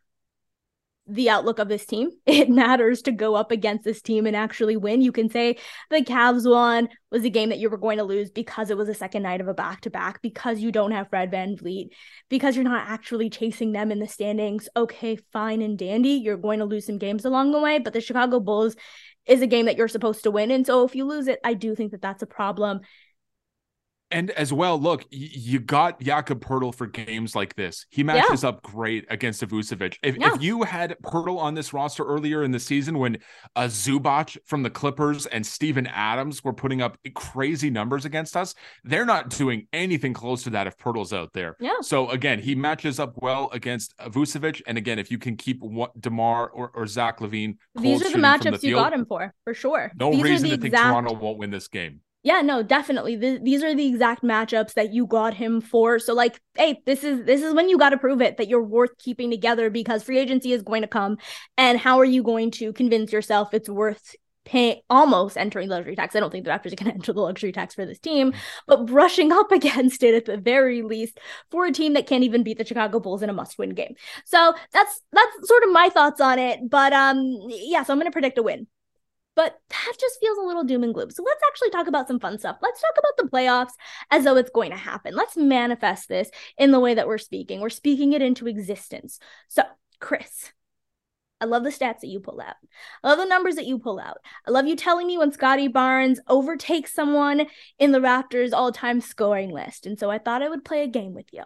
the 1.12 1.28
outlook 1.28 1.58
of 1.58 1.68
this 1.68 1.86
team. 1.86 2.10
It 2.26 2.48
matters 2.48 3.02
to 3.02 3.12
go 3.12 3.34
up 3.34 3.52
against 3.52 3.84
this 3.84 4.00
team 4.00 4.26
and 4.26 4.34
actually 4.34 4.76
win. 4.76 5.02
You 5.02 5.12
can 5.12 5.28
say 5.28 5.58
the 5.90 5.98
Cavs 5.98 6.50
one 6.50 6.88
was 7.10 7.24
a 7.24 7.30
game 7.30 7.50
that 7.50 7.58
you 7.58 7.68
were 7.68 7.76
going 7.76 7.98
to 7.98 8.04
lose 8.04 8.30
because 8.30 8.70
it 8.70 8.76
was 8.76 8.88
a 8.88 8.94
second 8.94 9.22
night 9.22 9.40
of 9.40 9.48
a 9.48 9.54
back 9.54 9.82
to 9.82 9.90
back, 9.90 10.22
because 10.22 10.60
you 10.60 10.72
don't 10.72 10.92
have 10.92 11.10
Fred 11.10 11.30
VanVleet, 11.30 11.90
because 12.30 12.56
you're 12.56 12.64
not 12.64 12.88
actually 12.88 13.28
chasing 13.28 13.72
them 13.72 13.92
in 13.92 13.98
the 13.98 14.08
standings. 14.08 14.68
Okay, 14.74 15.16
fine 15.32 15.60
and 15.60 15.78
dandy. 15.78 16.10
You're 16.10 16.36
going 16.36 16.60
to 16.60 16.64
lose 16.64 16.86
some 16.86 16.98
games 16.98 17.24
along 17.24 17.52
the 17.52 17.60
way, 17.60 17.78
but 17.78 17.92
the 17.92 18.00
Chicago 18.00 18.40
Bulls 18.40 18.74
is 19.26 19.42
a 19.42 19.46
game 19.46 19.66
that 19.66 19.76
you're 19.76 19.88
supposed 19.88 20.24
to 20.24 20.30
win. 20.30 20.50
And 20.50 20.66
so 20.66 20.84
if 20.84 20.94
you 20.94 21.04
lose 21.04 21.28
it, 21.28 21.38
I 21.44 21.54
do 21.54 21.74
think 21.74 21.92
that 21.92 22.02
that's 22.02 22.22
a 22.22 22.26
problem. 22.26 22.80
And 24.12 24.30
as 24.32 24.52
well, 24.52 24.78
look, 24.78 25.04
you 25.10 25.58
got 25.58 25.98
Jakob 26.00 26.44
Poeltl 26.44 26.74
for 26.74 26.86
games 26.86 27.34
like 27.34 27.54
this. 27.56 27.86
He 27.88 28.04
matches 28.04 28.42
yeah. 28.42 28.50
up 28.50 28.62
great 28.62 29.06
against 29.08 29.42
Vucevic. 29.42 29.96
If, 30.02 30.16
yeah. 30.18 30.34
if 30.34 30.42
you 30.42 30.62
had 30.62 30.96
Poeltl 31.02 31.38
on 31.38 31.54
this 31.54 31.72
roster 31.72 32.04
earlier 32.04 32.44
in 32.44 32.50
the 32.50 32.60
season 32.60 32.98
when 32.98 33.18
a 33.56 33.64
Zubac 33.64 34.36
from 34.44 34.62
the 34.62 34.70
Clippers 34.70 35.24
and 35.26 35.44
Steven 35.44 35.86
Adams 35.86 36.44
were 36.44 36.52
putting 36.52 36.82
up 36.82 36.98
crazy 37.14 37.70
numbers 37.70 38.04
against 38.04 38.36
us, 38.36 38.54
they're 38.84 39.06
not 39.06 39.30
doing 39.30 39.66
anything 39.72 40.12
close 40.12 40.42
to 40.44 40.50
that 40.50 40.66
if 40.66 40.76
Poeltl's 40.76 41.14
out 41.14 41.32
there. 41.32 41.56
Yeah. 41.58 41.80
So 41.80 42.10
again, 42.10 42.38
he 42.38 42.54
matches 42.54 43.00
up 43.00 43.14
well 43.16 43.48
against 43.52 43.94
uh, 43.98 44.10
Vucevic. 44.10 44.60
And 44.66 44.76
again, 44.76 44.98
if 44.98 45.10
you 45.10 45.18
can 45.18 45.36
keep 45.36 45.62
what 45.62 45.98
DeMar 45.98 46.50
or, 46.50 46.70
or 46.74 46.86
Zach 46.86 47.20
LaVine, 47.20 47.56
these 47.76 48.02
are 48.02 48.10
the 48.10 48.18
matchups 48.18 48.62
you 48.62 48.74
got 48.74 48.92
him 48.92 49.06
for, 49.06 49.34
for 49.44 49.54
sure. 49.54 49.90
No 49.98 50.12
These 50.12 50.22
reason 50.22 50.48
to 50.50 50.54
exact... 50.54 50.74
think 50.74 50.74
Toronto 50.74 51.14
won't 51.14 51.38
win 51.38 51.50
this 51.50 51.68
game 51.68 52.00
Yeah, 52.24 52.40
no, 52.40 52.62
definitely. 52.62 53.18
Th- 53.18 53.40
these 53.42 53.64
are 53.64 53.74
the 53.74 53.86
exact 53.86 54.22
matchups 54.22 54.74
that 54.74 54.92
you 54.92 55.06
got 55.06 55.34
him 55.34 55.60
for. 55.60 55.98
So 55.98 56.14
like, 56.14 56.40
hey, 56.54 56.80
this 56.86 57.02
is 57.02 57.24
this 57.24 57.42
is 57.42 57.52
when 57.52 57.68
you 57.68 57.78
got 57.78 57.90
to 57.90 57.98
prove 57.98 58.22
it 58.22 58.36
that 58.36 58.48
you're 58.48 58.62
worth 58.62 58.96
keeping 58.98 59.30
together 59.30 59.70
because 59.70 60.04
free 60.04 60.18
agency 60.18 60.52
is 60.52 60.62
going 60.62 60.82
to 60.82 60.88
come 60.88 61.18
and 61.58 61.78
how 61.78 61.98
are 61.98 62.04
you 62.04 62.22
going 62.22 62.52
to 62.52 62.72
convince 62.72 63.12
yourself 63.12 63.52
it's 63.52 63.68
worth 63.68 64.14
paying 64.44 64.80
almost 64.88 65.36
entering 65.36 65.68
luxury 65.68 65.96
tax. 65.96 66.14
I 66.14 66.20
don't 66.20 66.30
think 66.30 66.44
the 66.44 66.50
Raptors 66.50 66.72
are 66.72 66.76
going 66.76 66.90
to 66.92 66.94
enter 66.94 67.12
the 67.12 67.20
luxury 67.20 67.50
tax 67.50 67.74
for 67.74 67.86
this 67.86 67.98
team, 67.98 68.32
but 68.68 68.86
brushing 68.86 69.32
up 69.32 69.50
against 69.52 70.04
it 70.04 70.14
at 70.14 70.24
the 70.26 70.36
very 70.36 70.82
least 70.82 71.18
for 71.50 71.66
a 71.66 71.72
team 71.72 71.94
that 71.94 72.06
can't 72.06 72.24
even 72.24 72.44
beat 72.44 72.58
the 72.58 72.64
Chicago 72.64 73.00
Bulls 73.00 73.22
in 73.22 73.30
a 73.30 73.32
must-win 73.32 73.70
game. 73.70 73.94
So 74.26 74.54
that's 74.72 75.00
that's 75.12 75.48
sort 75.48 75.64
of 75.64 75.72
my 75.72 75.88
thoughts 75.88 76.20
on 76.20 76.38
it. 76.38 76.70
But 76.70 76.92
um, 76.92 77.18
yeah, 77.48 77.82
so 77.82 77.92
I'm 77.92 77.98
going 77.98 78.10
to 78.10 78.12
predict 78.14 78.38
a 78.38 78.42
win. 78.44 78.68
But 79.34 79.58
that 79.70 79.92
just 79.98 80.20
feels 80.20 80.38
a 80.38 80.42
little 80.42 80.64
doom 80.64 80.84
and 80.84 80.92
gloom. 80.92 81.10
So 81.10 81.22
let's 81.22 81.42
actually 81.48 81.70
talk 81.70 81.86
about 81.86 82.06
some 82.06 82.20
fun 82.20 82.38
stuff. 82.38 82.58
Let's 82.60 82.80
talk 82.80 82.94
about 82.98 83.16
the 83.16 83.36
playoffs 83.36 83.72
as 84.10 84.24
though 84.24 84.36
it's 84.36 84.50
going 84.50 84.70
to 84.70 84.76
happen. 84.76 85.14
Let's 85.14 85.36
manifest 85.36 86.08
this 86.08 86.30
in 86.58 86.70
the 86.70 86.80
way 86.80 86.94
that 86.94 87.06
we're 87.06 87.18
speaking. 87.18 87.60
We're 87.60 87.70
speaking 87.70 88.12
it 88.12 88.20
into 88.20 88.46
existence. 88.46 89.18
So, 89.48 89.62
Chris, 90.00 90.52
I 91.40 91.46
love 91.46 91.64
the 91.64 91.70
stats 91.70 92.00
that 92.00 92.06
you 92.08 92.20
pull 92.20 92.40
out. 92.40 92.54
I 93.02 93.08
love 93.08 93.18
the 93.18 93.24
numbers 93.24 93.56
that 93.56 93.66
you 93.66 93.78
pull 93.78 93.98
out. 93.98 94.18
I 94.46 94.52
love 94.52 94.66
you 94.68 94.76
telling 94.76 95.08
me 95.08 95.18
when 95.18 95.32
Scottie 95.32 95.66
Barnes 95.66 96.20
overtakes 96.28 96.94
someone 96.94 97.46
in 97.80 97.90
the 97.90 97.98
Raptors 97.98 98.52
all 98.52 98.70
time 98.70 99.00
scoring 99.00 99.50
list. 99.50 99.84
And 99.84 99.98
so 99.98 100.08
I 100.08 100.18
thought 100.18 100.42
I 100.42 100.48
would 100.48 100.64
play 100.64 100.84
a 100.84 100.86
game 100.86 101.14
with 101.14 101.26
you 101.32 101.42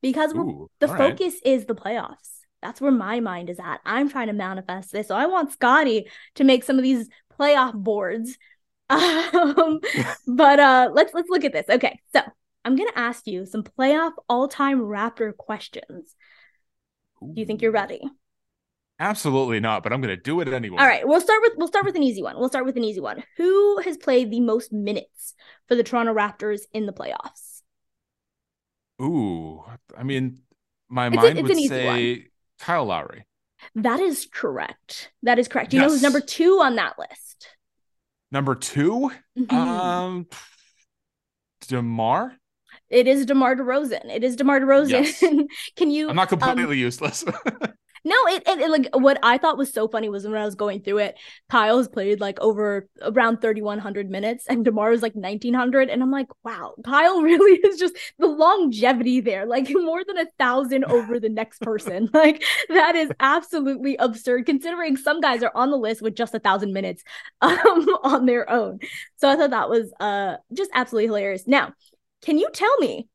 because 0.00 0.32
Ooh, 0.34 0.70
the 0.78 0.86
focus 0.86 1.34
right. 1.44 1.52
is 1.52 1.64
the 1.64 1.74
playoffs. 1.74 2.37
That's 2.62 2.80
where 2.80 2.92
my 2.92 3.20
mind 3.20 3.50
is 3.50 3.58
at. 3.60 3.80
I'm 3.84 4.08
trying 4.08 4.26
to 4.28 4.32
manifest 4.32 4.92
this. 4.92 5.08
So 5.08 5.14
I 5.14 5.26
want 5.26 5.52
Scottie 5.52 6.08
to 6.36 6.44
make 6.44 6.64
some 6.64 6.76
of 6.76 6.82
these 6.82 7.08
playoff 7.38 7.74
boards. 7.74 8.36
Um, 8.90 9.80
but 10.26 10.58
uh 10.58 10.88
let's 10.94 11.12
let's 11.12 11.28
look 11.28 11.44
at 11.44 11.52
this. 11.52 11.66
Okay. 11.68 12.00
So 12.14 12.22
I'm 12.64 12.74
gonna 12.74 12.90
ask 12.96 13.26
you 13.26 13.44
some 13.44 13.62
playoff 13.62 14.12
all-time 14.30 14.80
Raptor 14.80 15.36
questions. 15.36 16.14
Ooh. 17.22 17.34
Do 17.34 17.40
you 17.42 17.46
think 17.46 17.60
you're 17.60 17.70
ready? 17.70 18.00
Absolutely 19.00 19.60
not, 19.60 19.82
but 19.82 19.92
I'm 19.92 20.00
going 20.00 20.14
to 20.14 20.20
do 20.20 20.40
it 20.40 20.48
anyway. 20.48 20.76
All 20.78 20.86
right, 20.86 21.06
we'll 21.06 21.20
start 21.20 21.40
with 21.42 21.52
we'll 21.56 21.68
start 21.68 21.84
with 21.84 21.94
an 21.94 22.02
easy 22.02 22.22
one. 22.22 22.36
We'll 22.36 22.48
start 22.48 22.64
with 22.64 22.76
an 22.76 22.82
easy 22.82 23.00
one. 23.00 23.22
Who 23.36 23.78
has 23.82 23.96
played 23.96 24.30
the 24.30 24.40
most 24.40 24.72
minutes 24.72 25.34
for 25.68 25.76
the 25.76 25.84
Toronto 25.84 26.12
Raptors 26.12 26.62
in 26.72 26.86
the 26.86 26.92
playoffs? 26.92 27.62
Ooh, 29.00 29.62
I 29.96 30.02
mean, 30.02 30.40
my 30.88 31.06
it's 31.06 31.16
mind 31.16 31.38
a, 31.38 31.42
would 31.42 31.56
say 31.56 32.14
one. 32.14 32.24
Kyle 32.58 32.84
Lowry. 32.84 33.24
That 33.74 34.00
is 34.00 34.26
correct. 34.32 35.10
That 35.22 35.38
is 35.38 35.48
correct. 35.48 35.72
You 35.72 35.80
yes. 35.80 35.88
know 35.88 35.92
who's 35.92 36.02
number 36.02 36.20
two 36.20 36.60
on 36.60 36.76
that 36.76 36.98
list? 36.98 37.48
Number 38.30 38.54
2 38.54 39.10
mm-hmm. 39.38 39.56
Um, 39.56 40.26
DeMar. 41.68 42.34
It 42.90 43.06
is 43.06 43.26
DeMar 43.26 43.56
DeRozan. 43.56 44.06
It 44.10 44.24
is 44.24 44.36
DeMar 44.36 44.60
DeRozan. 44.60 44.90
Yes. 44.90 45.24
Can 45.76 45.90
you? 45.90 46.08
I'm 46.08 46.16
not 46.16 46.28
completely 46.28 46.76
um, 46.76 46.78
useless. 46.78 47.24
No, 48.04 48.14
it, 48.28 48.42
it, 48.46 48.60
it, 48.60 48.70
like 48.70 48.88
what 48.92 49.18
I 49.22 49.38
thought 49.38 49.58
was 49.58 49.72
so 49.72 49.88
funny 49.88 50.08
was 50.08 50.24
when 50.24 50.34
I 50.34 50.44
was 50.44 50.54
going 50.54 50.82
through 50.82 50.98
it, 50.98 51.18
Kyle's 51.48 51.88
played 51.88 52.20
like 52.20 52.38
over 52.40 52.88
around 53.02 53.40
3100 53.40 54.10
minutes 54.10 54.46
and 54.48 54.64
DeMar 54.64 54.90
was 54.90 55.02
like 55.02 55.14
1900 55.14 55.90
and 55.90 56.02
I'm 56.02 56.10
like, 56.10 56.28
wow, 56.44 56.74
Kyle 56.84 57.22
really 57.22 57.58
is 57.60 57.78
just 57.78 57.96
the 58.18 58.26
longevity 58.26 59.20
there, 59.20 59.46
like 59.46 59.68
more 59.70 60.04
than 60.04 60.18
a 60.18 60.26
thousand 60.38 60.84
over 60.84 61.18
the 61.18 61.28
next 61.28 61.60
person. 61.60 62.08
like 62.14 62.42
that 62.68 62.94
is 62.96 63.10
absolutely 63.20 63.96
absurd 63.96 64.46
considering 64.46 64.96
some 64.96 65.20
guys 65.20 65.42
are 65.42 65.52
on 65.54 65.70
the 65.70 65.76
list 65.76 66.02
with 66.02 66.14
just 66.14 66.34
a 66.34 66.40
thousand 66.40 66.72
minutes 66.72 67.02
um 67.40 67.86
on 68.02 68.26
their 68.26 68.48
own. 68.50 68.78
So 69.16 69.28
I 69.28 69.36
thought 69.36 69.50
that 69.50 69.68
was 69.68 69.92
uh 70.00 70.36
just 70.52 70.70
absolutely 70.74 71.06
hilarious. 71.06 71.46
Now, 71.46 71.72
can 72.22 72.38
you 72.38 72.48
tell 72.52 72.76
me? 72.78 73.08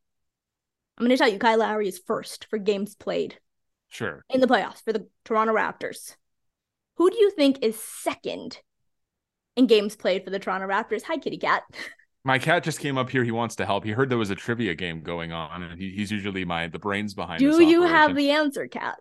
I'm 0.98 1.06
going 1.06 1.10
to 1.10 1.18
tell 1.18 1.32
you 1.32 1.40
Kyle 1.40 1.58
Lowry 1.58 1.88
is 1.88 2.00
first 2.06 2.46
for 2.52 2.60
games 2.60 2.94
played 2.96 3.40
Sure. 3.94 4.26
In 4.32 4.42
the 4.42 4.48
playoffs 4.48 4.84
for 4.84 4.92
the 4.92 5.08
Toronto 5.24 5.54
Raptors. 5.54 6.16
Who 6.98 7.12
do 7.12 7.18
you 7.18 7.30
think 7.30 7.60
is 7.62 7.80
second 7.80 8.60
in 9.56 9.68
games 9.68 9.96
played 9.96 10.24
for 10.24 10.32
the 10.32 10.40
Toronto 10.40 10.68
Raptors? 10.68 11.04
Hi, 11.04 11.18
kitty 11.18 11.38
cat. 11.38 11.62
My 12.26 12.40
cat 12.40 12.64
just 12.64 12.80
came 12.80 12.98
up 12.98 13.10
here. 13.12 13.24
He 13.24 13.32
wants 13.32 13.58
to 13.58 13.68
help. 13.68 13.84
He 13.84 13.92
heard 13.92 14.10
there 14.10 14.18
was 14.18 14.32
a 14.32 14.36
trivia 14.36 14.74
game 14.74 15.02
going 15.02 15.32
on, 15.32 15.62
and 15.62 15.80
he, 15.80 15.92
he's 15.92 16.10
usually 16.10 16.46
my 16.46 16.70
the 16.70 16.80
brains 16.80 17.14
behind. 17.14 17.40
Do 17.40 17.62
you 17.62 17.82
have 17.82 18.16
the 18.16 18.32
answer, 18.32 18.66
cat? 18.70 18.98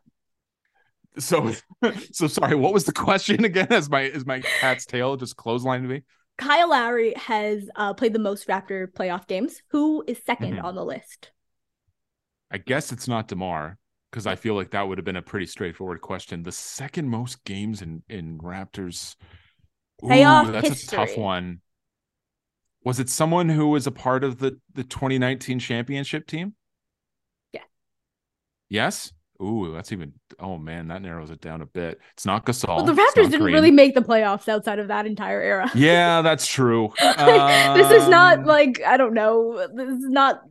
So, 1.20 1.52
so 2.12 2.26
sorry. 2.26 2.56
What 2.56 2.72
was 2.72 2.84
the 2.84 2.92
question 2.92 3.44
again? 3.44 3.68
As 3.70 3.88
my 3.88 4.02
is 4.02 4.26
my 4.26 4.40
cat's 4.40 4.86
tail 4.86 5.14
just 5.14 5.36
clotheslined 5.36 5.82
to 5.82 5.88
me? 5.88 6.02
Kyle 6.36 6.70
Lowry 6.70 7.14
has 7.14 7.70
uh, 7.76 7.94
played 7.94 8.12
the 8.12 8.18
most 8.18 8.48
Raptor 8.48 8.88
playoff 8.88 9.28
games. 9.28 9.62
Who 9.68 10.02
is 10.04 10.18
2nd 10.18 10.54
mm-hmm. 10.54 10.64
on 10.64 10.74
the 10.74 10.84
list? 10.84 11.30
I 12.50 12.58
guess 12.58 12.90
it's 12.90 13.06
not 13.06 13.28
DeMar 13.28 13.78
because 14.12 14.26
I 14.26 14.36
feel 14.36 14.54
like 14.54 14.70
that 14.72 14.86
would 14.86 14.98
have 14.98 15.06
been 15.06 15.16
a 15.16 15.22
pretty 15.22 15.46
straightforward 15.46 16.02
question. 16.02 16.42
The 16.42 16.52
second 16.52 17.08
most 17.08 17.42
games 17.44 17.80
in 17.80 18.02
in 18.08 18.38
Raptors 18.38 19.16
ooh, 20.04 20.08
that's 20.08 20.68
history. 20.68 21.02
a 21.02 21.06
tough 21.06 21.16
one. 21.16 21.60
Was 22.84 23.00
it 23.00 23.08
someone 23.08 23.48
who 23.48 23.68
was 23.68 23.86
a 23.86 23.90
part 23.90 24.22
of 24.22 24.38
the 24.38 24.58
the 24.74 24.84
2019 24.84 25.58
championship 25.58 26.26
team? 26.26 26.54
Yeah. 27.52 27.62
Yes. 28.68 29.12
Ooh, 29.42 29.72
that's 29.72 29.90
even. 29.92 30.12
Oh 30.38 30.58
man, 30.58 30.88
that 30.88 31.00
narrows 31.00 31.30
it 31.30 31.40
down 31.40 31.62
a 31.62 31.66
bit. 31.66 31.98
It's 32.12 32.26
not 32.26 32.44
Gasol. 32.44 32.76
Well, 32.76 32.84
the 32.84 32.92
Raptors 32.92 33.30
didn't 33.30 33.40
Green. 33.40 33.54
really 33.54 33.70
make 33.70 33.94
the 33.94 34.02
playoffs 34.02 34.46
outside 34.46 34.78
of 34.78 34.88
that 34.88 35.06
entire 35.06 35.40
era. 35.40 35.70
Yeah, 35.74 36.22
that's 36.22 36.46
true. 36.46 36.92
like, 37.00 37.18
um, 37.18 37.78
this 37.78 38.02
is 38.02 38.08
not 38.08 38.40
um, 38.40 38.44
like 38.44 38.82
I 38.86 38.98
don't 38.98 39.14
know. 39.14 39.66
This 39.74 39.88
is 39.88 40.08
not. 40.08 40.42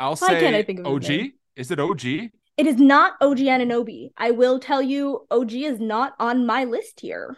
I'll 0.00 0.16
Why 0.16 0.28
say 0.28 0.40
can't 0.40 0.56
I 0.56 0.62
think 0.62 0.80
of 0.80 0.86
OG. 0.86 1.30
Is 1.56 1.70
it 1.70 1.80
OG? 1.80 2.04
It 2.04 2.66
is 2.66 2.76
not 2.76 3.14
OG 3.20 3.38
Anunoby. 3.38 4.10
I 4.16 4.32
will 4.32 4.58
tell 4.58 4.82
you, 4.82 5.26
OG 5.30 5.52
is 5.54 5.80
not 5.80 6.14
on 6.18 6.46
my 6.46 6.64
list 6.64 7.00
here. 7.00 7.36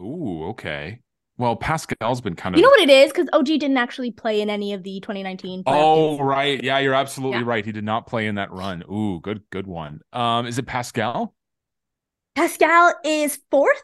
Ooh, 0.00 0.44
okay. 0.50 1.00
Well, 1.38 1.56
Pascal's 1.56 2.20
been 2.20 2.34
kind 2.34 2.54
of. 2.54 2.58
You 2.58 2.62
know 2.62 2.70
what 2.70 2.80
it 2.80 2.90
is? 2.90 3.12
Because 3.12 3.28
OG 3.32 3.46
didn't 3.46 3.76
actually 3.76 4.10
play 4.10 4.40
in 4.40 4.48
any 4.48 4.72
of 4.72 4.82
the 4.82 5.00
2019. 5.00 5.64
Oh, 5.66 6.10
games. 6.16 6.20
right. 6.20 6.62
Yeah, 6.62 6.78
you're 6.78 6.94
absolutely 6.94 7.40
yeah. 7.40 7.46
right. 7.46 7.64
He 7.64 7.72
did 7.72 7.84
not 7.84 8.06
play 8.06 8.26
in 8.26 8.36
that 8.36 8.50
run. 8.52 8.82
Ooh, 8.90 9.20
good, 9.20 9.42
good 9.50 9.66
one. 9.66 10.00
Um, 10.12 10.46
is 10.46 10.58
it 10.58 10.66
Pascal? 10.66 11.34
Pascal 12.34 12.94
is 13.04 13.38
fourth. 13.50 13.82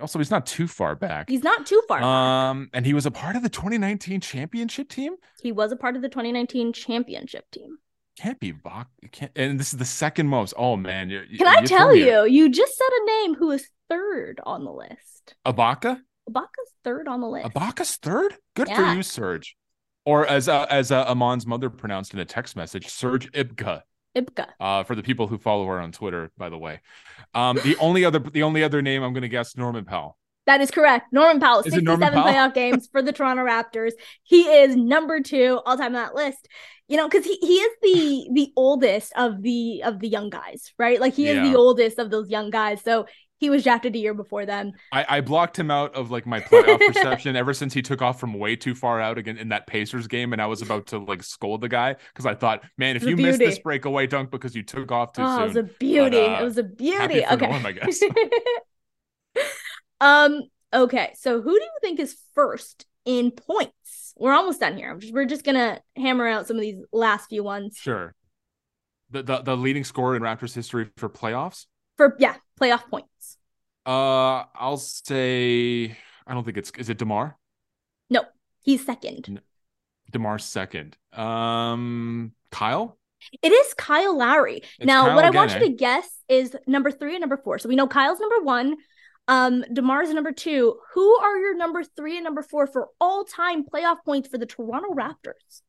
Also, 0.00 0.18
he's 0.18 0.30
not 0.30 0.46
too 0.46 0.66
far 0.66 0.96
back. 0.96 1.28
He's 1.28 1.42
not 1.42 1.66
too 1.66 1.82
far. 1.86 2.02
Um, 2.02 2.70
and 2.72 2.86
he 2.86 2.94
was 2.94 3.06
a 3.06 3.10
part 3.10 3.36
of 3.36 3.42
the 3.42 3.48
2019 3.48 4.20
championship 4.20 4.88
team. 4.88 5.16
He 5.42 5.52
was 5.52 5.70
a 5.70 5.76
part 5.76 5.96
of 5.96 6.02
the 6.02 6.08
2019 6.08 6.72
championship 6.72 7.50
team 7.50 7.78
can't 8.18 8.40
be 8.40 8.52
Bach. 8.52 8.88
Can't, 9.12 9.32
and 9.36 9.60
this 9.60 9.72
is 9.72 9.78
the 9.78 9.84
second 9.84 10.28
most. 10.28 10.54
Oh 10.56 10.76
man, 10.76 11.10
you, 11.10 11.22
can 11.38 11.46
I 11.46 11.62
tell 11.62 11.94
you? 11.94 12.24
You 12.26 12.48
just 12.50 12.76
said 12.76 12.88
a 12.88 13.06
name 13.06 13.34
who 13.34 13.50
is 13.50 13.68
third 13.88 14.40
on 14.44 14.64
the 14.64 14.72
list. 14.72 15.34
Ibaka. 15.46 16.00
Ibaka's 16.28 16.72
third 16.84 17.08
on 17.08 17.20
the 17.20 17.28
list. 17.28 17.46
Ibaka's 17.48 17.96
third. 17.96 18.34
Good 18.54 18.68
yeah. 18.68 18.76
for 18.76 18.96
you, 18.96 19.02
Serge. 19.02 19.56
Or 20.04 20.26
as 20.26 20.48
uh, 20.48 20.66
as 20.70 20.90
uh, 20.92 21.04
Aman's 21.08 21.46
mother 21.46 21.70
pronounced 21.70 22.14
in 22.14 22.20
a 22.20 22.24
text 22.24 22.56
message, 22.56 22.88
Serge 22.88 23.30
Ibka. 23.32 23.82
Ibka. 24.16 24.46
Uh, 24.58 24.82
for 24.84 24.94
the 24.94 25.02
people 25.02 25.26
who 25.26 25.36
follow 25.36 25.66
her 25.66 25.78
on 25.78 25.92
Twitter, 25.92 26.30
by 26.38 26.48
the 26.48 26.56
way. 26.56 26.80
Um, 27.34 27.58
the 27.62 27.76
only 27.76 28.04
other 28.04 28.18
the 28.18 28.42
only 28.42 28.62
other 28.62 28.82
name 28.82 29.02
I'm 29.02 29.12
going 29.12 29.22
to 29.22 29.28
guess 29.28 29.56
Norman 29.56 29.84
Powell. 29.84 30.16
That 30.46 30.60
is 30.60 30.70
correct. 30.70 31.12
Norman 31.12 31.40
Powell, 31.40 31.60
is 31.60 31.72
67 31.72 31.84
Norman 31.84 32.12
Powell? 32.12 32.32
playoff 32.32 32.54
games 32.54 32.88
for 32.90 33.02
the 33.02 33.12
Toronto 33.12 33.44
Raptors. 33.44 33.92
He 34.22 34.42
is 34.42 34.76
number 34.76 35.20
two 35.20 35.60
all 35.66 35.76
time 35.76 35.86
on 35.86 35.92
that 35.94 36.14
list. 36.14 36.48
You 36.88 36.96
know, 36.96 37.08
because 37.08 37.24
he, 37.24 37.36
he 37.40 37.56
is 37.56 37.72
the 37.82 38.28
the 38.32 38.52
oldest 38.56 39.12
of 39.16 39.42
the 39.42 39.82
of 39.82 39.98
the 39.98 40.06
young 40.06 40.30
guys, 40.30 40.72
right? 40.78 41.00
Like 41.00 41.14
he 41.14 41.26
is 41.26 41.36
yeah. 41.36 41.50
the 41.50 41.58
oldest 41.58 41.98
of 41.98 42.10
those 42.10 42.30
young 42.30 42.50
guys. 42.50 42.80
So 42.82 43.06
he 43.38 43.50
was 43.50 43.64
drafted 43.64 43.94
a 43.94 43.98
year 43.98 44.14
before 44.14 44.46
them. 44.46 44.72
I, 44.92 45.04
I 45.08 45.20
blocked 45.20 45.58
him 45.58 45.70
out 45.70 45.94
of 45.94 46.10
like 46.10 46.26
my 46.26 46.40
playoff 46.40 46.78
perception 46.78 47.36
ever 47.36 47.52
since 47.52 47.74
he 47.74 47.82
took 47.82 48.00
off 48.00 48.18
from 48.18 48.34
way 48.34 48.56
too 48.56 48.74
far 48.74 49.00
out 49.00 49.18
again 49.18 49.36
in 49.36 49.48
that 49.48 49.66
Pacers 49.66 50.06
game, 50.06 50.32
and 50.32 50.40
I 50.40 50.46
was 50.46 50.62
about 50.62 50.86
to 50.88 50.98
like 50.98 51.24
scold 51.24 51.60
the 51.60 51.68
guy 51.68 51.96
because 52.12 52.24
I 52.24 52.34
thought, 52.34 52.62
man, 52.78 52.94
if 52.96 53.02
you 53.02 53.16
missed 53.16 53.40
this 53.40 53.58
breakaway 53.58 54.06
dunk 54.06 54.30
because 54.30 54.54
you 54.54 54.62
took 54.62 54.90
off 54.92 55.12
too 55.12 55.22
oh, 55.22 55.34
soon, 55.34 55.42
it 55.42 55.46
was 55.46 55.56
a 55.56 55.62
beauty. 55.64 56.10
But, 56.18 56.30
uh, 56.30 56.40
it 56.40 56.44
was 56.44 56.58
a 56.58 56.62
beauty. 56.62 57.26
Okay, 57.26 57.46
Norm, 57.48 57.66
I 57.66 57.72
guess. 57.72 58.00
um. 60.00 60.42
Okay. 60.72 61.12
So 61.16 61.40
who 61.40 61.52
do 61.52 61.62
you 61.62 61.70
think 61.80 62.00
is 62.00 62.16
first 62.34 62.86
in 63.04 63.30
points? 63.30 64.14
We're 64.16 64.32
almost 64.32 64.60
done 64.60 64.76
here. 64.76 64.96
Just, 64.96 65.12
we're 65.12 65.26
just 65.26 65.44
gonna 65.44 65.80
hammer 65.96 66.26
out 66.26 66.46
some 66.46 66.56
of 66.56 66.62
these 66.62 66.82
last 66.92 67.28
few 67.28 67.42
ones. 67.44 67.76
Sure. 67.76 68.14
The 69.10 69.22
the, 69.22 69.42
the 69.42 69.56
leading 69.56 69.84
scorer 69.84 70.16
in 70.16 70.22
Raptors 70.22 70.54
history 70.54 70.90
for 70.96 71.08
playoffs. 71.08 71.66
For 71.96 72.16
yeah, 72.18 72.36
playoff 72.60 72.84
points. 72.88 73.38
Uh, 73.86 74.44
I'll 74.54 74.78
say 74.78 75.96
I 76.26 76.34
don't 76.34 76.44
think 76.44 76.56
it's 76.56 76.72
is 76.78 76.88
it 76.90 76.98
DeMar. 76.98 77.36
No, 78.10 78.22
he's 78.62 78.84
second. 78.84 79.40
DeMar's 80.12 80.44
second. 80.44 80.96
Um, 81.12 82.32
Kyle. 82.50 82.98
It 83.42 83.52
is 83.52 83.74
Kyle 83.74 84.16
Lowry. 84.16 84.58
It's 84.78 84.86
now, 84.86 85.06
Kyle 85.06 85.14
what 85.14 85.24
again, 85.24 85.34
I 85.34 85.38
want 85.38 85.52
you 85.54 85.58
to 85.60 85.72
eh? 85.72 85.76
guess 85.76 86.08
is 86.28 86.56
number 86.66 86.90
three 86.90 87.14
and 87.14 87.20
number 87.20 87.36
four. 87.36 87.58
So 87.58 87.68
we 87.68 87.76
know 87.76 87.86
Kyle's 87.86 88.20
number 88.20 88.40
one. 88.42 88.76
Um, 89.28 89.64
DeMar's 89.72 90.12
number 90.12 90.32
two. 90.32 90.78
Who 90.94 91.16
are 91.18 91.36
your 91.38 91.56
number 91.56 91.82
three 91.82 92.16
and 92.16 92.24
number 92.24 92.42
four 92.42 92.66
for 92.66 92.88
all 93.00 93.24
time 93.24 93.64
playoff 93.64 93.98
points 94.04 94.28
for 94.28 94.38
the 94.38 94.46
Toronto 94.46 94.94
Raptors? 94.94 95.62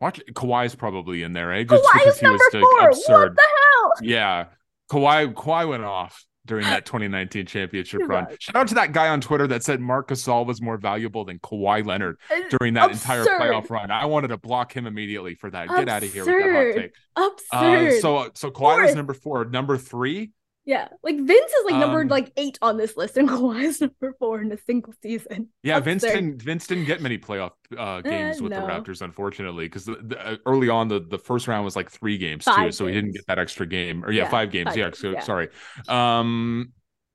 Watch 0.00 0.20
Kawhi's 0.32 0.74
probably 0.74 1.22
in 1.22 1.32
there, 1.32 1.52
eh? 1.52 1.64
Just 1.64 1.84
Kawhi 1.84 2.06
is 2.06 2.22
number 2.22 2.44
four. 2.50 2.88
Absurd. 2.88 3.30
What 3.30 3.36
the 3.36 3.42
hell? 3.42 3.92
Yeah, 4.02 4.44
Kawhi 4.90 5.32
Kawhi 5.34 5.68
went 5.68 5.84
off 5.84 6.24
during 6.46 6.64
that 6.64 6.84
2019 6.84 7.46
championship 7.46 8.02
run. 8.04 8.26
Shout 8.38 8.56
out 8.56 8.68
to 8.68 8.74
that 8.74 8.92
guy 8.92 9.08
on 9.08 9.20
Twitter 9.20 9.46
that 9.46 9.62
said 9.62 9.80
Marc 9.80 10.08
Gasol 10.08 10.44
was 10.44 10.60
more 10.60 10.76
valuable 10.76 11.24
than 11.24 11.38
Kawhi 11.38 11.86
Leonard 11.86 12.18
during 12.58 12.74
that 12.74 12.90
Absurd. 12.90 13.26
entire 13.26 13.38
playoff 13.38 13.70
run. 13.70 13.90
I 13.90 14.04
wanted 14.06 14.28
to 14.28 14.36
block 14.36 14.74
him 14.74 14.86
immediately 14.86 15.34
for 15.36 15.50
that. 15.50 15.64
Absurd. 15.64 15.78
Get 15.78 15.88
out 15.88 16.02
of 16.02 16.12
here 16.12 16.24
with 16.26 16.34
that 16.42 16.74
hot 16.74 16.82
take. 16.82 16.94
Absurd. 17.16 17.88
Uh, 17.88 18.00
so 18.00 18.30
so 18.34 18.50
Kawhi 18.50 18.82
was 18.84 18.94
number 18.94 19.14
four. 19.14 19.44
Number 19.44 19.78
three. 19.78 20.32
Yeah, 20.66 20.88
like 21.02 21.16
Vince 21.16 21.52
is 21.52 21.64
like 21.66 21.74
number 21.74 22.00
um, 22.00 22.08
like 22.08 22.32
eight 22.38 22.58
on 22.62 22.78
this 22.78 22.96
list, 22.96 23.18
and 23.18 23.28
Kawhi 23.30 23.64
is 23.64 23.82
number 23.82 24.14
four 24.18 24.40
in 24.40 24.50
a 24.50 24.56
single 24.56 24.94
season. 25.02 25.48
Yeah, 25.62 25.78
Vince 25.80 26.02
didn't 26.02 26.40
Vince 26.40 26.66
didn't 26.66 26.86
get 26.86 27.02
many 27.02 27.18
playoff 27.18 27.52
uh, 27.76 28.00
games 28.00 28.40
uh, 28.40 28.44
with 28.44 28.52
no. 28.52 28.60
the 28.60 28.66
Raptors, 28.66 29.02
unfortunately, 29.02 29.66
because 29.66 29.88
uh, 29.88 30.36
early 30.46 30.70
on 30.70 30.88
the 30.88 31.00
the 31.00 31.18
first 31.18 31.48
round 31.48 31.66
was 31.66 31.76
like 31.76 31.90
three 31.90 32.16
games 32.16 32.44
five 32.44 32.56
too, 32.56 32.62
games. 32.62 32.76
so 32.78 32.86
he 32.86 32.94
didn't 32.94 33.12
get 33.12 33.26
that 33.26 33.38
extra 33.38 33.66
game. 33.66 34.04
Or 34.04 34.10
yeah, 34.10 34.24
yeah 34.24 34.30
five 34.30 34.50
games. 34.50 34.68
Five 34.68 34.76
yeah, 34.78 34.90
so, 34.94 35.10
yeah, 35.10 35.20
sorry. 35.20 35.48
Um, 35.86 36.72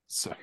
so 0.07 0.33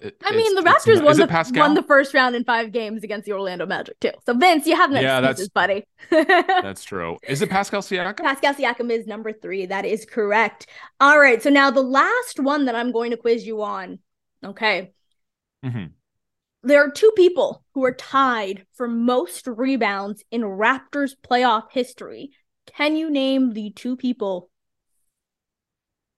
it, 0.00 0.16
I 0.24 0.34
mean, 0.34 0.54
the 0.54 0.62
Raptors 0.62 1.02
won 1.02 1.16
the 1.16 1.58
won 1.60 1.74
the 1.74 1.82
first 1.82 2.14
round 2.14 2.34
in 2.34 2.44
five 2.44 2.72
games 2.72 3.04
against 3.04 3.26
the 3.26 3.32
Orlando 3.32 3.66
Magic 3.66 4.00
too. 4.00 4.12
So 4.24 4.34
Vince, 4.34 4.66
you 4.66 4.74
have 4.74 4.90
no 4.90 5.00
yeah, 5.00 5.18
excuses, 5.18 5.50
that's, 5.52 5.52
buddy. 5.52 5.84
that's 6.10 6.84
true. 6.84 7.18
Is 7.28 7.42
it 7.42 7.50
Pascal 7.50 7.82
Siakam? 7.82 8.16
Pascal 8.16 8.54
Siakam 8.54 8.90
is 8.90 9.06
number 9.06 9.32
three. 9.32 9.66
That 9.66 9.84
is 9.84 10.04
correct. 10.04 10.66
All 10.98 11.18
right. 11.18 11.42
So 11.42 11.50
now 11.50 11.70
the 11.70 11.82
last 11.82 12.40
one 12.40 12.64
that 12.64 12.74
I'm 12.74 12.90
going 12.90 13.10
to 13.10 13.16
quiz 13.16 13.46
you 13.46 13.62
on. 13.62 13.98
Okay. 14.44 14.92
Mm-hmm. 15.64 15.86
There 16.64 16.84
are 16.84 16.90
two 16.90 17.12
people 17.16 17.64
who 17.74 17.84
are 17.84 17.94
tied 17.94 18.64
for 18.74 18.88
most 18.88 19.46
rebounds 19.46 20.24
in 20.30 20.42
Raptors 20.42 21.12
playoff 21.22 21.70
history. 21.70 22.30
Can 22.66 22.96
you 22.96 23.10
name 23.10 23.52
the 23.52 23.70
two 23.70 23.96
people 23.96 24.48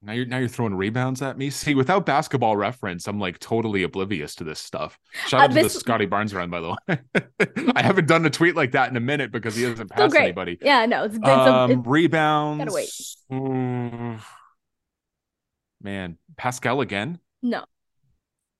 now 0.04 0.12
you're 0.12 0.26
now 0.26 0.38
you're 0.38 0.48
throwing 0.48 0.74
rebounds 0.74 1.22
at 1.22 1.38
me. 1.38 1.50
See, 1.50 1.74
without 1.74 2.06
basketball 2.06 2.56
reference, 2.56 3.08
I'm 3.08 3.18
like 3.18 3.38
totally 3.38 3.82
oblivious 3.82 4.34
to 4.36 4.44
this 4.44 4.60
stuff. 4.60 4.98
Shout 5.26 5.40
uh, 5.40 5.44
out 5.44 5.46
to 5.48 5.54
this... 5.54 5.74
the 5.74 5.80
Scottie 5.80 6.06
Barnes 6.06 6.34
run, 6.34 6.50
by 6.50 6.60
the 6.60 6.70
way. 6.70 7.72
I 7.74 7.82
haven't 7.82 8.06
done 8.06 8.24
a 8.26 8.30
tweet 8.30 8.54
like 8.54 8.72
that 8.72 8.90
in 8.90 8.96
a 8.96 9.00
minute 9.00 9.32
because 9.32 9.56
he 9.56 9.62
hasn't 9.62 9.90
passed 9.90 10.14
so 10.14 10.20
anybody. 10.20 10.58
Yeah, 10.60 10.86
no, 10.86 11.04
it's, 11.04 11.16
it's, 11.16 11.26
um, 11.26 11.70
it's 11.70 11.86
rebounds. 11.86 12.64
Gotta 12.64 12.72
wait. 12.72 12.90
Mm, 13.32 14.20
man, 15.82 16.18
Pascal 16.36 16.80
again? 16.80 17.18
No. 17.42 17.64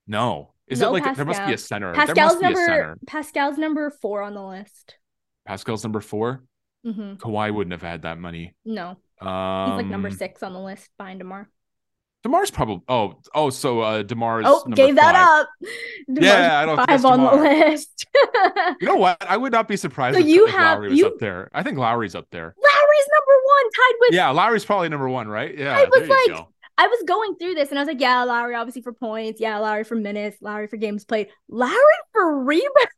No. 0.07 0.53
Is 0.67 0.79
no 0.79 0.89
it 0.89 0.93
like 0.93 1.03
Pascal. 1.03 1.15
there 1.15 1.25
must 1.25 1.47
be 1.47 1.53
a 1.53 1.57
center? 1.57 1.93
Pascal's 1.93 2.41
number. 2.41 2.65
Center. 2.65 2.97
Pascal's 3.05 3.57
number 3.57 3.89
four 3.89 4.23
on 4.23 4.33
the 4.33 4.43
list. 4.43 4.95
Pascal's 5.45 5.83
number 5.83 6.01
4 6.01 6.43
mm-hmm. 6.85 7.13
Kawhi 7.13 7.53
wouldn't 7.53 7.71
have 7.71 7.81
had 7.81 8.01
that 8.01 8.17
money. 8.17 8.55
No. 8.65 8.97
Um, 9.21 9.71
He's 9.71 9.77
like 9.77 9.85
number 9.87 10.09
um, 10.09 10.15
six 10.15 10.43
on 10.43 10.53
the 10.53 10.59
list 10.59 10.89
behind 10.97 11.19
DeMar. 11.19 11.49
DeMar's 12.25 12.49
probably 12.49 12.81
oh 12.89 13.19
oh 13.35 13.51
so 13.51 13.81
uh 13.81 14.01
DeMar's 14.01 14.45
oh 14.47 14.63
gave 14.71 14.95
that 14.95 15.13
up. 15.13 15.47
DeMar's 16.09 16.25
yeah, 16.25 16.59
I 16.59 16.65
don't 16.65 16.77
five 16.87 17.05
on 17.05 17.21
the 17.21 17.35
list. 17.35 18.07
you 18.81 18.87
know 18.87 18.95
what? 18.95 19.23
I 19.27 19.37
would 19.37 19.51
not 19.51 19.67
be 19.67 19.77
surprised 19.77 20.15
so 20.15 20.21
if, 20.21 20.27
you 20.27 20.47
if 20.47 20.53
have, 20.53 20.79
Lowry 20.79 20.89
was 20.89 20.97
you... 20.97 21.07
up 21.07 21.19
there. 21.19 21.51
I 21.53 21.61
think 21.61 21.77
Lowry's 21.77 22.15
up 22.15 22.25
there. 22.31 22.55
Lowry's 22.57 23.07
number 23.13 23.41
one, 23.45 23.63
tied 23.75 23.93
with 23.99 24.13
yeah. 24.13 24.29
Lowry's 24.31 24.65
probably 24.65 24.89
number 24.89 25.07
one, 25.07 25.27
right? 25.27 25.55
Yeah. 25.55 25.77
I 25.77 25.85
was 25.85 26.09
like, 26.09 26.27
go. 26.27 26.47
I 26.79 26.87
was 26.87 27.03
going 27.05 27.35
through 27.35 27.53
this 27.53 27.69
and 27.69 27.77
I 27.77 27.83
was 27.83 27.87
like, 27.87 28.01
yeah, 28.01 28.23
Lowry 28.23 28.55
obviously 28.55 28.81
for 28.81 28.91
points, 28.93 29.39
yeah, 29.39 29.59
Lowry 29.59 29.83
for 29.83 29.95
minutes, 29.95 30.37
Lowry 30.41 30.65
for 30.65 30.77
games 30.77 31.05
played, 31.05 31.27
Lowry 31.47 31.75
for 32.11 32.43
rebounds. 32.43 32.67
like, 32.75 32.89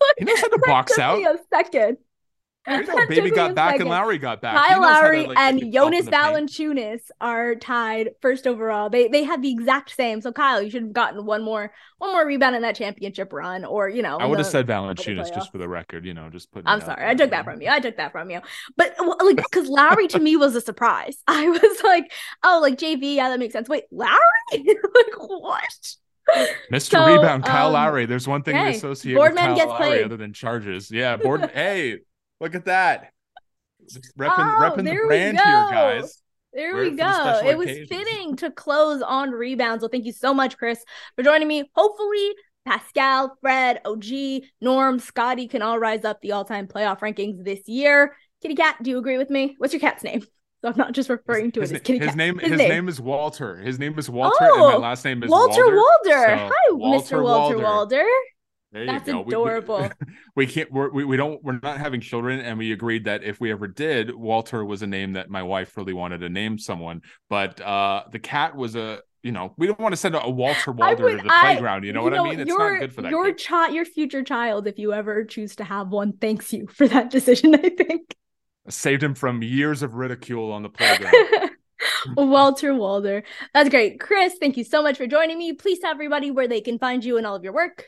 he 0.18 0.24
knows 0.24 0.40
how 0.40 0.48
to 0.48 0.58
box 0.64 0.98
out. 0.98 1.20
A 1.20 1.38
second. 1.50 1.98
Baby 3.08 3.30
got 3.30 3.54
back 3.54 3.78
and 3.78 3.90
Lowry 3.90 4.16
got 4.16 4.40
back. 4.40 4.56
Kyle 4.56 4.80
Lowry 4.80 5.24
to, 5.24 5.28
like, 5.28 5.38
and 5.38 5.70
Jonas 5.70 6.06
Valanciunas 6.06 7.10
are 7.20 7.54
tied 7.56 8.10
first 8.22 8.46
overall. 8.46 8.88
They 8.88 9.08
they 9.08 9.22
had 9.22 9.42
the 9.42 9.50
exact 9.50 9.94
same. 9.94 10.22
So 10.22 10.32
Kyle, 10.32 10.62
you 10.62 10.70
should 10.70 10.82
have 10.82 10.92
gotten 10.94 11.26
one 11.26 11.42
more 11.42 11.72
one 11.98 12.12
more 12.12 12.26
rebound 12.26 12.56
in 12.56 12.62
that 12.62 12.74
championship 12.74 13.34
run, 13.34 13.66
or 13.66 13.90
you 13.90 14.00
know. 14.00 14.16
I 14.16 14.24
would 14.24 14.38
have 14.38 14.46
said 14.46 14.66
Valanciunas 14.66 15.34
just 15.34 15.52
for 15.52 15.58
the 15.58 15.68
record. 15.68 16.06
You 16.06 16.14
know, 16.14 16.30
just 16.30 16.52
put. 16.52 16.64
I'm 16.64 16.80
sorry, 16.80 17.06
I 17.06 17.14
took 17.14 17.30
that 17.30 17.44
from 17.44 17.60
you. 17.60 17.68
I 17.68 17.80
took 17.80 17.98
that 17.98 18.12
from 18.12 18.30
you. 18.30 18.40
But 18.78 18.94
like, 18.98 19.36
because 19.36 19.68
Lowry 19.68 20.08
to 20.08 20.18
me 20.20 20.36
was 20.36 20.56
a 20.56 20.60
surprise. 20.62 21.18
I 21.26 21.46
was 21.48 21.82
like, 21.82 22.10
oh, 22.42 22.60
like 22.62 22.78
JV, 22.78 23.16
yeah, 23.16 23.28
that 23.28 23.38
makes 23.38 23.52
sense. 23.52 23.68
Wait, 23.68 23.84
Lowry? 23.90 24.16
like 24.52 25.18
what? 25.18 25.96
Mr. 26.72 26.92
So, 26.92 27.06
Rebound, 27.06 27.44
Kyle 27.44 27.66
um, 27.66 27.74
Lowry. 27.74 28.06
There's 28.06 28.26
one 28.26 28.42
thing 28.42 28.56
hey, 28.56 28.70
we 28.70 28.76
associate 28.76 29.18
with 29.18 29.36
Kyle 29.36 29.54
Lowry 29.54 29.76
played. 29.76 30.04
other 30.04 30.16
than 30.16 30.32
charges. 30.32 30.90
Yeah, 30.90 31.18
board. 31.18 31.50
hey, 31.52 31.98
Look 32.44 32.54
at 32.54 32.66
that. 32.66 33.10
Just 33.88 34.12
repping, 34.18 34.34
oh, 34.36 34.60
repping 34.60 34.84
the 34.84 35.00
brand 35.06 35.38
here, 35.38 35.70
guys. 35.70 36.20
There 36.52 36.74
Wear 36.74 36.82
we 36.82 36.90
go. 36.90 37.40
It 37.42 37.56
was 37.56 37.70
fitting 37.88 38.36
to 38.36 38.50
close 38.50 39.00
on 39.00 39.30
rebounds. 39.30 39.80
Well, 39.80 39.88
thank 39.88 40.04
you 40.04 40.12
so 40.12 40.34
much, 40.34 40.58
Chris, 40.58 40.84
for 41.16 41.22
joining 41.22 41.48
me. 41.48 41.70
Hopefully, 41.74 42.32
Pascal, 42.66 43.34
Fred, 43.40 43.80
OG, 43.86 44.42
Norm, 44.60 44.98
Scottie 44.98 45.48
can 45.48 45.62
all 45.62 45.78
rise 45.78 46.04
up 46.04 46.20
the 46.20 46.32
all-time 46.32 46.66
playoff 46.66 47.00
rankings 47.00 47.42
this 47.42 47.66
year. 47.66 48.14
Kitty 48.42 48.56
Cat, 48.56 48.76
do 48.82 48.90
you 48.90 48.98
agree 48.98 49.16
with 49.16 49.30
me? 49.30 49.54
What's 49.56 49.72
your 49.72 49.80
cat's 49.80 50.04
name? 50.04 50.22
So 50.62 50.70
I'm 50.70 50.78
not 50.78 50.92
just 50.92 51.10
referring 51.10 51.52
to 51.52 51.60
his, 51.60 51.72
it 51.72 51.74
as 51.74 51.80
Kitty 51.82 51.98
his 51.98 52.08
Cat. 52.08 52.16
Name, 52.16 52.38
his, 52.38 52.52
his 52.52 52.58
name, 52.58 52.68
name 52.70 52.88
is 52.88 52.98
Walter. 52.98 53.58
His 53.58 53.78
name 53.78 53.98
is 53.98 54.08
Walter, 54.08 54.34
oh, 54.40 54.54
and 54.54 54.60
my 54.60 54.72
oh, 54.72 54.78
last 54.78 55.04
name 55.04 55.22
is 55.22 55.28
Walter 55.28 55.62
Walder. 55.62 55.76
Walder. 55.76 56.26
So 56.26 56.36
Hi, 56.36 56.50
Walter 56.70 57.16
Mr. 57.16 57.22
Walter 57.22 57.58
Walder. 57.58 57.62
Walder. 57.62 58.06
There 58.74 58.86
That's 58.86 59.08
go. 59.08 59.22
adorable. 59.22 59.78
We, 59.78 59.84
we, 59.84 60.14
we 60.34 60.46
can't. 60.48 60.72
We're, 60.72 60.90
we 60.90 61.04
we 61.04 61.16
don't. 61.16 61.42
We're 61.44 61.60
not 61.62 61.78
having 61.78 62.00
children, 62.00 62.40
and 62.40 62.58
we 62.58 62.72
agreed 62.72 63.04
that 63.04 63.22
if 63.22 63.40
we 63.40 63.52
ever 63.52 63.68
did, 63.68 64.12
Walter 64.12 64.64
was 64.64 64.82
a 64.82 64.86
name 64.88 65.12
that 65.12 65.30
my 65.30 65.44
wife 65.44 65.76
really 65.76 65.92
wanted 65.92 66.18
to 66.18 66.28
name 66.28 66.58
someone. 66.58 67.02
But 67.30 67.60
uh 67.60 68.02
the 68.10 68.18
cat 68.18 68.56
was 68.56 68.74
a. 68.74 69.00
You 69.22 69.32
know, 69.32 69.54
we 69.56 69.66
don't 69.66 69.80
want 69.80 69.92
to 69.92 69.96
send 69.96 70.14
a 70.16 70.28
Walter 70.28 70.70
Walder 70.70 71.04
would, 71.04 71.16
to 71.16 71.22
the 71.22 71.32
I, 71.32 71.54
playground. 71.54 71.84
You 71.84 71.94
know 71.94 72.00
you 72.00 72.10
what 72.10 72.12
know, 72.12 72.26
I 72.26 72.30
mean? 72.30 72.40
It's 72.40 72.48
your, 72.48 72.72
not 72.72 72.80
good 72.80 72.92
for 72.92 73.00
that. 73.00 73.10
Your 73.10 73.32
child, 73.32 73.72
your 73.72 73.86
future 73.86 74.22
child, 74.22 74.66
if 74.66 74.78
you 74.78 74.92
ever 74.92 75.24
choose 75.24 75.56
to 75.56 75.64
have 75.64 75.88
one, 75.88 76.12
thanks 76.12 76.52
you 76.52 76.66
for 76.66 76.86
that 76.88 77.08
decision. 77.10 77.54
I 77.54 77.70
think 77.70 78.14
saved 78.68 79.02
him 79.02 79.14
from 79.14 79.42
years 79.42 79.82
of 79.82 79.94
ridicule 79.94 80.52
on 80.52 80.62
the 80.62 80.68
playground. 80.68 81.14
Walter 82.16 82.74
Walder. 82.74 83.22
That's 83.54 83.70
great. 83.70 83.98
Chris, 83.98 84.34
thank 84.38 84.58
you 84.58 84.64
so 84.64 84.82
much 84.82 84.98
for 84.98 85.06
joining 85.06 85.38
me. 85.38 85.54
Please 85.54 85.78
tell 85.78 85.90
everybody 85.90 86.30
where 86.30 86.48
they 86.48 86.60
can 86.60 86.78
find 86.78 87.02
you 87.02 87.16
and 87.16 87.26
all 87.26 87.36
of 87.36 87.44
your 87.44 87.54
work. 87.54 87.86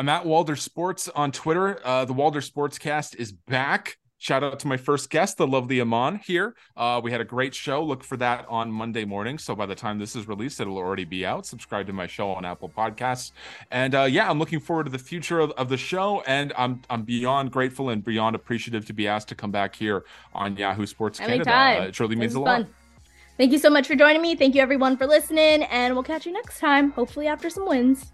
I'm 0.00 0.08
at 0.08 0.24
Walder 0.24 0.56
Sports 0.56 1.10
on 1.10 1.30
Twitter. 1.30 1.78
Uh, 1.84 2.06
the 2.06 2.14
Walder 2.14 2.40
Sportscast 2.40 3.16
is 3.16 3.32
back. 3.32 3.98
Shout 4.16 4.42
out 4.42 4.58
to 4.60 4.66
my 4.66 4.78
first 4.78 5.10
guest, 5.10 5.36
the 5.36 5.46
lovely 5.46 5.78
Aman 5.78 6.22
here. 6.24 6.54
Uh, 6.74 7.02
we 7.04 7.12
had 7.12 7.20
a 7.20 7.24
great 7.24 7.54
show. 7.54 7.84
Look 7.84 8.02
for 8.02 8.16
that 8.16 8.46
on 8.48 8.72
Monday 8.72 9.04
morning. 9.04 9.36
So 9.36 9.54
by 9.54 9.66
the 9.66 9.74
time 9.74 9.98
this 9.98 10.16
is 10.16 10.26
released, 10.26 10.58
it'll 10.58 10.78
already 10.78 11.04
be 11.04 11.26
out. 11.26 11.44
Subscribe 11.44 11.86
to 11.86 11.92
my 11.92 12.06
show 12.06 12.30
on 12.30 12.46
Apple 12.46 12.70
Podcasts. 12.70 13.32
And 13.72 13.94
uh, 13.94 14.04
yeah, 14.04 14.30
I'm 14.30 14.38
looking 14.38 14.58
forward 14.58 14.84
to 14.84 14.90
the 14.90 14.98
future 14.98 15.38
of, 15.38 15.50
of, 15.50 15.68
the 15.68 15.76
show. 15.76 16.22
And 16.26 16.54
I'm 16.56 16.80
I'm 16.88 17.02
beyond 17.02 17.52
grateful 17.52 17.90
and 17.90 18.02
beyond 18.02 18.34
appreciative 18.34 18.86
to 18.86 18.94
be 18.94 19.06
asked 19.06 19.28
to 19.28 19.34
come 19.34 19.50
back 19.50 19.76
here 19.76 20.06
on 20.32 20.56
Yahoo 20.56 20.86
Sports 20.86 21.20
Anytime. 21.20 21.44
Canada. 21.44 21.82
Uh, 21.82 21.88
it 21.88 21.92
truly 21.92 22.16
means 22.16 22.34
a 22.36 22.40
lot. 22.40 22.62
Fun. 22.62 22.74
Thank 23.36 23.52
you 23.52 23.58
so 23.58 23.68
much 23.68 23.86
for 23.86 23.96
joining 23.96 24.22
me. 24.22 24.34
Thank 24.34 24.54
you 24.54 24.62
everyone 24.62 24.96
for 24.96 25.06
listening, 25.06 25.64
and 25.64 25.92
we'll 25.92 26.04
catch 26.04 26.24
you 26.24 26.32
next 26.32 26.58
time. 26.58 26.90
Hopefully 26.92 27.26
after 27.26 27.50
some 27.50 27.68
wins. 27.68 28.12